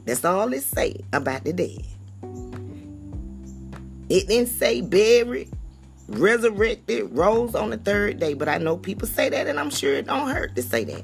That's 0.05 0.25
all 0.25 0.51
it 0.51 0.63
say 0.63 0.99
about 1.13 1.43
the 1.43 1.53
dead. 1.53 1.85
It 4.09 4.27
didn't 4.27 4.47
say 4.49 4.81
buried, 4.81 5.51
resurrected, 6.07 7.15
rose 7.15 7.53
on 7.53 7.69
the 7.69 7.77
third 7.77 8.19
day. 8.19 8.33
But 8.33 8.49
I 8.49 8.57
know 8.57 8.75
people 8.75 9.07
say 9.07 9.29
that, 9.29 9.45
and 9.45 9.59
I'm 9.59 9.69
sure 9.69 9.93
it 9.93 10.07
don't 10.07 10.29
hurt 10.29 10.55
to 10.55 10.63
say 10.63 10.83
that. 10.85 11.03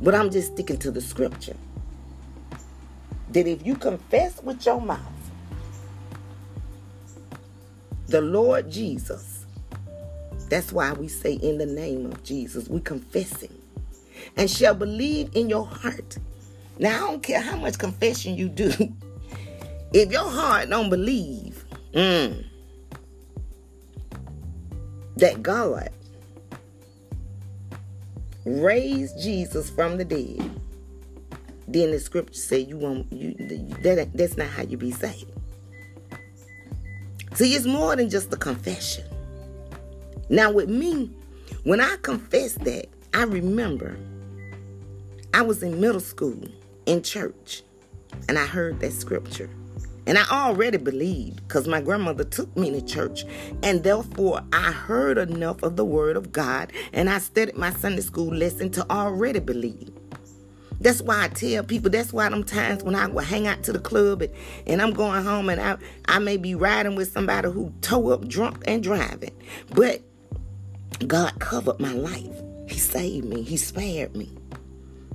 But 0.00 0.14
I'm 0.14 0.30
just 0.30 0.52
sticking 0.52 0.78
to 0.78 0.90
the 0.90 1.02
scripture. 1.02 1.56
That 3.32 3.46
if 3.46 3.66
you 3.66 3.76
confess 3.76 4.42
with 4.42 4.64
your 4.64 4.80
mouth 4.80 5.00
the 8.06 8.22
Lord 8.22 8.70
Jesus, 8.70 9.44
that's 10.48 10.72
why 10.72 10.92
we 10.92 11.08
say 11.08 11.34
in 11.34 11.58
the 11.58 11.66
name 11.66 12.06
of 12.06 12.22
Jesus, 12.24 12.68
we 12.68 12.80
confessing, 12.80 13.52
and 14.38 14.50
shall 14.50 14.74
believe 14.74 15.28
in 15.34 15.50
your 15.50 15.66
heart. 15.66 16.16
Now 16.78 16.96
I 16.96 17.10
don't 17.10 17.22
care 17.22 17.42
how 17.42 17.56
much 17.56 17.76
confession 17.76 18.34
you 18.34 18.48
do. 18.48 18.72
if 19.92 20.10
your 20.10 20.30
heart 20.30 20.70
don't 20.70 20.88
believe 20.88 21.57
mm, 21.92 22.44
that 25.16 25.42
God 25.42 25.90
raised 28.44 29.20
Jesus 29.20 29.68
from 29.70 29.98
the 29.98 30.04
dead, 30.04 30.60
then 31.66 31.90
the 31.90 32.00
scripture 32.00 32.34
say 32.34 32.58
you 32.58 32.78
won't 32.78 33.12
you 33.12 33.34
that 33.82 34.10
that's 34.14 34.36
not 34.36 34.48
how 34.48 34.62
you 34.62 34.76
be 34.76 34.90
saved. 34.90 35.30
See, 37.34 37.54
it's 37.54 37.66
more 37.66 37.94
than 37.94 38.10
just 38.10 38.32
a 38.32 38.36
confession. 38.36 39.04
Now 40.28 40.50
with 40.50 40.68
me, 40.68 41.10
when 41.64 41.80
I 41.80 41.96
confess 42.02 42.54
that, 42.54 42.86
I 43.14 43.22
remember 43.24 43.98
I 45.34 45.42
was 45.42 45.62
in 45.62 45.80
middle 45.80 46.00
school 46.00 46.40
in 46.86 47.02
church 47.02 47.62
and 48.28 48.38
I 48.38 48.46
heard 48.46 48.80
that 48.80 48.92
scripture. 48.92 49.50
And 50.08 50.16
I 50.16 50.24
already 50.30 50.78
believed 50.78 51.46
because 51.46 51.68
my 51.68 51.82
grandmother 51.82 52.24
took 52.24 52.56
me 52.56 52.70
to 52.70 52.80
church. 52.80 53.24
And 53.62 53.84
therefore, 53.84 54.40
I 54.54 54.72
heard 54.72 55.18
enough 55.18 55.62
of 55.62 55.76
the 55.76 55.84
word 55.84 56.16
of 56.16 56.32
God 56.32 56.72
and 56.94 57.10
I 57.10 57.18
studied 57.18 57.58
my 57.58 57.70
Sunday 57.72 58.00
school 58.00 58.34
lesson 58.34 58.70
to 58.70 58.90
already 58.90 59.38
believe. 59.38 59.92
That's 60.80 61.02
why 61.02 61.24
I 61.24 61.28
tell 61.28 61.62
people, 61.62 61.90
that's 61.90 62.10
why 62.10 62.30
them 62.30 62.42
times 62.42 62.82
when 62.82 62.94
I 62.94 63.10
go 63.10 63.18
hang 63.18 63.46
out 63.46 63.62
to 63.64 63.72
the 63.72 63.78
club 63.80 64.22
and, 64.22 64.32
and 64.66 64.80
I'm 64.80 64.94
going 64.94 65.24
home 65.24 65.50
and 65.50 65.60
I, 65.60 65.76
I 66.06 66.20
may 66.20 66.38
be 66.38 66.54
riding 66.54 66.94
with 66.94 67.12
somebody 67.12 67.50
who 67.50 67.70
tow 67.82 68.08
up 68.08 68.26
drunk 68.26 68.64
and 68.66 68.82
driving. 68.82 69.36
But 69.74 70.00
God 71.06 71.38
covered 71.38 71.80
my 71.80 71.92
life. 71.92 72.42
He 72.66 72.78
saved 72.78 73.26
me. 73.26 73.42
He 73.42 73.58
spared 73.58 74.16
me. 74.16 74.32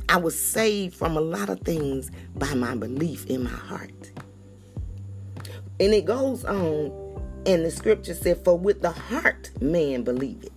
I 0.07 0.17
was 0.17 0.39
saved 0.39 0.93
from 0.93 1.17
a 1.17 1.21
lot 1.21 1.49
of 1.49 1.61
things 1.61 2.11
by 2.35 2.53
my 2.53 2.75
belief 2.75 3.25
in 3.25 3.43
my 3.43 3.49
heart. 3.49 4.02
And 5.83 5.93
it 5.93 6.05
goes 6.05 6.45
on, 6.45 6.93
and 7.45 7.65
the 7.65 7.69
scripture 7.69 8.13
said, 8.13 8.37
For 8.45 8.57
with 8.57 8.81
the 8.81 8.91
heart 8.91 9.51
man 9.61 10.03
believeth. 10.03 10.49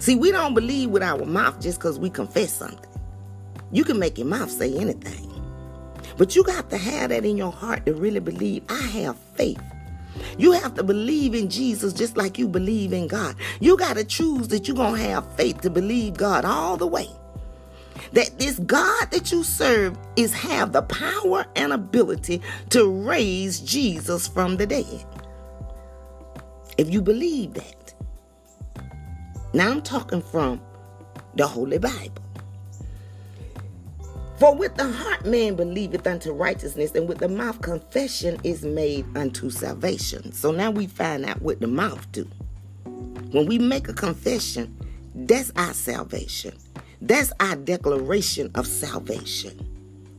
See, 0.00 0.16
we 0.16 0.32
don't 0.32 0.52
believe 0.52 0.90
with 0.90 1.04
our 1.04 1.24
mouth 1.24 1.60
just 1.60 1.78
because 1.78 1.96
we 2.00 2.10
confess 2.10 2.52
something. 2.52 2.90
You 3.70 3.84
can 3.84 4.00
make 4.00 4.18
your 4.18 4.26
mouth 4.26 4.50
say 4.50 4.76
anything. 4.76 5.30
But 6.18 6.34
you 6.34 6.42
got 6.42 6.70
to 6.70 6.76
have 6.76 7.10
that 7.10 7.24
in 7.24 7.36
your 7.36 7.52
heart 7.52 7.86
to 7.86 7.94
really 7.94 8.18
believe, 8.18 8.64
I 8.68 8.82
have 8.82 9.16
faith. 9.36 9.62
You 10.38 10.50
have 10.50 10.74
to 10.74 10.82
believe 10.82 11.36
in 11.36 11.48
Jesus 11.48 11.92
just 11.92 12.16
like 12.16 12.36
you 12.36 12.48
believe 12.48 12.92
in 12.92 13.06
God. 13.06 13.36
You 13.60 13.76
got 13.76 13.96
to 13.96 14.02
choose 14.02 14.48
that 14.48 14.66
you're 14.66 14.76
going 14.76 14.96
to 14.96 15.08
have 15.08 15.36
faith 15.36 15.60
to 15.60 15.70
believe 15.70 16.14
God 16.14 16.44
all 16.44 16.76
the 16.76 16.88
way 16.88 17.08
that 18.12 18.38
this 18.38 18.58
God 18.60 19.10
that 19.10 19.32
you 19.32 19.42
serve 19.42 19.98
is 20.16 20.32
have 20.32 20.72
the 20.72 20.82
power 20.82 21.46
and 21.56 21.72
ability 21.72 22.42
to 22.70 22.90
raise 22.90 23.60
Jesus 23.60 24.28
from 24.28 24.56
the 24.56 24.66
dead. 24.66 25.06
If 26.78 26.90
you 26.90 27.02
believe 27.02 27.54
that. 27.54 27.94
Now 29.54 29.70
I'm 29.70 29.82
talking 29.82 30.22
from 30.22 30.60
the 31.34 31.46
Holy 31.46 31.78
Bible. 31.78 32.22
For 34.38 34.54
with 34.54 34.74
the 34.74 34.90
heart 34.90 35.24
man 35.24 35.54
believeth 35.54 36.06
unto 36.06 36.32
righteousness, 36.32 36.96
and 36.96 37.08
with 37.08 37.18
the 37.18 37.28
mouth 37.28 37.60
confession 37.60 38.40
is 38.42 38.64
made 38.64 39.06
unto 39.16 39.50
salvation. 39.50 40.32
So 40.32 40.50
now 40.50 40.70
we 40.70 40.88
find 40.88 41.24
out 41.24 41.40
what 41.42 41.60
the 41.60 41.68
mouth 41.68 42.10
do. 42.10 42.28
When 43.30 43.46
we 43.46 43.58
make 43.58 43.88
a 43.88 43.92
confession, 43.92 44.76
that's 45.14 45.52
our 45.54 45.72
salvation. 45.72 46.54
That's 47.02 47.32
our 47.40 47.56
declaration 47.56 48.52
of 48.54 48.64
salvation. 48.64 49.58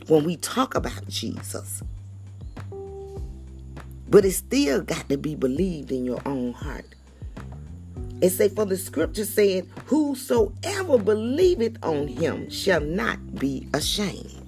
When 0.08 0.26
we 0.26 0.36
talk 0.36 0.76
about 0.76 1.08
Jesus. 1.08 1.82
But 4.10 4.26
it 4.26 4.34
still 4.34 4.82
got 4.82 5.08
to 5.08 5.17
be 5.17 5.34
believed 5.34 5.93
in 5.93 6.04
your 6.04 6.22
own 6.26 6.52
heart. 6.52 6.86
It 8.22 8.32
say, 8.32 8.50
for 8.50 8.65
the 8.65 8.76
scripture 8.76 9.24
said, 9.24 9.65
Whosoever 9.86 10.98
believeth 10.98 11.78
on 11.84 12.10
him 12.10 12.50
shall 12.50 12.82
not 12.82 13.36
be 13.36 13.65
ashamed. 13.74 14.46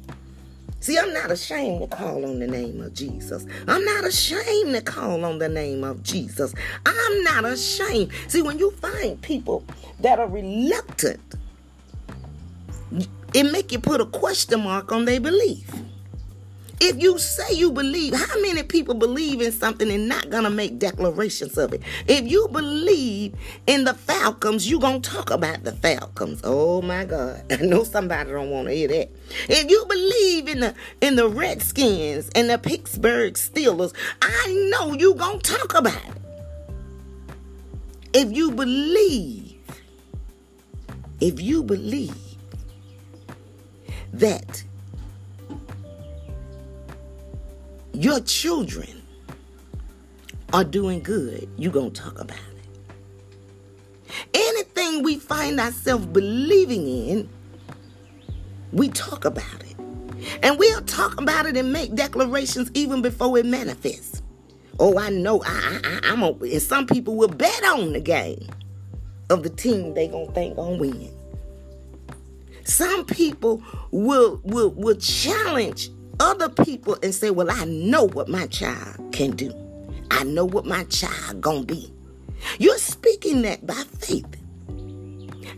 See, 0.82 1.00
I'm 1.00 1.13
not 1.13 1.32
ashamed 1.32 1.89
to 1.89 1.98
call 1.98 2.26
on 2.26 2.39
the 2.39 2.48
name 2.48 2.82
of 2.82 2.93
Jesus. 2.93 3.45
I'm 3.65 3.86
not 3.86 4.04
ashamed 4.04 4.76
to 4.76 4.82
call 4.82 5.24
on 5.24 5.39
the 5.39 5.50
name 5.50 5.86
of 5.86 6.04
Jesus. 6.04 6.54
I'm 6.86 7.24
not 7.24 7.45
ashamed. 7.45 8.12
See, 8.28 8.41
when 8.41 8.60
you 8.60 8.71
find 8.71 9.21
people 9.21 9.63
that 10.02 10.19
are 10.19 10.28
reluctant, 10.28 11.21
it 13.34 13.51
make 13.51 13.71
you 13.71 13.79
put 13.79 14.01
a 14.01 14.05
question 14.05 14.63
mark 14.63 14.91
on 14.91 15.05
their 15.05 15.19
belief. 15.19 15.69
If 16.81 17.01
you 17.01 17.17
say 17.17 17.53
you 17.53 17.71
believe, 17.71 18.13
how 18.13 18.41
many 18.41 18.62
people 18.62 18.95
believe 18.95 19.41
in 19.41 19.53
something 19.53 19.89
and 19.89 20.10
not 20.10 20.29
gonna 20.29 20.49
make 20.49 20.77
declarations 20.77 21.58
of 21.58 21.73
it? 21.73 21.81
If 22.08 22.29
you 22.29 22.49
believe 22.51 23.34
in 23.65 23.86
the 23.86 23.93
Falcons, 23.93 24.69
you 24.69 24.79
gonna 24.79 24.99
talk 24.99 25.29
about 25.29 25.63
the 25.63 25.71
Falcons. 25.71 26.41
Oh 26.43 26.81
my 26.81 27.05
God. 27.05 27.43
I 27.51 27.58
know 27.58 27.86
somebody 27.86 28.31
don't 28.31 28.49
want 28.49 28.67
to 28.67 28.73
hear 28.73 28.89
that. 28.89 29.10
If 29.47 29.69
you 29.69 29.86
believe 29.88 30.49
in 30.49 30.60
the 30.60 30.75
in 30.99 31.15
the 31.15 31.29
Redskins 31.29 32.29
and 32.36 32.49
the 32.49 32.58
Pittsburgh 32.58 33.36
Steelers, 33.36 33.93
I 34.21 34.69
know 34.71 34.93
you 34.93 35.15
gonna 35.15 35.39
talk 35.39 35.75
about 35.75 35.95
it. 35.95 36.21
If 38.13 38.34
you 38.34 38.51
believe, 38.51 39.55
if 41.21 41.39
you 41.39 41.63
believe 41.63 42.25
that 44.19 44.63
your 47.93 48.19
children 48.21 49.01
are 50.54 50.63
doing 50.63 51.01
good, 51.01 51.49
you're 51.58 51.71
going 51.71 51.91
to 51.91 52.01
talk 52.01 52.19
about 52.19 52.38
it. 52.38 54.13
Anything 54.34 55.04
we 55.04 55.17
find 55.17 55.60
ourselves 55.60 56.06
believing 56.06 56.88
in, 56.88 57.30
we 58.71 58.89
talk 58.89 59.25
about 59.25 59.43
it. 59.62 59.75
And 60.41 60.58
we'll 60.58 60.82
talk 60.82 61.19
about 61.19 61.45
it 61.45 61.58
and 61.58 61.71
make 61.71 61.93
declarations 61.93 62.71
even 62.73 63.01
before 63.01 63.38
it 63.38 63.45
manifests. 63.45 64.21
Oh, 64.80 64.97
I 64.97 65.10
know. 65.10 65.41
I, 65.45 65.80
I, 65.84 65.99
I'm 66.12 66.23
a, 66.23 66.32
and 66.32 66.62
some 66.62 66.88
people 66.88 67.15
will 67.15 67.28
bet 67.28 67.63
on 67.65 67.93
the 67.93 67.99
game 67.99 68.47
of 69.30 69.43
the 69.43 69.49
team 69.49 69.93
they 69.93 70.08
gonna 70.08 70.32
think 70.32 70.56
gonna 70.56 70.78
win. 70.78 71.12
Some 72.65 73.06
people 73.06 73.63
will 73.91 74.41
will 74.43 74.71
will 74.71 74.95
challenge 74.95 75.89
other 76.19 76.49
people 76.49 76.97
and 77.01 77.13
say, 77.13 77.30
Well, 77.30 77.49
I 77.49 77.65
know 77.65 78.04
what 78.04 78.28
my 78.28 78.47
child 78.47 79.13
can 79.13 79.32
do. 79.32 79.54
I 80.12 80.23
know 80.23 80.45
what 80.45 80.65
my 80.65 80.84
child 80.86 81.41
gonna 81.41 81.63
be. 81.63 81.93
You're 82.60 82.78
speaking 82.78 83.43
that 83.43 83.65
by 83.65 83.82
faith. 83.99 84.25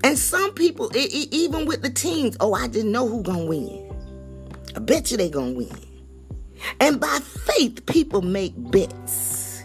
And 0.03 0.17
some 0.17 0.53
people, 0.53 0.89
it, 0.89 1.13
it, 1.13 1.33
even 1.33 1.65
with 1.65 1.81
the 1.81 1.89
teens, 1.89 2.37
oh, 2.39 2.53
I 2.53 2.67
didn't 2.67 2.91
know 2.91 3.07
who 3.07 3.23
gonna 3.23 3.45
win. 3.45 3.91
I 4.75 4.79
bet 4.79 5.09
you 5.09 5.17
they 5.17 5.29
gonna 5.29 5.53
win. 5.53 5.75
And 6.79 6.99
by 6.99 7.19
faith, 7.19 7.85
people 7.85 8.21
make 8.21 8.53
bets 8.71 9.63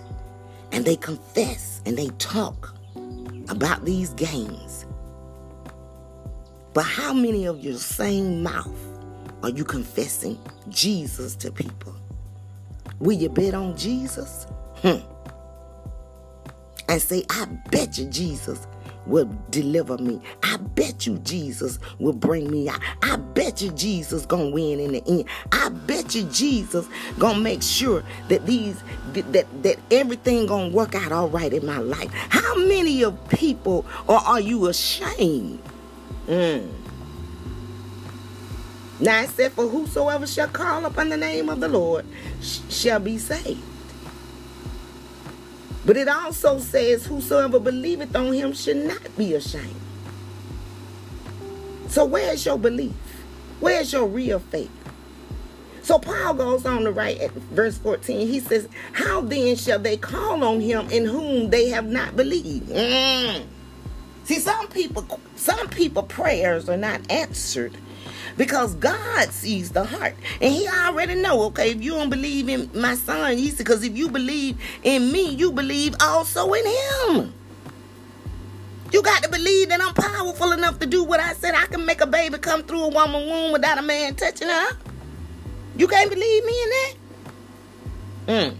and 0.72 0.84
they 0.84 0.96
confess 0.96 1.80
and 1.86 1.98
they 1.98 2.08
talk 2.18 2.74
about 3.48 3.84
these 3.84 4.10
games. 4.14 4.71
But 6.74 6.84
how 6.84 7.12
many 7.12 7.44
of 7.46 7.60
your 7.60 7.76
same 7.76 8.42
mouth 8.42 8.74
are 9.42 9.50
you 9.50 9.64
confessing 9.64 10.38
Jesus 10.68 11.34
to 11.36 11.50
people? 11.50 11.94
Will 12.98 13.18
you 13.18 13.28
bet 13.28 13.54
on 13.54 13.76
Jesus? 13.76 14.46
Hmm. 14.76 14.98
And 16.88 17.00
say, 17.00 17.24
I 17.30 17.46
bet 17.70 17.98
you 17.98 18.06
Jesus 18.06 18.66
will 19.06 19.28
deliver 19.50 19.98
me. 19.98 20.20
I 20.42 20.56
bet 20.56 21.06
you 21.06 21.18
Jesus 21.18 21.78
will 21.98 22.12
bring 22.12 22.50
me 22.50 22.68
out. 22.68 22.80
I 23.02 23.16
bet 23.16 23.60
you 23.60 23.70
Jesus 23.72 24.26
gonna 24.26 24.50
win 24.50 24.80
in 24.80 24.92
the 24.92 25.02
end. 25.06 25.24
I 25.50 25.68
bet 25.70 26.14
you 26.14 26.24
Jesus 26.24 26.86
gonna 27.18 27.40
make 27.40 27.62
sure 27.62 28.04
that 28.28 28.46
these 28.46 28.82
that 29.12 29.46
that 29.62 29.78
everything 29.90 30.46
gonna 30.46 30.68
work 30.68 30.94
out 30.94 31.12
all 31.12 31.28
right 31.28 31.52
in 31.52 31.66
my 31.66 31.78
life. 31.78 32.10
How 32.12 32.54
many 32.54 33.02
of 33.02 33.28
people 33.28 33.84
or 34.06 34.18
are 34.18 34.40
you 34.40 34.68
ashamed? 34.68 35.60
Mm. 36.32 36.66
Now 39.00 39.22
it 39.22 39.28
said, 39.30 39.52
For 39.52 39.68
whosoever 39.68 40.26
shall 40.26 40.48
call 40.48 40.86
upon 40.86 41.10
the 41.10 41.16
name 41.18 41.50
of 41.50 41.60
the 41.60 41.68
Lord 41.68 42.06
sh- 42.40 42.60
shall 42.70 43.00
be 43.00 43.18
saved. 43.18 43.60
But 45.84 45.98
it 45.98 46.08
also 46.08 46.58
says, 46.58 47.04
Whosoever 47.04 47.60
believeth 47.60 48.16
on 48.16 48.32
him 48.32 48.54
should 48.54 48.78
not 48.78 49.14
be 49.18 49.34
ashamed. 49.34 49.76
So 51.88 52.06
where's 52.06 52.46
your 52.46 52.58
belief? 52.58 52.94
Where's 53.60 53.92
your 53.92 54.06
real 54.06 54.38
faith? 54.38 54.70
So 55.82 55.98
Paul 55.98 56.32
goes 56.32 56.64
on 56.64 56.84
to 56.84 56.92
write 56.92 57.18
at 57.18 57.32
verse 57.32 57.76
14. 57.76 58.26
He 58.26 58.40
says, 58.40 58.68
How 58.92 59.20
then 59.20 59.56
shall 59.56 59.80
they 59.80 59.98
call 59.98 60.42
on 60.44 60.62
him 60.62 60.88
in 60.90 61.04
whom 61.04 61.50
they 61.50 61.68
have 61.68 61.86
not 61.86 62.16
believed? 62.16 62.70
Mm. 62.70 63.44
See, 64.32 64.38
some 64.38 64.66
people, 64.68 65.20
some 65.36 65.68
people 65.68 66.04
prayers 66.04 66.66
are 66.66 66.76
not 66.78 67.02
answered 67.12 67.76
because 68.38 68.74
God 68.76 69.28
sees 69.28 69.72
the 69.72 69.84
heart. 69.84 70.14
And 70.40 70.54
he 70.54 70.66
already 70.66 71.16
know, 71.16 71.42
okay, 71.48 71.72
if 71.72 71.82
you 71.82 71.90
don't 71.90 72.08
believe 72.08 72.48
in 72.48 72.70
my 72.72 72.94
son, 72.94 73.36
he 73.36 73.50
said, 73.50 73.58
because 73.58 73.84
if 73.84 73.94
you 73.94 74.08
believe 74.08 74.58
in 74.84 75.12
me, 75.12 75.34
you 75.34 75.52
believe 75.52 75.94
also 76.00 76.50
in 76.54 76.64
him. 76.64 77.34
You 78.90 79.02
got 79.02 79.22
to 79.22 79.28
believe 79.28 79.68
that 79.68 79.82
I'm 79.82 79.92
powerful 79.92 80.52
enough 80.52 80.78
to 80.78 80.86
do 80.86 81.04
what 81.04 81.20
I 81.20 81.34
said. 81.34 81.54
I 81.54 81.66
can 81.66 81.84
make 81.84 82.00
a 82.00 82.06
baby 82.06 82.38
come 82.38 82.62
through 82.62 82.84
a 82.84 82.88
woman 82.88 83.26
womb 83.26 83.52
without 83.52 83.76
a 83.76 83.82
man 83.82 84.14
touching 84.14 84.48
her. 84.48 84.68
You 85.76 85.86
can't 85.86 86.08
believe 86.08 86.44
me 86.46 86.62
in 86.62 86.70
that? 86.70 86.94
Mm. 88.28 88.56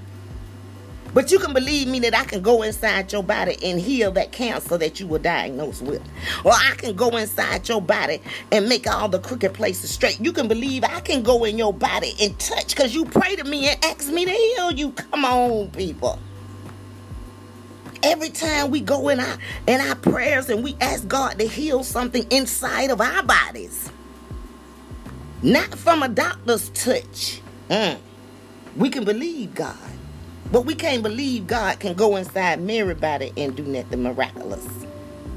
But 1.15 1.31
you 1.31 1.39
can 1.39 1.53
believe 1.53 1.89
me 1.89 2.01
that 2.01 2.15
I 2.15 2.25
can 2.25 2.41
go 2.41 2.63
inside 2.63 3.13
your 3.13 3.23
body 3.23 3.57
and 3.63 3.79
heal 3.79 4.11
that 4.13 4.33
cancer 4.33 4.79
that 4.79 4.99
you 4.99 5.07
were 5.07 5.19
diagnosed 5.19 5.83
with. 5.83 6.03
Or 6.45 6.53
I 6.53 6.75
can 6.79 6.97
go 6.97 7.17
inside 7.17 7.69
your 7.69 7.83
body 7.83 8.21
and 8.51 8.69
make 8.69 8.87
all 8.87 9.09
the 9.09 9.19
crooked 9.19 9.53
places 9.53 9.91
straight. 9.91 10.21
You 10.21 10.33
can 10.33 10.49
believe 10.49 10.85
I 10.85 11.01
can 11.01 11.23
go 11.23 11.45
in 11.45 11.59
your 11.59 11.73
body 11.75 12.15
and 12.21 12.39
touch 12.39 12.69
because 12.69 12.95
you 12.95 13.05
pray 13.05 13.37
to 13.37 13.45
me 13.45 13.69
and 13.69 13.85
ask 13.85 14.11
me 14.11 14.25
to 14.25 14.31
heal 14.31 14.73
you. 14.73 14.93
Come 14.93 15.25
on, 15.25 15.71
people. 15.71 16.19
Every 18.03 18.31
time 18.31 18.71
we 18.71 18.81
go 18.81 19.11
in 19.11 19.21
our 19.21 19.39
in 19.69 19.81
our 19.81 19.95
prayers 19.95 20.49
and 20.49 20.65
we 20.65 20.77
ask 20.81 21.07
God 21.07 21.39
to 21.39 21.47
heal 21.47 21.85
something 21.85 22.27
inside 22.31 22.91
of 22.91 23.01
our 23.01 23.23
bodies, 23.23 23.91
not 25.41 25.73
from 25.77 26.03
a 26.03 26.09
doctor's 26.09 26.71
touch, 26.71 27.41
mm, 27.71 27.99
we 28.77 28.89
can 28.91 29.05
believe 29.05 29.55
God. 29.55 29.77
But 30.53 30.67
we 30.67 30.75
can't 30.75 31.03
believe 31.03 31.47
God 31.47 31.81
can 31.81 31.95
go 31.95 32.17
inside 32.17 32.61
Mary's 32.61 33.01
body 33.01 33.33
and 33.39 33.57
do 33.57 33.63
nothing 33.63 34.03
miraculous. 34.03 34.69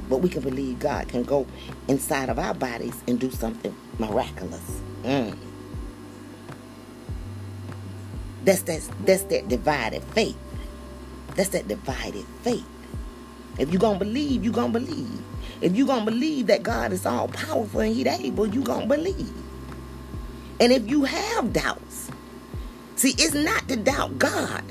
But 0.09 0.17
we 0.17 0.27
can 0.27 0.41
believe 0.41 0.79
God 0.79 1.07
can 1.07 1.23
go 1.23 1.47
inside 1.87 2.27
of 2.27 2.37
our 2.37 2.53
bodies 2.53 3.01
and 3.07 3.17
do 3.17 3.31
something 3.31 3.73
miraculous. 3.97 4.81
Mm. 5.03 5.37
That's, 8.43 8.61
that's, 8.63 8.89
that's 9.05 9.23
that 9.23 9.47
divided 9.47 10.03
faith. 10.03 10.37
That's 11.35 11.49
that 11.49 11.69
divided 11.69 12.25
faith. 12.43 12.67
If 13.57 13.71
you're 13.71 13.79
going 13.79 13.99
to 13.99 14.05
believe, 14.05 14.43
you're 14.43 14.53
going 14.53 14.73
to 14.73 14.79
believe. 14.79 15.21
If 15.61 15.75
you're 15.77 15.87
going 15.87 16.05
to 16.05 16.11
believe 16.11 16.47
that 16.47 16.61
God 16.61 16.91
is 16.91 17.05
all 17.05 17.29
powerful 17.29 17.79
and 17.79 17.95
He's 17.95 18.05
able, 18.05 18.47
you're 18.47 18.63
going 18.65 18.89
to 18.89 18.95
believe. 18.95 19.33
And 20.59 20.73
if 20.73 20.89
you 20.89 21.05
have 21.05 21.53
doubts, 21.53 22.11
see, 22.97 23.15
it's 23.17 23.33
not 23.33 23.67
to 23.69 23.77
doubt 23.77 24.19
God. 24.19 24.63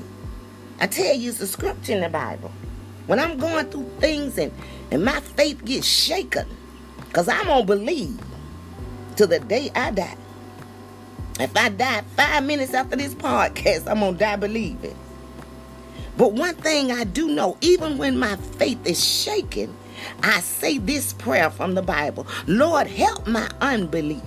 I 0.79 0.87
tell 0.87 1.15
you, 1.15 1.29
it's 1.29 1.39
a 1.39 1.47
scripture 1.47 1.93
in 1.93 2.01
the 2.01 2.09
Bible. 2.09 2.51
When 3.07 3.19
I'm 3.19 3.37
going 3.37 3.67
through 3.67 3.89
things 3.99 4.37
and, 4.37 4.51
and 4.91 5.05
my 5.05 5.19
faith 5.19 5.63
gets 5.63 5.87
shaken, 5.87 6.47
because 7.07 7.27
I'm 7.29 7.45
going 7.45 7.61
to 7.61 7.67
believe 7.67 8.19
till 9.15 9.27
the 9.27 9.39
day 9.39 9.71
I 9.73 9.91
die. 9.91 10.17
If 11.39 11.55
I 11.55 11.69
die 11.69 12.01
five 12.15 12.43
minutes 12.43 12.73
after 12.73 12.95
this 12.95 13.13
podcast, 13.13 13.89
I'm 13.89 13.99
going 13.99 14.13
to 14.13 14.19
die 14.19 14.35
believing. 14.35 14.95
But 16.17 16.33
one 16.33 16.55
thing 16.55 16.91
I 16.91 17.03
do 17.03 17.27
know, 17.27 17.57
even 17.61 17.97
when 17.97 18.17
my 18.17 18.35
faith 18.35 18.85
is 18.85 19.03
shaken, 19.03 19.75
I 20.23 20.39
say 20.39 20.77
this 20.77 21.13
prayer 21.13 21.49
from 21.49 21.75
the 21.75 21.81
Bible 21.81 22.27
Lord, 22.47 22.87
help 22.87 23.27
my 23.27 23.49
unbelief. 23.61 24.23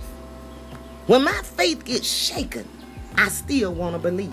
When 1.07 1.25
my 1.25 1.41
faith 1.43 1.85
gets 1.85 2.11
shaken, 2.11 2.69
I 3.17 3.29
still 3.29 3.73
want 3.73 3.95
to 3.95 3.99
believe. 3.99 4.33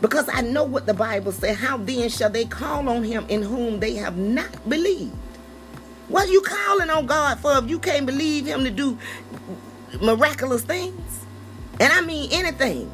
Because 0.00 0.28
I 0.32 0.40
know 0.40 0.64
what 0.64 0.86
the 0.86 0.94
Bible 0.94 1.32
says. 1.32 1.58
How 1.58 1.76
then 1.76 2.08
shall 2.08 2.30
they 2.30 2.44
call 2.44 2.88
on 2.88 3.04
him 3.04 3.26
in 3.28 3.42
whom 3.42 3.80
they 3.80 3.94
have 3.96 4.16
not 4.16 4.68
believed? 4.68 5.14
What 6.08 6.28
you 6.28 6.40
calling 6.40 6.90
on 6.90 7.06
God 7.06 7.38
for 7.38 7.58
if 7.58 7.68
you 7.68 7.78
can't 7.78 8.06
believe 8.06 8.46
him 8.46 8.64
to 8.64 8.70
do 8.70 8.98
miraculous 10.00 10.62
things? 10.62 11.24
And 11.78 11.92
I 11.92 12.00
mean 12.00 12.30
anything. 12.32 12.90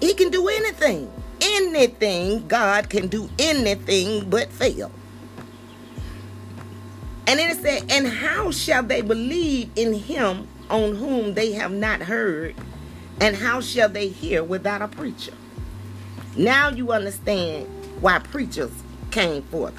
He 0.00 0.14
can 0.14 0.30
do 0.30 0.48
anything. 0.48 1.10
Anything. 1.40 2.46
God 2.46 2.90
can 2.90 3.08
do 3.08 3.28
anything 3.38 4.28
but 4.28 4.50
fail. 4.50 4.90
And 7.26 7.38
then 7.38 7.50
it 7.50 7.62
said, 7.62 7.90
And 7.90 8.06
how 8.06 8.50
shall 8.50 8.82
they 8.82 9.00
believe 9.00 9.70
in 9.76 9.94
him 9.94 10.46
on 10.68 10.94
whom 10.94 11.34
they 11.34 11.52
have 11.52 11.72
not 11.72 12.02
heard? 12.02 12.54
And 13.20 13.34
how 13.36 13.60
shall 13.60 13.88
they 13.88 14.08
hear 14.08 14.44
without 14.44 14.82
a 14.82 14.88
preacher? 14.88 15.32
Now 16.36 16.68
you 16.68 16.90
understand 16.90 17.68
why 18.00 18.18
preachers 18.18 18.72
came 19.10 19.42
forth. 19.42 19.74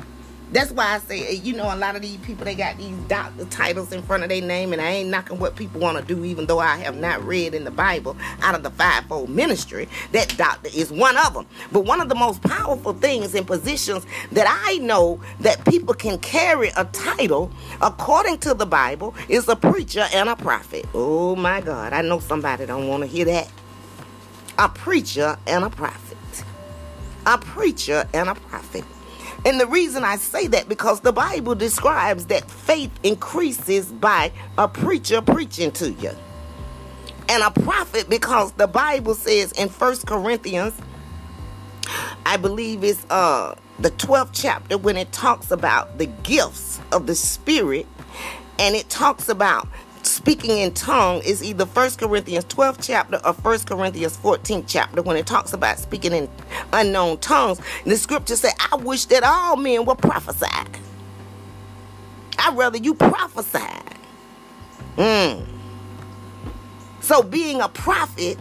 That's 0.52 0.72
why 0.72 0.94
I 0.94 1.00
say, 1.00 1.34
you 1.34 1.54
know, 1.54 1.74
a 1.74 1.76
lot 1.76 1.98
of 1.98 2.02
these 2.02 2.18
people, 2.18 2.46
they 2.46 2.56
got 2.56 2.78
these 2.78 2.96
doctor 3.10 3.44
titles 3.46 3.92
in 3.92 4.02
front 4.04 4.24
of 4.24 4.30
their 4.30 4.42
name, 4.42 4.72
and 4.72 4.82
I 4.82 4.90
ain't 4.92 5.10
knocking 5.10 5.38
what 5.38 5.58
people 5.58 5.82
want 5.82 5.98
to 5.98 6.04
do, 6.16 6.24
even 6.24 6.46
though 6.46 6.60
I 6.60 6.78
have 6.78 6.96
not 6.96 7.22
read 7.26 7.54
in 7.54 7.66
the 7.66 7.72
Bible 7.72 8.16
out 8.42 8.56
of 8.56 8.64
the 8.64 8.70
fivefold 8.70 9.30
ministry 9.30 9.90
that 10.14 10.34
doctor 10.38 10.70
is 10.74 10.92
one 10.92 11.18
of 11.18 11.34
them. 11.34 11.46
But 11.74 11.82
one 11.82 12.00
of 12.00 12.08
the 12.08 12.16
most 12.16 12.42
powerful 12.42 12.94
things 12.94 13.36
and 13.36 13.46
positions 13.46 14.06
that 14.32 14.48
I 14.48 14.78
know 14.78 15.20
that 15.42 15.66
people 15.66 15.94
can 15.94 16.20
carry 16.20 16.70
a 16.78 16.86
title 16.86 17.52
according 17.82 18.38
to 18.40 18.54
the 18.54 18.66
Bible 18.66 19.14
is 19.28 19.50
a 19.50 19.58
preacher 19.58 20.06
and 20.14 20.30
a 20.30 20.36
prophet. 20.38 20.86
Oh 20.94 21.36
my 21.36 21.60
God, 21.60 21.92
I 21.92 22.02
know 22.02 22.20
somebody 22.20 22.66
don't 22.66 22.88
want 22.88 23.02
to 23.02 23.08
hear 23.08 23.26
that. 23.26 23.52
A 24.58 24.70
preacher 24.70 25.38
and 25.48 25.66
a 25.66 25.70
prophet. 25.70 26.05
A 27.26 27.38
preacher 27.38 28.08
and 28.14 28.30
a 28.30 28.36
prophet. 28.36 28.84
And 29.46 29.60
the 29.60 29.68
reason 29.68 30.04
I 30.04 30.18
say 30.18 30.48
that 30.48 30.68
because 30.68 31.02
the 31.02 31.12
Bible 31.12 31.54
describes 31.56 32.26
that 32.28 32.50
faith 32.50 32.92
increases 33.04 33.92
by 33.92 34.32
a 34.58 34.68
preacher 34.68 35.22
preaching 35.22 35.72
to 35.74 35.92
you. 35.92 36.12
And 37.30 37.44
a 37.44 37.52
prophet 37.52 38.10
because 38.10 38.52
the 38.54 38.68
Bible 38.68 39.16
says 39.16 39.52
in 39.52 39.70
First 39.70 40.08
Corinthians, 40.08 40.74
I 42.26 42.38
believe 42.38 42.84
it's 42.84 43.06
uh 43.10 43.56
the 43.78 43.92
12th 43.92 44.30
chapter 44.34 44.78
when 44.78 44.98
it 44.98 45.12
talks 45.12 45.52
about 45.52 45.98
the 45.98 46.06
gifts 46.06 46.80
of 46.92 47.08
the 47.08 47.16
spirit 47.16 47.86
and 48.58 48.76
it 48.76 48.90
talks 48.90 49.28
about 49.28 49.68
speaking 50.06 50.60
in 50.60 50.74
tongue 50.74 51.22
is 51.24 51.44
either 51.44 51.66
First 51.66 52.00
Corinthians 52.00 52.46
12th 52.46 52.80
chapter 52.82 53.20
or 53.26 53.34
First 53.34 53.68
Corinthians 53.68 54.18
14th 54.18 54.66
chapter 54.68 55.02
when 55.02 55.18
it 55.18 55.26
talks 55.28 55.54
about 55.54 55.80
speaking 55.80 56.14
in 56.14 56.30
unknown 56.74 57.18
tongues. 57.18 57.60
The 57.86 57.98
scripture 57.98 58.36
say, 58.36 58.50
I 58.72 58.76
wish 58.78 59.06
that 59.06 59.24
all 59.24 59.58
men 59.58 59.86
were 59.86 59.96
prophesy. 59.96 60.46
I'd 62.38 62.56
rather 62.56 62.78
you 62.78 62.94
prophesy. 62.94 63.60
Mm. 64.98 65.46
So 67.02 67.22
being 67.22 67.62
a 67.62 67.70
prophet 67.70 68.38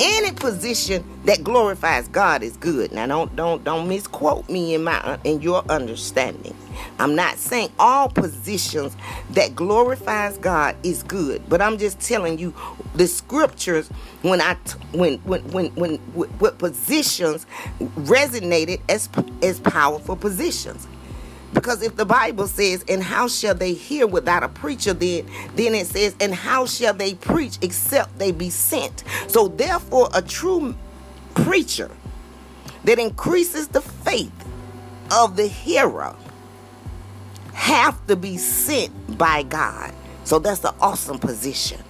any 0.00 0.32
position 0.32 1.04
that 1.24 1.44
glorifies 1.44 2.08
God 2.08 2.42
is 2.42 2.56
good. 2.56 2.92
Now 2.92 3.06
don't 3.06 3.34
don't 3.36 3.62
don't 3.62 3.88
misquote 3.88 4.48
me 4.48 4.74
in 4.74 4.84
my 4.84 5.18
in 5.24 5.40
your 5.40 5.64
understanding. 5.68 6.56
I'm 6.98 7.14
not 7.14 7.38
saying 7.38 7.72
all 7.78 8.08
positions 8.08 8.96
that 9.30 9.56
glorifies 9.56 10.38
God 10.38 10.76
is 10.82 11.02
good, 11.02 11.42
but 11.48 11.60
I'm 11.60 11.78
just 11.78 12.00
telling 12.00 12.38
you 12.38 12.54
the 12.94 13.06
scriptures 13.06 13.88
when 14.22 14.40
I 14.40 14.54
when 14.92 15.18
when 15.18 15.42
when 15.50 15.66
when 15.70 15.96
what 16.38 16.58
positions 16.58 17.46
resonated 17.80 18.80
as 18.88 19.08
as 19.42 19.60
powerful 19.60 20.16
positions. 20.16 20.86
Because 21.54 21.82
if 21.82 21.96
the 21.96 22.06
Bible 22.06 22.46
says, 22.46 22.82
and 22.88 23.02
how 23.02 23.28
shall 23.28 23.54
they 23.54 23.74
hear 23.74 24.06
without 24.06 24.42
a 24.42 24.48
preacher, 24.48 24.94
then, 24.94 25.28
then 25.54 25.74
it 25.74 25.86
says, 25.86 26.16
and 26.18 26.34
how 26.34 26.64
shall 26.64 26.94
they 26.94 27.14
preach 27.14 27.58
except 27.60 28.18
they 28.18 28.32
be 28.32 28.48
sent? 28.48 29.04
So 29.26 29.48
therefore, 29.48 30.08
a 30.14 30.22
true 30.22 30.74
preacher 31.34 31.90
that 32.84 32.98
increases 32.98 33.68
the 33.68 33.82
faith 33.82 34.32
of 35.10 35.36
the 35.36 35.46
hearer 35.46 36.16
have 37.54 38.06
to 38.06 38.16
be 38.16 38.36
sent 38.36 39.18
by 39.18 39.42
God. 39.42 39.92
So 40.24 40.38
that's 40.38 40.60
the 40.60 40.74
awesome 40.80 41.18
position. 41.18 41.80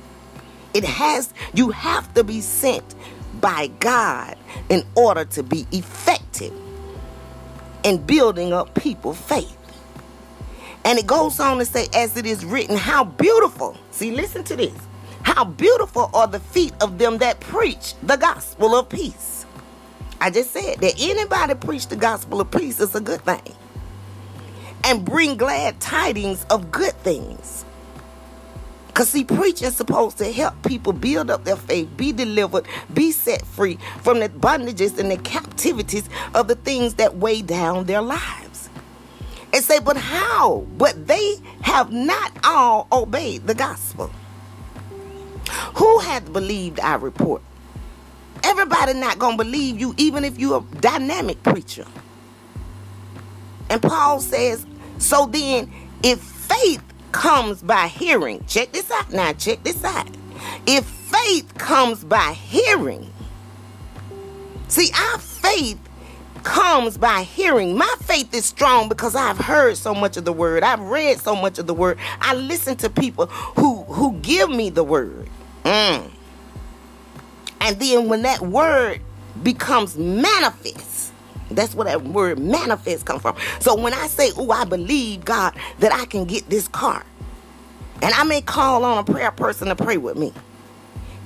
It 0.74 0.84
has, 0.84 1.32
you 1.54 1.70
have 1.70 2.12
to 2.14 2.24
be 2.24 2.40
sent 2.40 2.94
by 3.40 3.68
God 3.80 4.36
in 4.68 4.84
order 4.94 5.24
to 5.26 5.42
be 5.42 5.66
effective 5.72 6.52
in 7.84 7.98
building 7.98 8.52
up 8.52 8.74
people's 8.74 9.20
faith. 9.20 9.58
And 10.84 10.98
it 10.98 11.06
goes 11.06 11.38
on 11.38 11.58
to 11.58 11.64
say, 11.64 11.86
as 11.94 12.16
it 12.16 12.26
is 12.26 12.44
written, 12.44 12.76
how 12.76 13.04
beautiful. 13.04 13.76
See, 13.90 14.10
listen 14.10 14.44
to 14.44 14.56
this. 14.56 14.74
How 15.22 15.44
beautiful 15.44 16.10
are 16.12 16.26
the 16.26 16.40
feet 16.40 16.72
of 16.80 16.98
them 16.98 17.18
that 17.18 17.38
preach 17.40 17.94
the 18.02 18.16
gospel 18.16 18.74
of 18.74 18.88
peace. 18.88 19.46
I 20.20 20.30
just 20.30 20.52
said 20.52 20.78
that 20.78 20.94
anybody 20.98 21.54
preach 21.54 21.86
the 21.88 21.96
gospel 21.96 22.40
of 22.40 22.50
peace 22.50 22.80
is 22.80 22.94
a 22.94 23.00
good 23.00 23.20
thing. 23.22 23.54
And 24.84 25.04
bring 25.04 25.36
glad 25.36 25.80
tidings 25.80 26.44
of 26.50 26.70
good 26.70 26.94
things. 26.98 27.64
Because, 28.88 29.08
see, 29.08 29.24
preaching 29.24 29.68
is 29.68 29.76
supposed 29.76 30.18
to 30.18 30.30
help 30.30 30.62
people 30.64 30.92
build 30.92 31.30
up 31.30 31.44
their 31.44 31.56
faith, 31.56 31.88
be 31.96 32.12
delivered, 32.12 32.66
be 32.92 33.10
set 33.10 33.42
free 33.46 33.78
from 34.02 34.18
the 34.18 34.28
bondages 34.28 34.98
and 34.98 35.10
the 35.10 35.16
captivities 35.16 36.08
of 36.34 36.46
the 36.46 36.56
things 36.56 36.94
that 36.94 37.16
weigh 37.16 37.40
down 37.40 37.84
their 37.84 38.02
lives. 38.02 38.68
And 39.54 39.64
say, 39.64 39.78
but 39.80 39.96
how? 39.96 40.66
But 40.76 41.06
they 41.06 41.36
have 41.62 41.90
not 41.90 42.32
all 42.44 42.86
obeyed 42.92 43.46
the 43.46 43.54
gospel. 43.54 44.10
Who 45.76 45.98
hath 46.00 46.30
believed 46.30 46.80
our 46.80 46.98
report? 46.98 47.40
Everybody 48.44 48.94
not 48.94 49.18
going 49.18 49.38
to 49.38 49.44
believe 49.44 49.80
you, 49.80 49.94
even 49.96 50.24
if 50.24 50.38
you're 50.38 50.58
a 50.58 50.80
dynamic 50.80 51.42
preacher. 51.42 51.86
And 53.70 53.80
Paul 53.80 54.20
says, 54.20 54.66
so 55.02 55.26
then, 55.26 55.70
if 56.02 56.20
faith 56.20 56.82
comes 57.12 57.62
by 57.62 57.88
hearing. 57.88 58.44
Check 58.46 58.72
this 58.72 58.90
out 58.90 59.12
now. 59.12 59.32
Check 59.34 59.62
this 59.62 59.84
out. 59.84 60.08
If 60.66 60.84
faith 60.84 61.54
comes 61.58 62.02
by 62.02 62.32
hearing, 62.32 63.12
see, 64.68 64.90
our 64.98 65.18
faith 65.18 65.78
comes 66.42 66.98
by 66.98 67.22
hearing. 67.22 67.76
My 67.76 67.94
faith 68.00 68.34
is 68.34 68.44
strong 68.44 68.88
because 68.88 69.14
I've 69.14 69.38
heard 69.38 69.76
so 69.76 69.94
much 69.94 70.16
of 70.16 70.24
the 70.24 70.32
word. 70.32 70.64
I've 70.64 70.80
read 70.80 71.20
so 71.20 71.36
much 71.36 71.58
of 71.58 71.66
the 71.66 71.74
word. 71.74 71.98
I 72.20 72.34
listen 72.34 72.76
to 72.78 72.90
people 72.90 73.26
who 73.26 73.82
who 73.84 74.14
give 74.20 74.50
me 74.50 74.70
the 74.70 74.82
word. 74.82 75.28
Mm. 75.64 76.10
And 77.60 77.78
then 77.78 78.08
when 78.08 78.22
that 78.22 78.40
word 78.40 79.00
becomes 79.42 79.96
manifest, 79.96 80.91
that's 81.56 81.74
where 81.74 81.86
that 81.86 82.02
word 82.02 82.38
manifest 82.38 83.06
come 83.06 83.20
from. 83.20 83.36
So 83.60 83.74
when 83.74 83.94
I 83.94 84.06
say, 84.06 84.30
oh, 84.36 84.50
I 84.50 84.64
believe 84.64 85.24
God 85.24 85.54
that 85.78 85.92
I 85.92 86.04
can 86.06 86.24
get 86.24 86.48
this 86.48 86.68
car. 86.68 87.04
And 88.02 88.12
I 88.14 88.24
may 88.24 88.40
call 88.40 88.84
on 88.84 88.98
a 88.98 89.04
prayer 89.04 89.30
person 89.30 89.68
to 89.68 89.76
pray 89.76 89.96
with 89.96 90.16
me. 90.16 90.32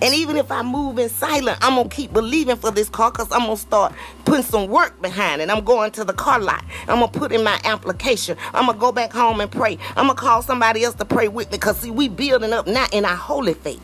And 0.02 0.14
even 0.14 0.36
if 0.36 0.52
I 0.52 0.62
move 0.62 0.98
in 0.98 1.08
silent, 1.08 1.58
I'm 1.62 1.82
to 1.82 1.88
keep 1.88 2.12
believing 2.12 2.56
for 2.56 2.70
this 2.70 2.90
car 2.90 3.10
because 3.10 3.32
I'm 3.32 3.46
to 3.46 3.56
start 3.56 3.94
putting 4.26 4.44
some 4.44 4.68
work 4.68 5.00
behind 5.00 5.40
it. 5.40 5.48
I'm 5.48 5.64
going 5.64 5.90
to 5.92 6.04
the 6.04 6.12
car 6.12 6.38
lot. 6.38 6.62
I'm 6.86 7.00
to 7.00 7.08
put 7.08 7.32
in 7.32 7.42
my 7.42 7.58
application. 7.64 8.36
I'm 8.52 8.66
to 8.66 8.78
go 8.78 8.92
back 8.92 9.10
home 9.10 9.40
and 9.40 9.50
pray. 9.50 9.78
I'm 9.96 10.08
to 10.08 10.14
call 10.14 10.42
somebody 10.42 10.84
else 10.84 10.96
to 10.96 11.06
pray 11.06 11.28
with 11.28 11.50
me 11.50 11.56
because, 11.56 11.78
see, 11.78 11.90
we 11.90 12.08
building 12.08 12.52
up 12.52 12.66
now 12.66 12.86
in 12.92 13.06
our 13.06 13.16
holy 13.16 13.54
faith. 13.54 13.80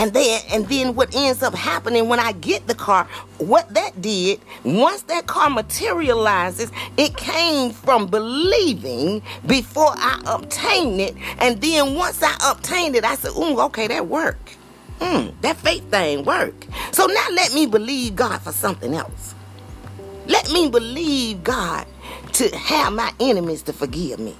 And 0.00 0.14
then 0.14 0.40
and 0.50 0.66
then 0.66 0.94
what 0.94 1.14
ends 1.14 1.42
up 1.42 1.54
happening 1.54 2.08
when 2.08 2.18
I 2.18 2.32
get 2.32 2.66
the 2.66 2.74
car, 2.74 3.04
what 3.36 3.68
that 3.74 4.00
did, 4.00 4.40
once 4.64 5.02
that 5.02 5.26
car 5.26 5.50
materializes, 5.50 6.72
it 6.96 7.18
came 7.18 7.70
from 7.70 8.06
believing 8.06 9.20
before 9.46 9.92
I 9.94 10.22
obtained 10.26 11.02
it. 11.02 11.14
And 11.38 11.60
then 11.60 11.96
once 11.96 12.22
I 12.22 12.34
obtained 12.50 12.96
it, 12.96 13.04
I 13.04 13.14
said, 13.14 13.32
ooh, 13.32 13.60
okay, 13.60 13.88
that 13.88 14.06
worked. 14.06 14.56
Hmm, 15.02 15.38
that 15.42 15.58
faith 15.58 15.90
thing 15.90 16.24
worked. 16.24 16.66
So 16.92 17.04
now 17.04 17.26
let 17.32 17.52
me 17.52 17.66
believe 17.66 18.16
God 18.16 18.40
for 18.40 18.52
something 18.52 18.94
else. 18.94 19.34
Let 20.26 20.50
me 20.50 20.70
believe 20.70 21.44
God 21.44 21.86
to 22.32 22.56
have 22.56 22.94
my 22.94 23.12
enemies 23.20 23.60
to 23.64 23.74
forgive 23.74 24.18
me. 24.18 24.34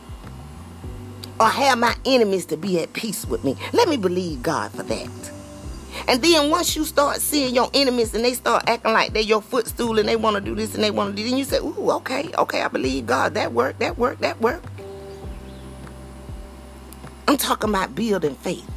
Or 1.38 1.48
have 1.48 1.78
my 1.78 1.94
enemies 2.06 2.46
to 2.46 2.56
be 2.56 2.80
at 2.80 2.94
peace 2.94 3.26
with 3.26 3.44
me. 3.44 3.56
Let 3.74 3.90
me 3.90 3.98
believe 3.98 4.42
God 4.42 4.70
for 4.72 4.84
that. 4.84 5.39
And 6.10 6.20
then 6.20 6.50
once 6.50 6.74
you 6.74 6.84
start 6.84 7.20
seeing 7.20 7.54
your 7.54 7.70
enemies 7.72 8.12
and 8.14 8.24
they 8.24 8.34
start 8.34 8.64
acting 8.66 8.92
like 8.92 9.12
they're 9.12 9.22
your 9.22 9.40
footstool 9.40 10.00
and 10.00 10.08
they 10.08 10.16
want 10.16 10.34
to 10.34 10.40
do 10.40 10.56
this 10.56 10.74
and 10.74 10.82
they 10.82 10.90
want 10.90 11.10
to 11.10 11.16
do, 11.16 11.22
this, 11.22 11.30
then 11.30 11.38
you 11.38 11.44
say, 11.44 11.58
"Ooh, 11.58 11.92
okay, 11.92 12.30
okay, 12.36 12.62
I 12.62 12.68
believe 12.68 13.06
God. 13.06 13.34
That 13.34 13.52
worked. 13.52 13.78
That 13.78 13.96
worked. 13.96 14.20
That 14.20 14.40
worked." 14.40 14.66
I'm 17.28 17.36
talking 17.36 17.70
about 17.70 17.94
building 17.94 18.34
faith. 18.34 18.68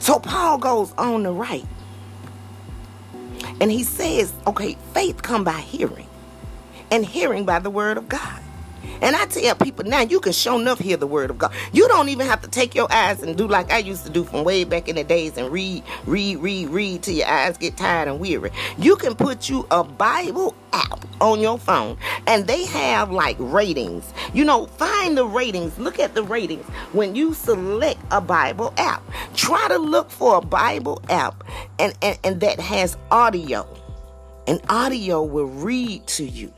So 0.00 0.18
Paul 0.18 0.58
goes 0.58 0.92
on 0.98 1.22
to 1.22 1.30
write. 1.30 1.66
And 3.60 3.70
he 3.70 3.84
says, 3.84 4.32
okay, 4.48 4.76
faith 4.94 5.22
come 5.22 5.44
by 5.44 5.60
hearing, 5.60 6.08
and 6.90 7.06
hearing 7.06 7.44
by 7.44 7.60
the 7.60 7.70
word 7.70 7.98
of 7.98 8.08
God. 8.08 8.42
And 9.02 9.16
I 9.16 9.26
tell 9.26 9.54
people 9.54 9.84
now, 9.84 10.02
you 10.02 10.20
can 10.20 10.32
show 10.32 10.58
enough 10.58 10.78
hear 10.78 10.96
the 10.96 11.06
word 11.06 11.30
of 11.30 11.38
God. 11.38 11.52
You 11.72 11.88
don't 11.88 12.08
even 12.08 12.26
have 12.26 12.42
to 12.42 12.48
take 12.48 12.74
your 12.74 12.92
eyes 12.92 13.22
and 13.22 13.36
do 13.36 13.48
like 13.48 13.72
I 13.72 13.78
used 13.78 14.04
to 14.04 14.10
do 14.10 14.24
from 14.24 14.44
way 14.44 14.64
back 14.64 14.88
in 14.88 14.96
the 14.96 15.04
days 15.04 15.36
and 15.36 15.50
read, 15.50 15.82
read, 16.06 16.38
read, 16.38 16.68
read 16.68 17.02
till 17.02 17.14
your 17.14 17.26
eyes 17.26 17.56
get 17.56 17.76
tired 17.76 18.08
and 18.08 18.20
weary. 18.20 18.50
You 18.78 18.96
can 18.96 19.14
put 19.14 19.48
you 19.48 19.66
a 19.70 19.82
Bible 19.84 20.54
app 20.72 21.04
on 21.20 21.40
your 21.40 21.58
phone 21.58 21.96
and 22.26 22.46
they 22.46 22.64
have 22.66 23.10
like 23.10 23.36
ratings. 23.38 24.12
You 24.34 24.44
know, 24.44 24.66
find 24.66 25.16
the 25.16 25.26
ratings. 25.26 25.78
Look 25.78 25.98
at 25.98 26.14
the 26.14 26.22
ratings 26.22 26.66
when 26.92 27.14
you 27.14 27.34
select 27.34 28.00
a 28.10 28.20
Bible 28.20 28.74
app. 28.76 29.02
Try 29.34 29.66
to 29.68 29.78
look 29.78 30.10
for 30.10 30.36
a 30.36 30.40
Bible 30.40 31.02
app 31.08 31.44
and, 31.78 31.94
and, 32.02 32.18
and 32.24 32.40
that 32.40 32.60
has 32.60 32.96
audio. 33.10 33.66
And 34.46 34.60
audio 34.68 35.22
will 35.22 35.46
read 35.46 36.06
to 36.08 36.24
you 36.24 36.52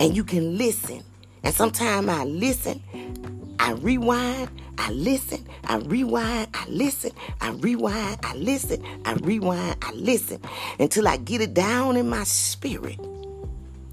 and 0.00 0.16
you 0.16 0.24
can 0.24 0.58
listen. 0.58 1.04
And 1.44 1.54
sometimes 1.54 2.08
I 2.08 2.24
listen, 2.24 2.82
I 3.60 3.72
rewind, 3.72 4.50
I 4.78 4.90
listen, 4.90 5.46
I 5.64 5.76
rewind, 5.76 6.48
I 6.54 6.66
listen, 6.68 7.12
I 7.40 7.50
rewind, 7.50 8.18
I 8.24 8.34
listen, 8.34 8.82
I 9.04 9.12
rewind, 9.14 9.76
I 9.82 9.92
listen 9.92 10.40
until 10.78 11.06
I 11.06 11.18
get 11.18 11.40
it 11.42 11.54
down 11.54 11.96
in 11.96 12.08
my 12.08 12.24
spirit. 12.24 12.98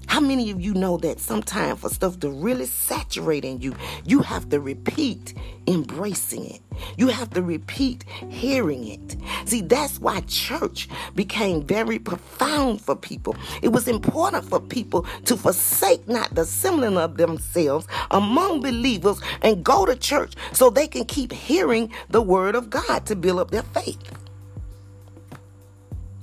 How 0.08 0.20
many 0.20 0.50
of 0.50 0.60
you 0.60 0.72
know 0.72 0.96
that 0.96 1.20
sometimes 1.20 1.80
for 1.80 1.90
stuff 1.90 2.18
to 2.20 2.30
really 2.30 2.64
saturate 2.64 3.44
in 3.44 3.60
you, 3.60 3.76
you 4.04 4.20
have 4.20 4.48
to 4.48 4.58
repeat 4.58 5.34
embracing 5.66 6.46
it? 6.46 6.60
You 6.96 7.08
have 7.08 7.30
to 7.30 7.42
repeat 7.42 8.04
hearing 8.28 8.88
it. 8.88 9.16
See, 9.44 9.60
that's 9.60 10.00
why 10.00 10.22
church 10.22 10.88
became 11.14 11.62
very 11.62 11.98
profound 11.98 12.80
for 12.80 12.96
people. 12.96 13.36
It 13.62 13.68
was 13.68 13.86
important 13.86 14.46
for 14.46 14.58
people 14.58 15.06
to 15.26 15.36
forsake 15.36 16.08
not 16.08 16.34
the 16.34 16.40
assembling 16.40 16.96
of 16.96 17.18
themselves 17.18 17.86
among 18.10 18.62
believers 18.62 19.20
and 19.42 19.62
go 19.62 19.84
to 19.84 19.94
church 19.94 20.34
so 20.52 20.70
they 20.70 20.88
can 20.88 21.04
keep 21.04 21.32
hearing 21.32 21.92
the 22.08 22.22
word 22.22 22.54
of 22.54 22.70
God 22.70 23.04
to 23.06 23.14
build 23.14 23.40
up 23.40 23.50
their 23.50 23.62
faith. 23.62 24.00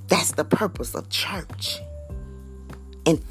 That's 0.08 0.32
the 0.32 0.44
purpose 0.44 0.94
of 0.94 1.08
church 1.08 1.80
and 3.06 3.22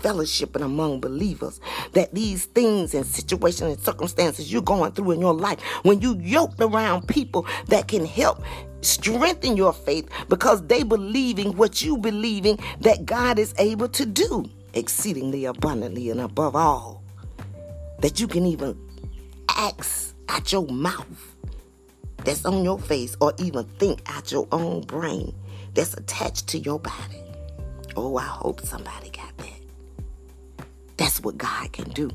among 0.55 1.01
believers. 1.01 1.59
That 1.93 2.13
these 2.13 2.45
things 2.45 2.93
and 2.93 3.05
situations 3.05 3.76
and 3.76 3.80
circumstances 3.80 4.51
you're 4.51 4.61
going 4.61 4.93
through 4.93 5.11
in 5.11 5.19
your 5.19 5.34
life, 5.34 5.61
when 5.84 6.01
you 6.01 6.17
yoked 6.19 6.61
around 6.61 7.07
people 7.07 7.45
that 7.67 7.88
can 7.88 8.05
help 8.05 8.43
strengthen 8.82 9.57
your 9.57 9.73
faith 9.73 10.07
because 10.30 10.65
they 10.67 10.84
believing 10.84 11.55
what 11.57 11.82
you 11.82 11.97
believing 11.97 12.57
that 12.82 13.05
God 13.05 13.39
is 13.39 13.53
able 13.57 13.89
to 13.89 14.05
do 14.05 14.45
exceedingly 14.73 15.45
abundantly 15.45 16.09
and 16.09 16.21
above 16.21 16.55
all. 16.55 17.03
That 17.99 18.19
you 18.19 18.28
can 18.28 18.45
even 18.45 18.78
ask 19.49 20.15
at 20.30 20.51
your 20.51 20.67
mouth 20.67 21.36
that's 22.23 22.45
on 22.45 22.63
your 22.63 22.80
face 22.80 23.15
or 23.21 23.34
even 23.38 23.63
think 23.80 24.01
out 24.07 24.32
your 24.32 24.47
own 24.51 24.82
brain 24.82 25.34
that's 25.73 25.93
attached 25.93 26.47
to 26.47 26.59
your 26.59 26.80
body. 26.80 27.21
Oh, 27.95 28.17
I 28.17 28.23
hope 28.26 28.61
somebody 28.61 29.09
got 29.09 29.38
that. 29.38 29.55
That's 30.98 31.22
what 31.22 31.38
God 31.38 31.72
can 31.74 31.89
do. 31.89 32.10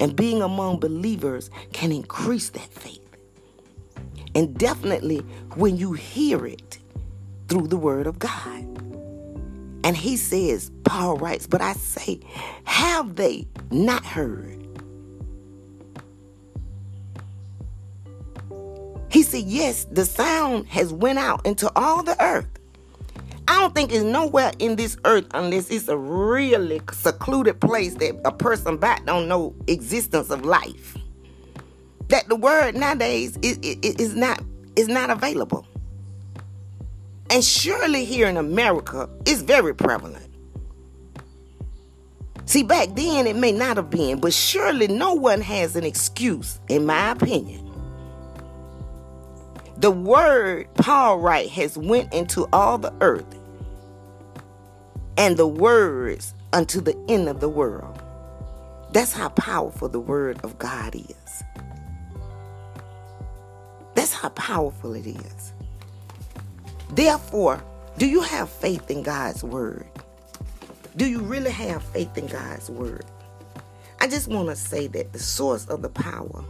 And 0.00 0.14
being 0.16 0.42
among 0.42 0.80
believers 0.80 1.50
can 1.72 1.92
increase 1.92 2.50
that 2.50 2.72
faith. 2.72 3.00
And 4.34 4.56
definitely 4.56 5.18
when 5.56 5.76
you 5.76 5.92
hear 5.92 6.46
it 6.46 6.78
through 7.48 7.68
the 7.68 7.76
word 7.76 8.06
of 8.06 8.18
God. 8.18 8.64
And 9.84 9.96
he 9.96 10.16
says, 10.16 10.70
Paul 10.84 11.16
writes, 11.18 11.46
but 11.46 11.60
I 11.60 11.72
say, 11.74 12.20
have 12.64 13.16
they 13.16 13.46
not 13.70 14.04
heard? 14.04 14.58
He 19.10 19.22
said, 19.22 19.42
yes, 19.44 19.84
the 19.90 20.06
sound 20.06 20.68
has 20.68 20.92
went 20.92 21.18
out 21.18 21.44
into 21.44 21.70
all 21.76 22.02
the 22.02 22.20
earth. 22.22 22.48
I 23.48 23.60
don't 23.60 23.74
think 23.74 23.92
it's 23.92 24.04
nowhere 24.04 24.52
in 24.58 24.76
this 24.76 24.96
earth 25.04 25.26
unless 25.34 25.70
it's 25.70 25.88
a 25.88 25.96
really 25.96 26.80
secluded 26.92 27.60
place 27.60 27.94
that 27.94 28.20
a 28.24 28.32
person 28.32 28.76
back 28.76 29.04
don't 29.04 29.28
know 29.28 29.54
existence 29.66 30.30
of 30.30 30.44
life. 30.44 30.96
That 32.08 32.28
the 32.28 32.36
word 32.36 32.76
nowadays 32.76 33.38
is, 33.42 33.58
is, 33.58 33.94
is 33.96 34.14
not 34.14 34.42
is 34.76 34.88
not 34.88 35.10
available. 35.10 35.66
And 37.30 37.42
surely 37.42 38.04
here 38.04 38.28
in 38.28 38.36
America, 38.36 39.08
it's 39.26 39.42
very 39.42 39.74
prevalent. 39.74 40.28
See, 42.44 42.62
back 42.62 42.88
then 42.94 43.26
it 43.26 43.36
may 43.36 43.52
not 43.52 43.76
have 43.78 43.88
been, 43.88 44.20
but 44.20 44.34
surely 44.34 44.88
no 44.88 45.14
one 45.14 45.40
has 45.40 45.76
an 45.76 45.84
excuse, 45.84 46.60
in 46.68 46.84
my 46.84 47.12
opinion. 47.12 47.61
The 49.78 49.90
word 49.90 50.72
Paul 50.74 51.18
writes 51.18 51.52
has 51.52 51.78
went 51.78 52.12
into 52.12 52.46
all 52.52 52.78
the 52.78 52.92
earth, 53.00 53.38
and 55.16 55.36
the 55.36 55.46
words 55.46 56.34
unto 56.52 56.80
the 56.80 56.96
end 57.08 57.28
of 57.28 57.40
the 57.40 57.48
world. 57.48 58.00
That's 58.92 59.12
how 59.12 59.30
powerful 59.30 59.88
the 59.88 60.00
word 60.00 60.38
of 60.44 60.58
God 60.58 60.94
is. 60.94 61.42
That's 63.94 64.12
how 64.12 64.28
powerful 64.30 64.94
it 64.94 65.06
is. 65.06 65.52
Therefore, 66.90 67.62
do 67.96 68.06
you 68.06 68.20
have 68.20 68.50
faith 68.50 68.90
in 68.90 69.02
God's 69.02 69.42
word? 69.42 69.86
Do 70.96 71.06
you 71.06 71.20
really 71.20 71.50
have 71.50 71.82
faith 71.82 72.18
in 72.18 72.26
God's 72.26 72.68
word? 72.68 73.06
I 74.00 74.08
just 74.08 74.28
want 74.28 74.48
to 74.48 74.56
say 74.56 74.88
that 74.88 75.12
the 75.12 75.18
source 75.18 75.66
of 75.66 75.80
the 75.80 75.88
power 75.88 76.44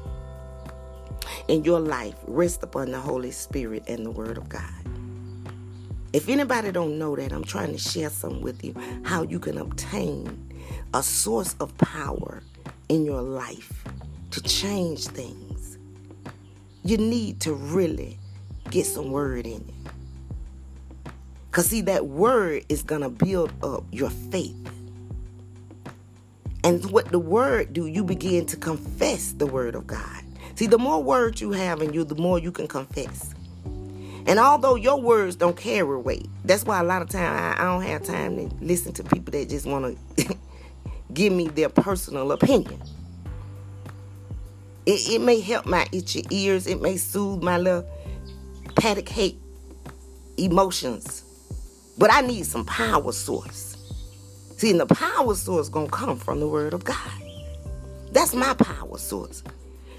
in 1.49 1.65
your 1.65 1.81
life 1.81 2.15
rest 2.27 2.63
upon 2.63 2.91
the 2.91 3.01
Holy 3.01 3.31
Spirit 3.31 3.85
and 3.89 4.07
the 4.07 4.11
Word 4.11 4.39
of 4.39 4.49
God. 4.49 4.63
If 6.13 6.29
anybody 6.29 6.73
don't 6.73 6.99
know 6.99 7.17
that, 7.17 7.33
I'm 7.33 7.45
trying 7.45 7.73
to 7.73 7.79
share 7.79 8.11
some 8.11 8.43
with 8.43 8.63
you 8.63 8.75
how 9.03 9.23
you 9.23 9.39
can 9.39 9.57
obtain 9.57 10.53
a 10.93 11.03
source 11.03 11.57
of 11.59 11.77
power 11.79 12.43
in 12.89 13.07
your 13.07 13.23
life 13.23 13.85
to 14.31 14.43
change 14.43 15.07
things. 15.07 15.79
You 16.85 16.99
need 16.99 17.41
to 17.41 17.55
really 17.55 18.19
get 18.71 18.87
some 18.87 19.11
word 19.11 19.47
in 19.47 19.67
you. 19.67 19.75
Because, 21.51 21.67
see, 21.67 21.83
that 21.83 22.07
word 22.07 22.65
is 22.69 22.83
to 23.03 23.09
build 23.11 23.53
up 23.63 23.85
your 23.93 24.11
faith. 24.11 24.57
And 26.65 26.85
what 26.91 27.07
the 27.11 27.19
word 27.19 27.73
do, 27.73 27.87
you 27.87 28.05
begin 28.05 28.47
to 28.47 28.57
confess 28.57 29.33
the 29.33 29.47
word 29.47 29.75
of 29.75 29.87
God. 29.87 30.22
See, 30.63 30.69
the 30.69 30.79
more 30.79 31.03
words 31.03 31.41
you 31.41 31.51
have 31.51 31.83
in 31.83 31.93
you, 31.93 32.05
the 32.05 32.15
more 32.15 32.39
you 32.39 32.53
can 32.53 32.69
confess. 32.69 33.35
And 34.27 34.39
although 34.39 34.77
your 34.77 35.01
words 35.01 35.35
don't 35.35 35.57
carry 35.57 35.97
weight, 35.99 36.29
that's 36.45 36.63
why 36.63 36.79
a 36.79 36.85
lot 36.85 37.03
of 37.03 37.09
time 37.09 37.33
I, 37.33 37.61
I 37.61 37.65
don't 37.65 37.83
have 37.83 38.05
time 38.05 38.37
to 38.37 38.55
listen 38.65 38.93
to 38.93 39.03
people 39.03 39.33
that 39.33 39.49
just 39.49 39.67
want 39.67 39.99
to 40.19 40.39
give 41.13 41.33
me 41.33 41.49
their 41.49 41.69
personal 41.69 42.31
opinion. 42.31 42.81
It, 44.87 45.15
it 45.15 45.21
may 45.21 45.41
help 45.41 45.67
my 45.67 45.85
itchy 45.91 46.25
ears. 46.31 46.69
It 46.69 46.81
may 46.81 46.97
soothe 46.97 47.43
my 47.43 47.59
little 47.59 47.85
paddock 48.77 49.09
hate 49.09 49.41
emotions. 50.37 51.25
But 51.99 52.13
I 52.13 52.21
need 52.21 52.47
some 52.47 52.65
power 52.67 53.11
source. 53.11 53.77
See, 54.59 54.71
and 54.71 54.79
the 54.79 54.87
power 54.87 55.35
source 55.35 55.69
gonna 55.69 55.89
come 55.89 56.17
from 56.17 56.39
the 56.39 56.47
word 56.47 56.73
of 56.73 56.85
God. 56.85 57.11
That's 58.13 58.33
my 58.33 58.55
power 58.55 58.97
source. 58.97 59.43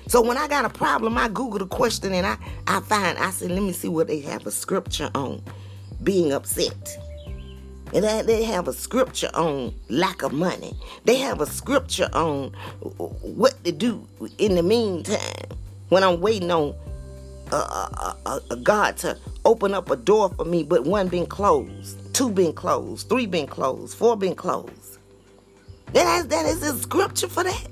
So 0.07 0.21
when 0.21 0.37
I 0.37 0.47
got 0.47 0.65
a 0.65 0.69
problem, 0.69 1.17
I 1.17 1.27
Google 1.27 1.59
the 1.59 1.67
question 1.67 2.13
and 2.13 2.25
I, 2.27 2.37
I 2.67 2.81
find, 2.81 3.17
I 3.17 3.31
said, 3.31 3.51
let 3.51 3.63
me 3.63 3.71
see 3.71 3.87
what 3.87 4.07
they 4.07 4.19
have 4.21 4.45
a 4.45 4.51
scripture 4.51 5.09
on 5.15 5.41
being 6.03 6.33
upset. 6.33 6.97
And 7.93 8.03
that 8.03 8.25
they 8.25 8.43
have 8.43 8.67
a 8.67 8.73
scripture 8.73 9.29
on 9.33 9.73
lack 9.87 10.23
of 10.23 10.33
money. 10.33 10.73
They 11.05 11.17
have 11.17 11.41
a 11.41 11.45
scripture 11.45 12.09
on 12.13 12.51
what 12.81 13.63
to 13.63 13.71
do 13.71 14.07
in 14.39 14.55
the 14.55 14.63
meantime 14.63 15.19
when 15.89 16.03
I'm 16.03 16.19
waiting 16.19 16.51
on 16.51 16.75
a, 17.51 17.55
a, 17.55 18.17
a, 18.25 18.41
a 18.51 18.55
God 18.55 18.97
to 18.97 19.17
open 19.45 19.73
up 19.73 19.91
a 19.91 19.95
door 19.95 20.29
for 20.29 20.43
me, 20.43 20.63
but 20.63 20.85
one 20.85 21.07
been 21.07 21.27
closed, 21.27 22.13
two 22.15 22.31
been 22.31 22.53
closed, 22.53 23.09
three 23.09 23.27
been 23.27 23.47
closed, 23.47 23.95
four 23.95 24.17
been 24.17 24.35
closed. 24.35 24.97
That 25.93 26.19
is, 26.19 26.27
that 26.27 26.45
is 26.47 26.63
a 26.63 26.77
scripture 26.79 27.27
for 27.27 27.43
that. 27.43 27.67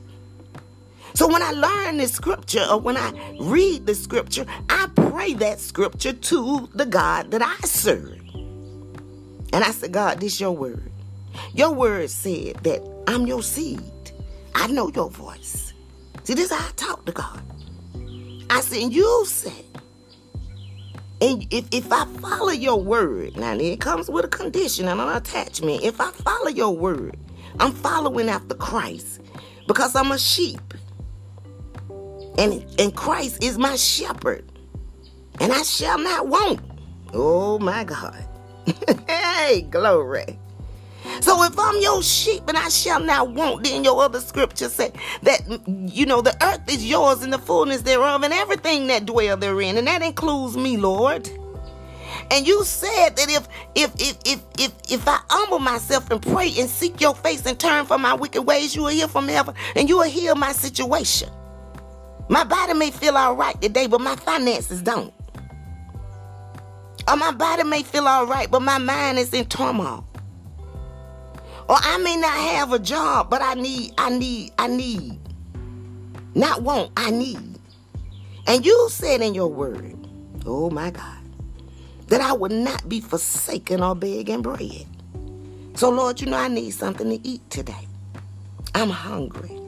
So 1.14 1.28
when 1.28 1.42
I 1.44 1.52
learn 1.52 1.98
the 1.98 2.08
scripture 2.08 2.66
or 2.70 2.80
when 2.80 2.98
I 2.98 3.12
read 3.40 3.86
the 3.86 3.96
scripture, 3.96 4.46
I 4.70 4.90
pray 4.96 5.34
that 5.36 5.60
scripture 5.60 6.14
to 6.14 6.70
the 6.76 6.86
God 6.86 7.32
that 7.32 7.42
I 7.42 7.56
serve. 7.68 8.22
And 9.54 9.64
I 9.64 9.72
said, 9.72 9.92
God, 9.92 10.20
this 10.22 10.40
your 10.40 10.52
word. 10.52 10.92
Your 11.54 11.74
word 11.74 12.10
said 12.10 12.58
that 12.64 12.82
I'm 13.08 13.28
your 13.28 13.44
seed. 13.44 13.82
I 14.56 14.68
know 14.68 14.90
your 14.90 15.10
voice. 15.10 15.74
See, 16.24 16.34
this 16.34 16.52
is 16.52 16.58
how 16.58 16.68
I 16.68 16.72
talk 16.74 17.06
to 17.06 17.12
God. 17.12 17.42
I 18.50 18.62
said, 18.62 18.94
you 18.94 19.26
said 19.28 19.66
And 21.22 21.48
if, 21.52 21.66
if 21.72 21.92
I 21.92 22.06
follow 22.22 22.52
your 22.52 22.82
word, 22.82 23.38
now 23.38 23.54
it 23.54 23.82
comes 23.82 24.10
with 24.10 24.26
a 24.26 24.30
condition 24.30 24.88
and 24.88 25.02
an 25.02 25.10
attachment. 25.10 25.84
If 25.84 26.02
I 26.02 26.12
follow 26.12 26.50
your 26.50 26.76
word, 26.76 27.18
I'm 27.60 27.74
following 27.74 28.30
after 28.30 28.56
Christ 28.56 29.22
because 29.68 29.96
I'm 29.96 30.12
a 30.12 30.20
sheep. 30.20 30.62
And, 32.38 32.66
and 32.80 32.96
Christ 32.96 33.44
is 33.44 33.58
my 33.58 33.76
shepherd. 33.76 34.46
And 35.40 35.52
I 35.52 35.64
shall 35.64 35.98
not 35.98 36.28
want. 36.28 36.60
Oh 37.14 37.60
my 37.60 37.84
God. 37.84 38.26
hey, 39.08 39.68
glory. 39.70 40.40
So 41.22 41.44
if 41.44 41.58
I'm 41.58 41.82
your 41.82 42.02
sheep 42.04 42.44
and 42.48 42.58
I 42.58 42.70
shall 42.70 43.00
not 43.00 43.32
want, 43.32 43.64
then 43.64 43.84
your 43.84 44.02
other 44.02 44.20
scripture 44.20 44.70
say 44.70 44.92
that 45.24 45.42
you 45.68 46.06
know 46.06 46.22
the 46.22 46.36
earth 46.44 46.62
is 46.72 46.86
yours 46.86 47.24
and 47.24 47.34
the 47.34 47.40
fullness 47.40 47.82
thereof 47.82 48.24
and 48.24 48.34
everything 48.34 48.88
that 48.88 49.06
dwell 49.06 49.36
therein, 49.36 49.78
and 49.78 49.88
that 49.88 50.02
includes 50.02 50.56
me, 50.56 50.78
Lord. 50.78 51.30
And 52.30 52.48
you 52.48 52.64
said 52.64 53.16
that 53.16 53.30
if 53.30 53.48
if 53.76 53.92
if 54.00 54.18
if 54.26 54.42
if 54.60 54.72
if 54.90 55.08
I 55.08 55.20
humble 55.30 55.60
myself 55.60 56.10
and 56.12 56.22
pray 56.22 56.54
and 56.60 56.70
seek 56.70 57.02
your 57.02 57.16
face 57.16 57.46
and 57.46 57.60
turn 57.60 57.86
from 57.86 58.02
my 58.02 58.14
wicked 58.14 58.44
ways, 58.44 58.76
you 58.76 58.84
will 58.84 58.90
hear 58.90 59.08
from 59.08 59.28
heaven 59.28 59.56
and 59.76 59.90
you 59.90 59.98
will 59.98 60.10
heal 60.10 60.36
my 60.36 60.52
situation. 60.52 61.30
My 62.32 62.46
body 62.46 62.74
may 62.74 62.92
feel 62.92 63.18
all 63.18 63.36
right 63.36 63.62
today, 63.62 63.88
but 63.88 64.00
my 64.00 64.16
finances 64.16 64.82
don't. 64.82 65.14
Or 67.06 67.18
my 67.18 67.32
body 67.32 67.66
may 67.66 67.84
feel 67.84 68.08
all 68.08 68.26
right, 68.26 68.50
but 68.50 68.62
my 68.62 68.78
mind 68.78 69.20
is 69.20 69.34
in 69.34 69.48
turmoil. 69.48 70.08
Or 71.68 71.76
I 71.78 71.98
may 71.98 72.16
not 72.16 72.32
have 72.32 72.72
a 72.72 72.80
job, 72.80 73.30
but 73.30 73.42
I 73.42 73.56
need, 73.56 73.94
I 73.98 74.12
need, 74.18 74.54
I 74.58 74.68
need. 74.68 75.20
Not 76.34 76.62
want, 76.62 76.92
I 76.96 77.12
need. 77.12 77.60
And 78.48 78.66
you 78.66 78.88
said 78.90 79.20
in 79.20 79.36
your 79.36 79.50
word, 79.50 79.98
oh 80.46 80.70
my 80.70 80.90
God, 80.90 81.20
that 82.08 82.22
I 82.22 82.32
would 82.32 82.54
not 82.54 82.88
be 82.88 83.02
forsaken 83.02 83.84
or 83.84 83.94
begging 83.94 84.42
bread. 84.42 84.86
So, 85.74 85.90
Lord, 85.90 86.22
you 86.22 86.28
know 86.28 86.38
I 86.38 86.48
need 86.48 86.72
something 86.72 87.10
to 87.10 87.28
eat 87.28 87.50
today. 87.50 87.90
I'm 88.74 88.90
hungry. 88.90 89.61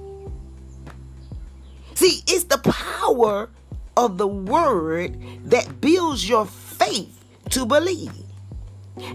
See, 1.96 2.22
it's 2.28 2.46
the 2.46 2.58
power 2.58 3.50
of 3.96 4.18
the 4.18 4.28
word 4.28 5.18
that 5.46 5.82
builds 5.82 6.28
your 6.28 6.46
faith 6.46 7.24
to 7.52 7.66
believe. 7.66 8.12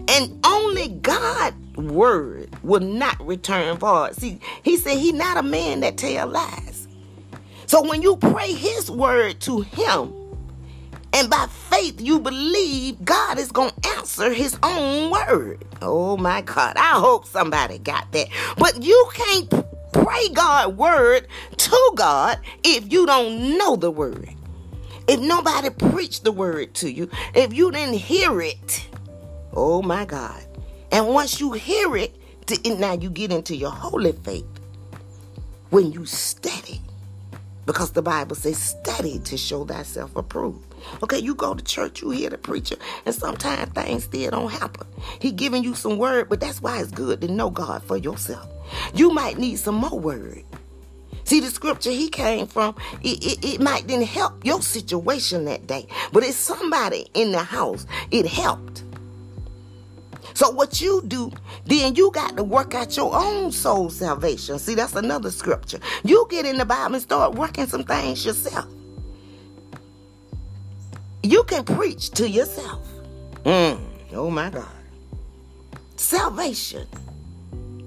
And 0.07 0.45
only 0.45 0.89
God's 0.89 1.77
word 1.77 2.49
will 2.63 2.81
not 2.81 3.25
return 3.25 3.77
void. 3.77 4.15
See, 4.15 4.39
he 4.63 4.77
said 4.77 4.97
he 4.97 5.11
not 5.11 5.37
a 5.37 5.43
man 5.43 5.81
that 5.81 5.97
tell 5.97 6.27
lies. 6.27 6.87
So 7.65 7.87
when 7.87 8.01
you 8.01 8.17
pray 8.17 8.53
his 8.53 8.89
word 8.89 9.39
to 9.41 9.61
him, 9.61 10.13
and 11.13 11.29
by 11.29 11.47
faith 11.47 11.99
you 11.99 12.19
believe 12.19 13.03
God 13.03 13.39
is 13.39 13.51
going 13.51 13.71
to 13.71 13.89
answer 13.97 14.33
his 14.33 14.57
own 14.63 15.11
word. 15.11 15.65
Oh 15.81 16.17
my 16.17 16.41
God. 16.41 16.75
I 16.77 16.99
hope 16.99 17.25
somebody 17.25 17.77
got 17.77 18.11
that. 18.11 18.27
But 18.57 18.83
you 18.83 19.09
can't 19.13 19.49
pray 20.09 20.29
God 20.29 20.75
word 20.75 21.27
to 21.57 21.91
God 21.95 22.39
if 22.63 22.91
you 22.91 23.05
don't 23.05 23.57
know 23.57 23.75
the 23.75 23.91
word. 23.91 24.29
If 25.07 25.19
nobody 25.19 25.69
preached 25.69 26.23
the 26.23 26.31
word 26.31 26.73
to 26.75 26.91
you, 26.91 27.09
if 27.35 27.53
you 27.53 27.71
didn't 27.71 27.95
hear 27.95 28.41
it, 28.41 28.87
oh 29.53 29.81
my 29.83 30.05
God. 30.05 30.43
And 30.91 31.07
once 31.09 31.39
you 31.39 31.51
hear 31.51 31.95
it, 31.95 32.15
now 32.65 32.93
you 32.93 33.11
get 33.11 33.31
into 33.31 33.55
your 33.55 33.69
holy 33.69 34.13
faith 34.13 34.45
when 35.69 35.91
you 35.91 36.05
study. 36.05 36.81
Because 37.67 37.91
the 37.91 38.01
Bible 38.01 38.35
says, 38.35 38.57
study 38.57 39.19
to 39.19 39.37
show 39.37 39.63
thyself 39.63 40.15
approved. 40.15 40.68
Okay, 41.03 41.19
you 41.19 41.35
go 41.35 41.53
to 41.53 41.63
church, 41.63 42.01
you 42.01 42.09
hear 42.11 42.29
the 42.29 42.37
preacher, 42.37 42.75
and 43.05 43.15
sometimes 43.15 43.71
things 43.73 44.03
still 44.05 44.31
don't 44.31 44.51
happen. 44.51 44.87
He 45.19 45.31
giving 45.31 45.63
you 45.63 45.75
some 45.75 45.97
word, 45.97 46.29
but 46.29 46.39
that's 46.39 46.61
why 46.61 46.79
it's 46.79 46.91
good 46.91 47.21
to 47.21 47.27
know 47.27 47.49
God 47.49 47.83
for 47.83 47.97
yourself. 47.97 48.47
You 48.93 49.11
might 49.11 49.37
need 49.37 49.57
some 49.57 49.75
more 49.75 49.99
word. 49.99 50.43
See, 51.23 51.39
the 51.39 51.47
scripture 51.47 51.91
he 51.91 52.09
came 52.09 52.47
from, 52.47 52.75
it, 53.03 53.23
it, 53.23 53.45
it 53.45 53.61
might 53.61 53.85
didn't 53.85 54.07
help 54.07 54.43
your 54.43 54.61
situation 54.61 55.45
that 55.45 55.67
day, 55.67 55.87
but 56.11 56.23
it's 56.23 56.35
somebody 56.35 57.07
in 57.13 57.31
the 57.31 57.43
house, 57.43 57.85
it 58.11 58.25
helped. 58.25 58.83
So 60.33 60.49
what 60.49 60.79
you 60.81 61.03
do, 61.05 61.31
then 61.65 61.95
you 61.95 62.11
got 62.11 62.37
to 62.37 62.43
work 62.43 62.73
out 62.73 62.95
your 62.95 63.13
own 63.13 63.51
soul 63.51 63.89
salvation. 63.89 64.57
See, 64.57 64.73
that's 64.73 64.95
another 64.95 65.31
scripture. 65.31 65.79
You 66.03 66.25
get 66.29 66.45
in 66.45 66.57
the 66.57 66.65
Bible 66.65 66.95
and 66.95 67.03
start 67.03 67.35
working 67.35 67.67
some 67.67 67.83
things 67.83 68.25
yourself. 68.25 68.65
You 71.23 71.43
can 71.43 71.63
preach 71.65 72.11
to 72.11 72.29
yourself. 72.29 72.87
Mm, 73.43 73.79
oh 74.13 74.29
my 74.29 74.49
God. 74.49 74.67
Salvation 75.97 76.87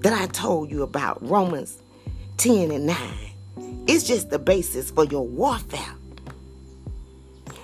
that 0.01 0.13
I 0.13 0.27
told 0.27 0.69
you 0.69 0.83
about, 0.83 1.27
Romans 1.27 1.81
10 2.37 2.71
and 2.71 2.85
9. 2.85 2.97
It's 3.87 4.03
just 4.03 4.29
the 4.29 4.39
basis 4.39 4.91
for 4.91 5.05
your 5.05 5.25
warfare. 5.25 5.95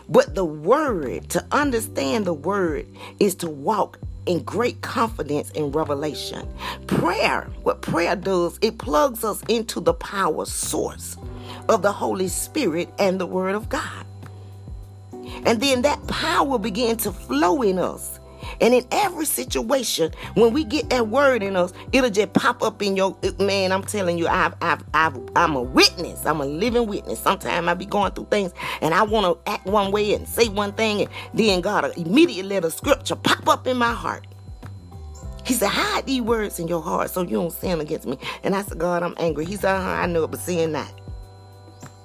But 0.09 0.33
the 0.33 0.45
word, 0.45 1.29
to 1.29 1.45
understand 1.51 2.25
the 2.25 2.33
word, 2.33 2.87
is 3.19 3.35
to 3.35 3.49
walk 3.49 3.99
in 4.25 4.43
great 4.43 4.81
confidence 4.81 5.51
in 5.51 5.71
revelation. 5.71 6.47
Prayer, 6.87 7.47
what 7.63 7.81
prayer 7.81 8.15
does, 8.15 8.57
it 8.61 8.79
plugs 8.79 9.23
us 9.23 9.43
into 9.47 9.79
the 9.79 9.93
power 9.93 10.45
source 10.45 11.15
of 11.67 11.83
the 11.83 11.91
Holy 11.91 12.27
Spirit 12.27 12.89
and 12.97 13.19
the 13.19 13.25
Word 13.25 13.55
of 13.55 13.69
God. 13.69 14.05
And 15.45 15.61
then 15.61 15.81
that 15.83 16.05
power 16.07 16.57
begin 16.57 16.97
to 16.97 17.11
flow 17.11 17.61
in 17.61 17.79
us 17.79 18.19
and 18.61 18.73
in 18.73 18.85
every 18.91 19.25
situation, 19.25 20.11
when 20.33 20.53
we 20.53 20.63
get 20.63 20.89
that 20.89 21.07
word 21.07 21.43
in 21.43 21.55
us, 21.55 21.73
it'll 21.91 22.09
just 22.09 22.33
pop 22.33 22.61
up 22.63 22.81
in 22.81 22.95
your 22.95 23.17
man. 23.39 23.71
I'm 23.71 23.83
telling 23.83 24.17
you, 24.17 24.27
I've, 24.27 24.53
I've, 24.61 24.83
I've, 24.93 25.17
I'm 25.35 25.55
a 25.55 25.61
witness. 25.61 26.25
I'm 26.25 26.41
a 26.41 26.45
living 26.45 26.87
witness. 26.87 27.19
Sometimes 27.19 27.67
I 27.67 27.73
be 27.73 27.85
going 27.85 28.11
through 28.13 28.27
things 28.29 28.53
and 28.81 28.93
I 28.93 29.03
want 29.03 29.25
to 29.45 29.51
act 29.51 29.65
one 29.65 29.91
way 29.91 30.13
and 30.13 30.27
say 30.27 30.49
one 30.49 30.73
thing, 30.73 31.01
and 31.01 31.09
then 31.33 31.61
God 31.61 31.91
immediately 31.97 32.43
let 32.43 32.65
a 32.65 32.71
scripture 32.71 33.15
pop 33.15 33.47
up 33.47 33.67
in 33.67 33.77
my 33.77 33.93
heart. 33.93 34.25
He 35.45 35.53
said, 35.53 35.69
hide 35.69 36.05
these 36.05 36.21
words 36.21 36.59
in 36.59 36.67
your 36.67 36.81
heart 36.81 37.09
so 37.09 37.21
you 37.21 37.29
don't 37.31 37.51
sin 37.51 37.81
against 37.81 38.05
me. 38.05 38.19
And 38.43 38.55
I 38.55 38.61
said, 38.61 38.77
God, 38.77 39.01
I'm 39.01 39.15
angry. 39.17 39.45
He 39.45 39.55
said, 39.55 39.75
uh-huh, 39.75 39.89
I 39.89 40.05
know 40.05 40.25
it, 40.25 40.31
but 40.31 40.39
sin 40.39 40.73
not. 40.73 40.93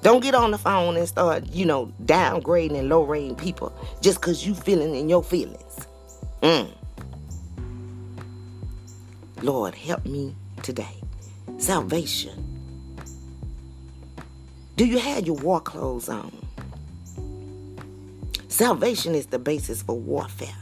Don't 0.04 0.22
get 0.22 0.34
on 0.34 0.50
the 0.50 0.58
phone 0.58 0.98
and 0.98 1.08
start, 1.08 1.46
you 1.46 1.64
know, 1.64 1.90
downgrading 2.04 2.78
and 2.78 2.90
low 2.90 3.34
people 3.36 3.74
just 4.02 4.20
because 4.20 4.46
you 4.46 4.54
feeling 4.54 4.94
in 4.94 5.08
your 5.08 5.22
feelings. 5.22 5.86
Mm. 6.42 6.68
Lord, 9.40 9.74
help 9.74 10.04
me 10.04 10.34
today. 10.62 11.00
Salvation. 11.56 12.34
Do 14.76 14.84
you 14.84 14.98
have 14.98 15.26
your 15.26 15.36
war 15.36 15.62
clothes 15.62 16.10
on? 16.10 16.36
Salvation 18.48 19.14
is 19.14 19.28
the 19.28 19.38
basis 19.38 19.80
for 19.80 19.98
warfare. 19.98 20.54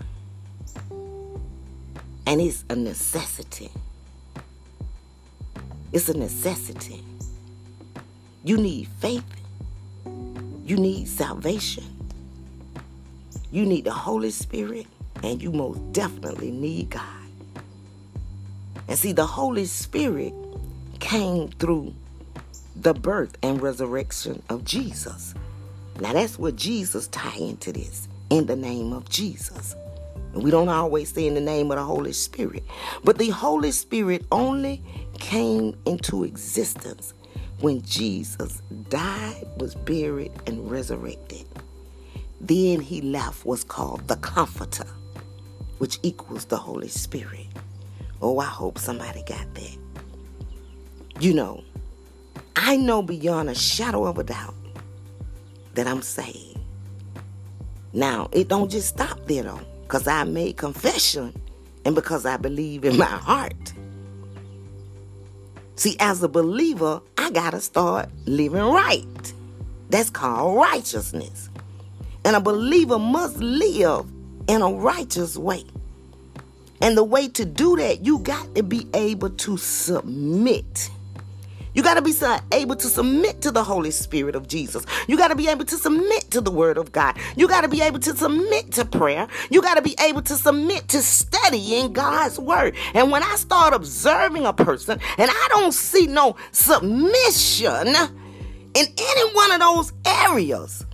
And 2.29 2.41
it's 2.41 2.65
a 2.71 2.77
necessity. 2.77 3.71
It's 5.93 6.09
a 6.09 6.17
necessity. 6.17 7.03
You 8.45 8.57
need 8.57 8.89
faith. 8.99 9.25
You 10.65 10.77
need 10.77 11.07
salvation. 11.07 11.85
You 13.53 13.65
need 13.65 13.85
the 13.85 13.93
Holy 13.93 14.31
Spirit. 14.31 14.87
And 15.23 15.41
you 15.41 15.53
most 15.53 15.93
definitely 15.93 16.51
need 16.51 16.91
God. 16.91 17.03
And 18.89 18.99
see, 18.99 19.13
the 19.13 19.27
Holy 19.27 19.67
Spirit 19.67 20.35
came 20.99 21.49
through 21.49 21.95
the 22.75 22.95
birth 22.95 23.37
and 23.43 23.63
resurrection 23.63 24.43
of 24.49 24.65
Jesus. 24.65 25.35
Now 26.01 26.13
that's 26.13 26.39
what 26.39 26.57
Jesus 26.57 27.07
tie 27.09 27.37
into 27.37 27.73
this. 27.73 28.09
In 28.31 28.47
the 28.47 28.57
name 28.57 28.93
of 28.93 29.09
Jesus. 29.09 29.77
And 30.35 30.43
we 30.43 30.51
don't 30.51 30.69
always 30.69 31.13
say 31.13 31.27
in 31.27 31.35
the 31.35 31.41
name 31.41 31.71
of 31.71 31.77
the 31.77 31.85
Holy 31.85 32.13
Spirit. 32.13 32.65
But 33.05 33.19
the 33.19 33.29
Holy 33.29 33.71
Spirit 33.71 34.25
only 34.33 34.83
came 35.19 35.77
into 35.87 36.25
existence 36.25 37.15
when 37.63 37.83
Jesus 37.83 38.61
died, 38.91 39.47
was 39.57 39.75
buried, 39.75 40.33
and 40.47 40.71
resurrected. 40.71 41.47
Then 42.41 42.81
he 42.81 43.01
left 43.01 43.47
what's 43.47 43.65
called 43.65 44.07
the 44.09 44.17
Comforter 44.17 44.87
which 45.83 45.99
equals 46.05 46.45
the 46.45 46.57
Holy 46.57 46.87
Spirit. 46.87 47.49
Oh, 48.21 48.39
I 48.39 48.45
hope 48.45 48.79
somebody 48.79 49.25
got 49.25 49.53
that. 49.55 49.77
You 51.19 51.35
know, 51.35 51.65
I 52.55 52.77
know 52.77 53.03
beyond 53.03 53.51
a 53.51 53.55
shadow 53.57 54.05
of 54.05 54.17
a 54.17 54.23
doubt 54.23 54.55
that 55.75 55.89
I'm 55.89 56.01
saved. 56.01 56.61
Now, 57.93 58.29
it 58.31 58.47
don't 58.47 58.71
just 58.71 58.91
stop 58.91 59.27
there 59.27 59.43
though, 59.43 59.61
because 59.83 60.07
I 60.07 60.23
made 60.23 60.57
confession 60.57 61.35
and 61.85 61.97
because 61.97 62.27
I 62.27 62.37
believe 62.37 62.85
in 62.85 62.97
my 62.97 63.05
heart. 63.07 63.73
See, 65.75 65.97
as 65.99 66.23
a 66.23 66.29
believer, 66.29 67.01
I 67.33 67.35
got 67.35 67.51
to 67.53 67.63
start 67.63 68.11
living 68.27 68.61
right. 68.61 69.33
That's 69.89 70.11
called 70.11 70.55
righteousness. 70.59 71.49
And 72.27 72.37
a 72.37 72.41
believer 72.41 72.99
must 72.99 73.39
live 73.39 74.05
in 74.49 74.61
a 74.61 74.71
righteous 74.71 75.39
way. 75.39 75.65
And 76.83 76.95
the 76.95 77.03
way 77.03 77.29
to 77.29 77.47
do 77.47 77.75
that, 77.79 78.05
you 78.05 78.19
got 78.19 78.55
to 78.55 78.63
be 78.63 78.87
able 78.93 79.31
to 79.31 79.57
submit. 79.57 80.91
You 81.75 81.83
got 81.83 81.95
to 81.95 82.03
be 82.03 82.15
able 82.53 82.77
to 82.77 82.87
submit 82.87 83.41
to 83.43 83.51
the 83.51 83.65
Holy 83.65 83.91
Spirit 83.91 84.35
of 84.35 84.47
Jesus. 84.49 84.85
You 85.09 85.17
got 85.17 85.29
to 85.29 85.35
be 85.35 85.49
able 85.49 85.65
to 85.65 85.77
submit 85.77 86.31
to 86.31 86.41
the 86.41 86.51
Word 86.51 86.77
of 86.77 86.93
God. 86.93 87.17
You 87.37 87.49
got 87.49 87.63
to 87.63 87.69
be 87.69 87.81
able 87.81 87.99
to 88.01 88.15
submit 88.15 88.73
to 88.73 88.85
prayer. 88.85 89.27
You 89.51 89.63
got 89.63 89.75
to 89.75 89.83
be 89.83 89.95
able 90.01 90.23
to 90.23 90.35
submit 90.35 90.89
to 90.89 91.03
studying 91.03 91.93
God's 91.93 92.39
Word. 92.39 92.77
And 92.95 93.11
when 93.11 93.23
I 93.23 93.37
start 93.37 93.73
observing 93.75 94.45
a 94.45 94.53
person 94.53 95.01
and 95.19 95.31
I 95.31 95.47
don't 95.49 95.73
see 95.73 96.07
no 96.07 96.37
submission 96.51 97.89
in 98.75 98.87
any 98.99 99.35
one 99.35 99.53
of 99.53 99.61
those 99.61 99.93
areas, 100.05 100.85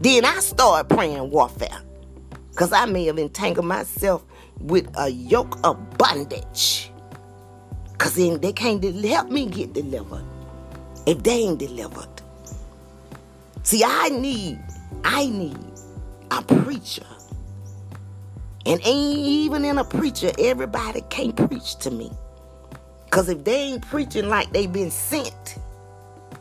then 0.00 0.24
I 0.24 0.38
start 0.40 0.88
praying 0.88 1.30
warfare. 1.30 1.82
Because 2.50 2.72
I 2.72 2.86
may 2.86 3.04
have 3.06 3.18
entangled 3.18 3.66
myself 3.66 4.24
with 4.60 4.88
a 4.98 5.10
yoke 5.10 5.58
of 5.64 5.98
bondage. 5.98 6.90
Because 7.98 8.14
then 8.14 8.40
they 8.40 8.52
can't 8.52 8.82
help 9.04 9.28
me 9.28 9.46
get 9.46 9.72
delivered 9.72 10.24
if 11.04 11.20
they 11.24 11.32
ain't 11.32 11.58
delivered. 11.58 12.08
See, 13.64 13.82
I 13.84 14.08
need, 14.10 14.60
I 15.02 15.26
need 15.26 15.58
a 16.30 16.40
preacher. 16.42 17.04
And 18.64 18.80
ain't 18.84 19.18
even 19.18 19.64
in 19.64 19.78
a 19.78 19.84
preacher, 19.84 20.30
everybody 20.38 21.02
can't 21.10 21.34
preach 21.34 21.76
to 21.80 21.90
me. 21.90 22.12
Because 23.06 23.28
if 23.28 23.42
they 23.42 23.62
ain't 23.62 23.86
preaching 23.88 24.28
like 24.28 24.52
they 24.52 24.68
been 24.68 24.92
sent, 24.92 25.58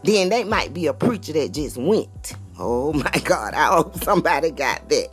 then 0.04 0.30
they 0.30 0.44
might 0.44 0.76
be 0.76 0.86
a 0.86 0.94
preacher 0.94 1.34
that 1.34 1.54
just 1.54 1.78
went. 1.78 2.36
Oh 2.60 2.94
my 2.94 3.22
God, 3.24 3.56
I 3.56 3.68
hope 3.68 3.96
somebody 4.04 4.52
got 4.52 4.88
that. 4.90 5.08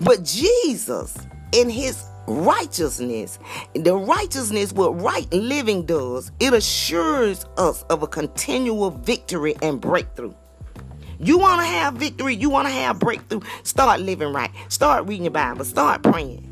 But 0.00 0.24
Jesus, 0.24 1.16
in 1.52 1.68
his 1.68 2.02
righteousness, 2.26 3.38
the 3.74 3.96
righteousness 3.96 4.72
what 4.72 5.00
right 5.00 5.30
living 5.32 5.84
does, 5.84 6.30
it 6.40 6.52
assures 6.52 7.46
us 7.56 7.82
of 7.84 8.02
a 8.02 8.06
continual 8.06 8.90
victory 8.90 9.54
and 9.62 9.80
breakthrough. 9.80 10.34
You 11.18 11.38
want 11.38 11.60
to 11.60 11.66
have 11.66 11.94
victory, 11.94 12.34
you 12.34 12.50
want 12.50 12.66
to 12.66 12.74
have 12.74 12.98
breakthrough, 12.98 13.40
start 13.62 14.00
living 14.00 14.32
right. 14.32 14.50
Start 14.68 15.06
reading 15.06 15.24
your 15.24 15.32
Bible, 15.32 15.64
start 15.64 16.02
praying. 16.02 16.48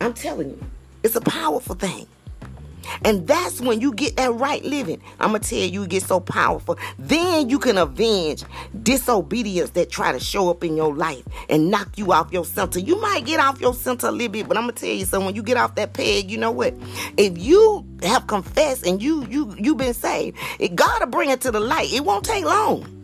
I'm 0.00 0.14
telling 0.14 0.50
you, 0.50 0.60
it's 1.02 1.16
a 1.16 1.20
powerful 1.20 1.74
thing. 1.74 2.06
And 3.04 3.26
that's 3.26 3.60
when 3.60 3.80
you 3.80 3.92
get 3.92 4.16
that 4.16 4.32
right 4.34 4.64
living. 4.64 5.00
I'm 5.20 5.32
to 5.32 5.38
tell 5.38 5.58
you, 5.58 5.82
you 5.82 5.86
get 5.86 6.02
so 6.02 6.20
powerful. 6.20 6.78
Then 6.98 7.48
you 7.48 7.58
can 7.58 7.78
avenge 7.78 8.44
disobedience 8.82 9.70
that 9.70 9.90
try 9.90 10.12
to 10.12 10.20
show 10.20 10.50
up 10.50 10.64
in 10.64 10.76
your 10.76 10.94
life 10.94 11.24
and 11.48 11.70
knock 11.70 11.96
you 11.96 12.12
off 12.12 12.32
your 12.32 12.44
center. 12.44 12.78
You 12.78 13.00
might 13.00 13.24
get 13.24 13.40
off 13.40 13.60
your 13.60 13.74
center 13.74 14.08
a 14.08 14.12
little 14.12 14.28
bit, 14.28 14.48
but 14.48 14.56
I'm 14.56 14.66
to 14.66 14.72
tell 14.72 14.88
you 14.88 15.04
something. 15.04 15.26
When 15.26 15.34
you 15.34 15.42
get 15.42 15.56
off 15.56 15.74
that 15.76 15.92
peg, 15.92 16.30
you 16.30 16.38
know 16.38 16.50
what? 16.50 16.74
If 17.16 17.38
you 17.38 17.84
have 18.02 18.26
confessed 18.26 18.86
and 18.86 19.02
you 19.02 19.26
you 19.26 19.54
you 19.58 19.74
been 19.74 19.94
saved, 19.94 20.36
it 20.58 20.78
will 20.78 21.06
bring 21.06 21.30
it 21.30 21.40
to 21.42 21.50
the 21.50 21.60
light. 21.60 21.92
It 21.92 22.04
won't 22.04 22.24
take 22.24 22.44
long. 22.44 22.94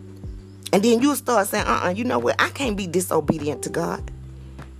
And 0.73 0.83
then 0.83 1.01
you'll 1.01 1.15
start 1.15 1.47
saying, 1.47 1.65
uh-uh, 1.65 1.91
you 1.91 2.03
know 2.03 2.19
what? 2.19 2.35
I 2.37 2.49
can't 2.49 2.75
be 2.75 2.87
disobedient 2.87 3.63
to 3.63 3.69
God. 3.69 4.11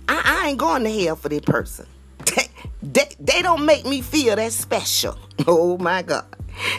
I, 0.08 0.42
I 0.42 0.48
ain't 0.48 0.58
going 0.58 0.84
to 0.84 0.90
hell 0.90 1.16
for 1.16 1.28
this 1.28 1.40
person. 1.40 1.86
They, 2.82 3.08
they 3.18 3.42
don't 3.42 3.64
make 3.64 3.84
me 3.86 4.00
feel 4.02 4.36
that 4.36 4.52
special. 4.52 5.18
Oh 5.46 5.76
my 5.76 6.00
God. 6.02 6.24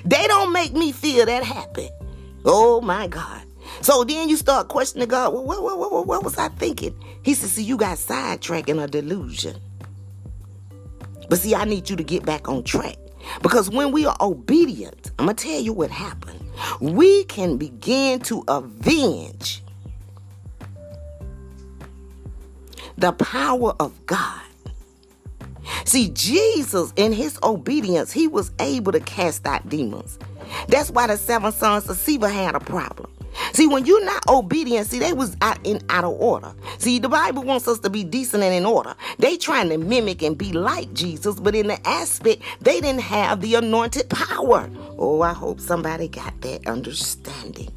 They 0.04 0.26
don't 0.28 0.52
make 0.52 0.74
me 0.74 0.91
feel 0.91 1.28
that 1.28 1.43
happy. 1.43 1.89
Oh 2.43 2.82
my 2.82 3.08
God. 3.08 3.43
So 3.82 4.04
then 4.04 4.30
you 4.30 4.36
start 4.36 4.68
questioning 4.68 5.08
God. 5.08 5.32
Well, 5.32 5.43
what, 5.43 5.62
what, 5.62 5.91
what, 5.91 6.08
what 6.08 6.24
was 6.24 6.38
I 6.38 6.50
thinking? 6.50 6.95
He 7.22 7.34
said, 7.36 7.50
See, 7.50 7.64
you 7.64 7.78
got 7.78 7.98
sidetracked 8.00 8.68
in 8.68 8.80
a 8.80 8.88
delusion. 8.88 9.62
But 11.30 11.39
see, 11.39 11.54
I 11.54 11.66
need 11.66 11.89
you 11.89 11.95
to 11.95 12.04
get 12.04 12.26
back 12.26 12.50
on 12.50 12.64
track. 12.64 12.98
Because 13.41 13.70
when 13.70 13.91
we 13.91 14.06
are 14.06 14.16
obedient, 14.22 15.12
I'm 15.20 15.26
going 15.26 15.36
to 15.36 15.43
tell 15.43 15.60
you 15.60 15.74
what 15.74 15.91
happened. 15.91 16.43
We 16.80 17.26
can 17.26 17.58
begin 17.58 18.22
to 18.22 18.43
avenge 18.48 19.62
the 22.98 23.12
power 23.12 23.74
of 23.80 24.06
God 24.06 24.41
See, 25.86 26.09
Jesus, 26.09 26.93
in 26.95 27.11
his 27.11 27.39
obedience, 27.43 28.11
he 28.11 28.28
was 28.28 28.51
able 28.59 28.91
to 28.91 28.99
cast 28.99 29.45
out 29.45 29.68
demons. 29.70 30.18
That's 30.68 30.89
why 30.89 31.07
the 31.07 31.18
seven 31.18 31.51
sons 31.51 31.89
of 31.89 31.97
Sceva 31.97 32.32
had 32.32 32.55
a 32.55 32.59
problem. 32.59 33.11
See, 33.53 33.68
when 33.68 33.86
you're 33.86 34.03
not 34.03 34.28
obedient, 34.28 34.88
see, 34.88 34.99
they 34.99 35.13
was 35.13 35.36
out 35.41 35.59
in 35.63 35.82
out 35.89 36.03
of 36.03 36.20
order. 36.20 36.53
See, 36.80 36.99
the 36.99 37.09
Bible 37.09 37.43
wants 37.43 37.68
us 37.68 37.80
to 37.80 37.89
be 37.89 38.03
decent 38.03 38.43
and 38.43 38.53
in 38.53 38.65
order. 38.65 38.95
They 39.20 39.38
trying 39.38 39.70
to 39.70 39.78
mimic 39.78 40.22
and 40.24 40.38
be 40.38 40.51
like 40.51 40.93
Jesus, 40.93 41.39
but 41.39 41.55
in 41.55 41.68
the 41.68 41.88
aspect, 41.88 42.41
they 42.61 42.82
didn't 42.82 43.01
have 43.01 43.41
the 43.41 43.55
anointed 43.55 44.09
power. 44.09 44.70
Oh, 44.97 45.22
I 45.22 45.34
hope 45.34 45.59
somebody 45.59 46.07
got 46.07 46.39
that 46.41 46.68
understanding. 46.68 47.72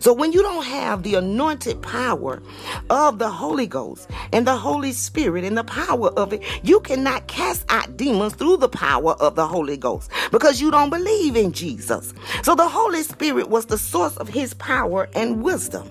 So 0.00 0.12
when 0.12 0.32
you 0.32 0.42
don't 0.42 0.64
have 0.64 1.02
the 1.02 1.14
anointed 1.14 1.82
power 1.82 2.42
of 2.90 3.18
the 3.18 3.30
Holy 3.30 3.66
Ghost 3.66 4.08
and 4.32 4.46
the 4.46 4.56
Holy 4.56 4.92
Spirit 4.92 5.44
and 5.44 5.56
the 5.56 5.64
power 5.64 6.08
of 6.10 6.32
it, 6.32 6.42
you 6.62 6.80
cannot 6.80 7.26
cast 7.28 7.64
out 7.68 7.96
demons 7.96 8.34
through 8.34 8.58
the 8.58 8.68
power 8.68 9.12
of 9.14 9.34
the 9.36 9.46
Holy 9.46 9.76
Ghost 9.76 10.10
because 10.30 10.60
you 10.60 10.70
don't 10.70 10.90
believe 10.90 11.36
in 11.36 11.52
Jesus. 11.52 12.14
So 12.42 12.54
the 12.54 12.68
Holy 12.68 13.02
Spirit 13.02 13.48
was 13.48 13.66
the 13.66 13.78
source 13.78 14.16
of 14.16 14.28
his 14.28 14.54
power 14.54 15.08
and 15.14 15.42
wisdom. 15.42 15.88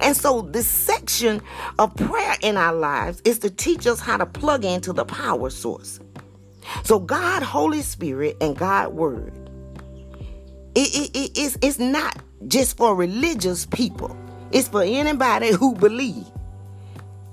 And 0.00 0.16
so, 0.16 0.42
this 0.42 0.66
section 0.66 1.40
of 1.78 1.94
prayer 1.96 2.36
in 2.42 2.56
our 2.56 2.74
lives 2.74 3.22
is 3.24 3.38
to 3.40 3.50
teach 3.50 3.86
us 3.86 4.00
how 4.00 4.16
to 4.16 4.26
plug 4.26 4.64
into 4.64 4.92
the 4.92 5.04
power 5.04 5.50
source. 5.50 5.98
So, 6.84 6.98
God, 6.98 7.42
Holy 7.42 7.82
Spirit, 7.82 8.36
and 8.40 8.56
God 8.56 8.92
Word, 8.92 9.32
it, 10.74 10.94
it, 10.94 11.16
it, 11.16 11.38
it's, 11.38 11.58
it's 11.62 11.78
not 11.78 12.16
just 12.48 12.76
for 12.76 12.94
religious 12.94 13.66
people. 13.66 14.16
It's 14.50 14.68
for 14.68 14.82
anybody 14.82 15.52
who 15.52 15.74
believe. 15.74 16.26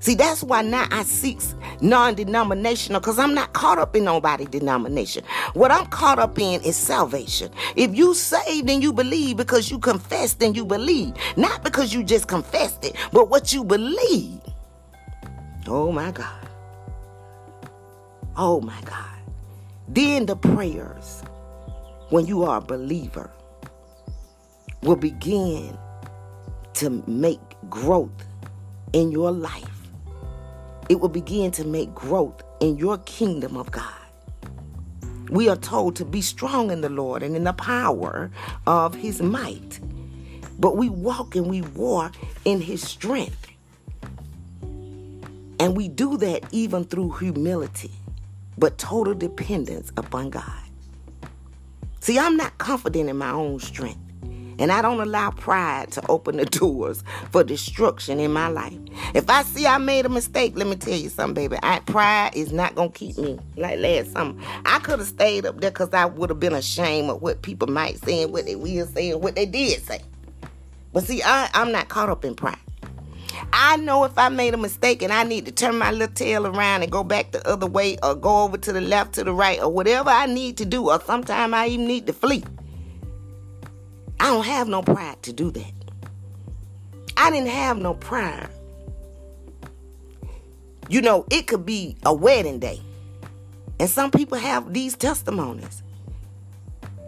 See, 0.01 0.16
that's 0.16 0.43
why 0.43 0.62
now 0.62 0.88
I 0.91 1.03
seek 1.03 1.41
non-denominational 1.82 3.01
because 3.01 3.20
I'm 3.20 3.34
not 3.34 3.51
caught 3.51 3.78
up 3.78 3.95
in 3.97 4.05
nobody 4.05 4.45
denomination. 4.45 5.26
What 5.53 5.72
I'm 5.72 5.88
caught 5.88 6.20
up 6.20 6.39
in 6.39 6.62
is 6.62 6.78
salvation. 6.78 7.51
If 7.76 7.93
you 7.93 8.14
saved 8.14 8.70
and 8.70 8.82
you 8.82 8.93
believe 8.93 9.36
because 9.36 9.70
you 9.70 9.78
confessed 9.78 10.41
and 10.41 10.55
you 10.55 10.66
believe, 10.66 11.14
not 11.36 11.64
because 11.64 11.93
you 11.93 12.03
just 12.03 12.28
confessed 12.28 12.86
it, 12.86 12.95
but 13.12 13.30
what 13.30 13.51
you 13.51 13.66
believe. 13.66 14.39
Oh 15.68 15.91
my 15.91 16.12
God. 16.12 16.47
Oh 18.38 18.62
my 18.62 18.80
God. 18.86 19.05
Then 19.89 20.26
the 20.26 20.38
prayers 20.38 21.24
when 22.10 22.26
you 22.26 22.43
are 22.43 22.60
a 22.60 22.62
believer 22.62 23.30
will 24.82 24.96
begin 24.96 25.78
to 26.74 27.04
make 27.08 27.40
growth 27.70 28.26
in 28.94 29.12
your 29.12 29.32
life. 29.32 29.66
It 30.90 31.00
will 31.00 31.10
begin 31.10 31.52
to 31.52 31.66
make 31.66 31.94
growth 31.94 32.42
in 32.60 32.78
your 32.78 32.98
kingdom 33.00 33.58
of 33.58 33.72
God. 33.72 33.94
We 35.30 35.48
are 35.48 35.56
told 35.56 35.96
to 35.98 36.06
be 36.06 36.22
strong 36.22 36.72
in 36.72 36.82
the 36.82 36.90
Lord 36.90 37.22
and 37.22 37.36
in 37.36 37.44
the 37.44 37.54
power 37.54 38.32
of 38.66 38.96
his 38.96 39.22
might. 39.22 39.80
But 40.58 40.76
we 40.76 40.90
walk 40.90 41.36
and 41.36 41.48
we 41.48 41.62
war 41.62 42.12
in 42.46 42.62
his 42.62 42.82
strength. 42.82 43.48
And 45.60 45.78
we 45.78 45.88
do 45.88 46.18
that 46.18 46.46
even 46.52 46.86
through 46.86 47.12
humility, 47.18 47.92
but 48.58 48.78
total 48.78 49.14
dependence 49.14 49.92
upon 49.98 50.32
God. 50.32 50.64
See, 52.00 52.18
I'm 52.18 52.38
not 52.38 52.58
confident 52.58 53.10
in 53.10 53.18
my 53.18 53.32
own 53.32 53.60
strength. 53.60 54.09
And 54.60 54.72
I 54.72 54.82
don't 54.82 54.99
allow 54.99 55.32
pride 55.32 55.91
to 55.93 56.05
open 56.07 56.38
the 56.38 56.45
doors 56.60 57.03
for 57.32 57.43
destruction 57.43 58.20
in 58.20 58.32
my 58.32 58.49
life. 58.49 58.78
If 59.16 59.30
I 59.30 59.43
see 59.43 59.66
I 59.66 59.78
made 59.78 60.05
a 60.05 60.10
mistake, 60.10 60.53
let 60.55 60.68
me 60.68 60.76
tell 60.76 60.93
you 60.93 61.10
something, 61.10 61.34
baby. 61.34 61.57
I, 61.64 61.80
pride 61.80 62.32
is 62.36 62.51
not 62.51 62.76
going 62.76 62.91
to 62.91 62.97
keep 62.97 63.18
me. 63.18 63.39
Like 63.55 63.80
last 63.80 64.12
summer, 64.12 64.39
I 64.66 64.80
could 64.80 64.99
have 64.99 65.07
stayed 65.07 65.45
up 65.45 65.60
there 65.62 65.72
because 65.72 65.93
I 65.93 66.05
would 66.05 66.30
have 66.30 66.39
been 66.39 66.53
ashamed 66.53 67.10
of 67.10 67.22
what 67.22 67.41
people 67.41 67.68
might 67.68 67.97
say 68.03 68.24
and 68.24 68.34
what 68.34 68.45
they 68.45 68.55
will 68.55 68.86
say 68.88 69.12
and 69.12 69.22
what 69.22 69.36
they 69.36 69.45
did 69.45 69.82
say. 69.82 70.01
But 70.91 71.05
see, 71.05 71.24
I, 71.24 71.49
I'm 71.53 71.72
not 71.72 71.88
caught 71.88 72.10
up 72.10 72.26
in 72.26 72.36
pride. 72.36 72.57
I 73.53 73.78
know 73.78 74.03
if 74.03 74.18
I 74.18 74.30
made 74.30 74.53
a 74.53 74.57
mistake 74.57 75.01
and 75.01 75.14
I 75.14 75.24
need 75.24 75.45
to 75.45 75.51
turn 75.51 75.78
my 75.78 75.91
little 75.91 76.14
tail 76.14 76.45
around 76.45 76.84
and 76.84 76.91
go 76.91 77.03
back 77.03 77.32
the 77.32 77.47
other 77.47 77.68
way 77.68 77.97
or 78.03 78.16
go 78.16 78.43
over 78.43 78.57
to 78.57 78.74
the 78.74 78.82
left, 78.82 79.14
to 79.14 79.24
the 79.24 79.34
right, 79.34 79.62
or 79.62 79.70
whatever 79.70 80.10
I 80.10 80.26
need 80.26 80.57
to 80.57 80.66
do, 80.66 80.89
or 80.89 80.99
sometimes 81.01 81.53
I 81.53 81.68
even 81.68 81.88
need 81.88 82.07
to 82.07 82.14
flee. 82.14 82.43
I 84.20 84.28
don't 84.28 84.45
have 84.45 84.67
no 84.67 84.82
pride 84.82 85.22
to 85.24 85.34
do 85.34 85.51
that. 85.51 85.72
I 87.15 87.32
didn't 87.32 87.49
have 87.49 87.78
no 87.78 87.93
pride. 87.93 88.49
You 90.89 91.01
know, 91.01 91.26
it 91.30 91.47
could 91.47 91.65
be 91.65 91.97
a 92.05 92.13
wedding 92.13 92.59
day. 92.59 92.82
And 93.80 93.89
some 93.89 94.11
people 94.11 94.38
have 94.38 94.74
these 94.74 94.95
testimonies. 94.95 95.84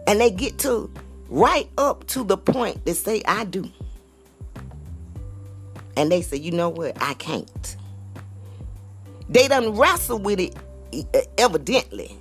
And 0.06 0.20
they 0.20 0.30
get 0.30 0.58
to 0.60 0.90
right 1.28 1.68
up 1.78 2.06
to 2.08 2.24
the 2.24 2.36
point 2.36 2.84
that 2.84 2.94
say, 2.94 3.22
I 3.26 3.44
do. 3.44 3.70
And 5.96 6.10
they 6.10 6.22
say, 6.22 6.38
you 6.38 6.50
know 6.50 6.68
what? 6.68 6.96
I 7.02 7.14
can't. 7.14 7.76
They 9.28 9.48
done 9.48 9.76
wrestle 9.76 10.18
with 10.18 10.40
it 10.40 10.54
evidently. 11.38 12.16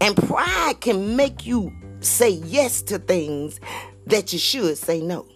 And 0.00 0.16
pride 0.16 0.80
can 0.80 1.16
make 1.16 1.46
you 1.46 1.72
say 2.00 2.30
yes 2.30 2.82
to 2.82 2.98
things 2.98 3.60
that 4.08 4.32
you 4.32 4.38
should 4.38 4.76
say 4.76 5.00
no. 5.00 5.26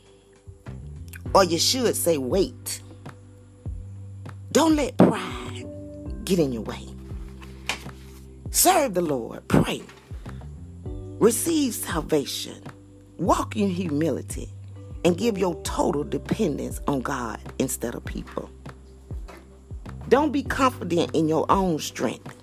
Or 1.35 1.45
you 1.45 1.59
should 1.59 1.97
say 1.97 2.19
wait. 2.19 2.83
Don't 4.51 4.77
let 4.77 4.97
pride 4.99 5.67
get 6.25 6.39
in 6.39 6.53
your 6.53 6.63
way. 6.63 6.87
Serve 8.51 8.95
the 8.95 9.01
Lord. 9.01 9.47
Pray. 9.49 9.83
Receive 11.19 11.75
salvation. 11.75 12.63
Walk 13.19 13.57
in 13.57 13.69
humility. 13.69 14.53
And 15.05 15.19
give 15.19 15.37
your 15.37 15.61
total 15.63 16.05
dependence 16.05 16.81
on 16.87 17.01
God 17.01 17.41
instead 17.59 17.95
of 17.95 18.05
people. 18.05 18.49
Don't 20.09 20.31
be 20.31 20.45
confident 20.45 21.11
in 21.15 21.29
your 21.29 21.45
own 21.51 21.79
strength. 21.81 22.37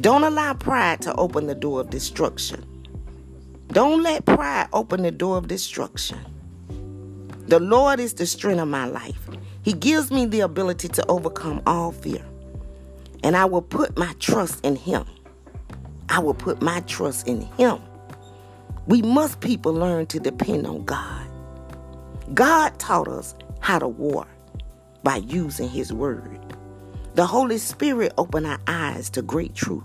Don't 0.00 0.22
allow 0.22 0.54
pride 0.54 1.02
to 1.02 1.14
open 1.14 1.46
the 1.46 1.54
door 1.54 1.80
of 1.80 1.90
destruction. 1.90 2.75
Don't 3.68 4.02
let 4.02 4.24
pride 4.24 4.68
open 4.72 5.02
the 5.02 5.10
door 5.10 5.36
of 5.36 5.48
destruction. 5.48 6.18
The 7.48 7.60
Lord 7.60 8.00
is 8.00 8.14
the 8.14 8.26
strength 8.26 8.60
of 8.60 8.68
my 8.68 8.86
life. 8.86 9.28
He 9.62 9.72
gives 9.72 10.10
me 10.10 10.26
the 10.26 10.40
ability 10.40 10.88
to 10.88 11.06
overcome 11.08 11.62
all 11.66 11.92
fear. 11.92 12.24
And 13.22 13.36
I 13.36 13.44
will 13.44 13.62
put 13.62 13.98
my 13.98 14.12
trust 14.20 14.64
in 14.64 14.76
Him. 14.76 15.04
I 16.08 16.20
will 16.20 16.34
put 16.34 16.62
my 16.62 16.80
trust 16.80 17.26
in 17.26 17.42
Him. 17.58 17.80
We 18.86 19.02
must, 19.02 19.40
people, 19.40 19.72
learn 19.72 20.06
to 20.06 20.20
depend 20.20 20.66
on 20.66 20.84
God. 20.84 21.26
God 22.34 22.78
taught 22.78 23.08
us 23.08 23.34
how 23.60 23.80
to 23.80 23.88
war 23.88 24.26
by 25.02 25.16
using 25.16 25.68
His 25.68 25.92
Word. 25.92 26.38
The 27.14 27.26
Holy 27.26 27.58
Spirit 27.58 28.12
opened 28.18 28.46
our 28.46 28.60
eyes 28.68 29.10
to 29.10 29.22
great 29.22 29.54
truth. 29.54 29.84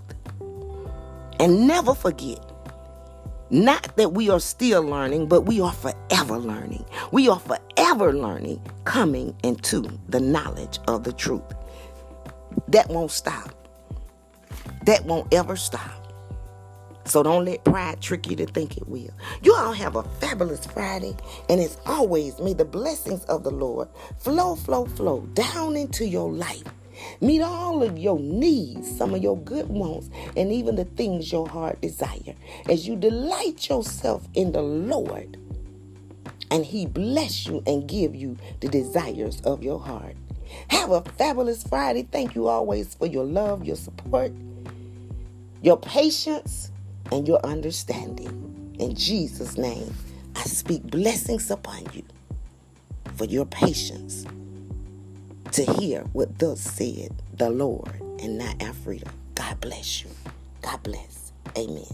And 1.40 1.66
never 1.66 1.94
forget, 1.94 2.51
not 3.52 3.94
that 3.96 4.14
we 4.14 4.30
are 4.30 4.40
still 4.40 4.82
learning, 4.82 5.28
but 5.28 5.42
we 5.42 5.60
are 5.60 5.72
forever 5.72 6.38
learning. 6.38 6.84
We 7.12 7.28
are 7.28 7.38
forever 7.38 8.14
learning, 8.14 8.62
coming 8.84 9.36
into 9.44 9.86
the 10.08 10.20
knowledge 10.20 10.78
of 10.88 11.04
the 11.04 11.12
truth. 11.12 11.42
That 12.68 12.88
won't 12.88 13.10
stop. 13.10 13.54
That 14.86 15.04
won't 15.04 15.32
ever 15.34 15.56
stop. 15.56 15.98
So 17.04 17.22
don't 17.22 17.44
let 17.44 17.62
pride 17.64 18.00
trick 18.00 18.30
you 18.30 18.36
to 18.36 18.46
think 18.46 18.78
it 18.78 18.88
will. 18.88 19.10
You 19.42 19.54
all 19.54 19.72
have 19.72 19.96
a 19.96 20.02
fabulous 20.02 20.64
Friday. 20.64 21.14
And 21.50 21.60
as 21.60 21.76
always, 21.84 22.38
may 22.40 22.54
the 22.54 22.64
blessings 22.64 23.24
of 23.24 23.44
the 23.44 23.50
Lord 23.50 23.88
flow, 24.18 24.56
flow, 24.56 24.86
flow 24.86 25.20
down 25.34 25.76
into 25.76 26.06
your 26.06 26.32
life 26.32 26.64
Meet 27.20 27.42
all 27.42 27.82
of 27.82 27.98
your 27.98 28.18
needs, 28.18 28.96
some 28.96 29.14
of 29.14 29.22
your 29.22 29.38
good 29.38 29.68
wants, 29.68 30.10
and 30.36 30.52
even 30.52 30.76
the 30.76 30.84
things 30.84 31.30
your 31.32 31.48
heart 31.48 31.80
desire. 31.80 32.34
As 32.68 32.86
you 32.86 32.96
delight 32.96 33.68
yourself 33.68 34.26
in 34.34 34.52
the 34.52 34.62
Lord, 34.62 35.36
and 36.50 36.64
He 36.64 36.86
bless 36.86 37.46
you 37.46 37.62
and 37.66 37.88
give 37.88 38.14
you 38.14 38.36
the 38.60 38.68
desires 38.68 39.40
of 39.42 39.62
your 39.62 39.80
heart. 39.80 40.16
Have 40.68 40.90
a 40.90 41.00
fabulous 41.02 41.62
Friday. 41.62 42.06
Thank 42.10 42.34
you 42.34 42.48
always 42.48 42.94
for 42.94 43.06
your 43.06 43.24
love, 43.24 43.64
your 43.64 43.76
support, 43.76 44.32
your 45.62 45.78
patience, 45.78 46.70
and 47.10 47.26
your 47.26 47.40
understanding. 47.44 48.74
In 48.78 48.94
Jesus' 48.94 49.56
name, 49.56 49.94
I 50.36 50.42
speak 50.42 50.82
blessings 50.82 51.50
upon 51.50 51.86
you 51.94 52.04
for 53.16 53.24
your 53.24 53.46
patience 53.46 54.26
to 55.52 55.64
hear 55.74 56.02
what 56.12 56.38
thus 56.38 56.60
said 56.60 57.10
the 57.34 57.50
Lord 57.50 58.00
and 58.20 58.38
not 58.38 58.58
Alfreda. 58.58 59.10
God 59.34 59.60
bless 59.60 60.02
you. 60.02 60.10
God 60.62 60.82
bless. 60.82 61.32
Amen. 61.56 61.84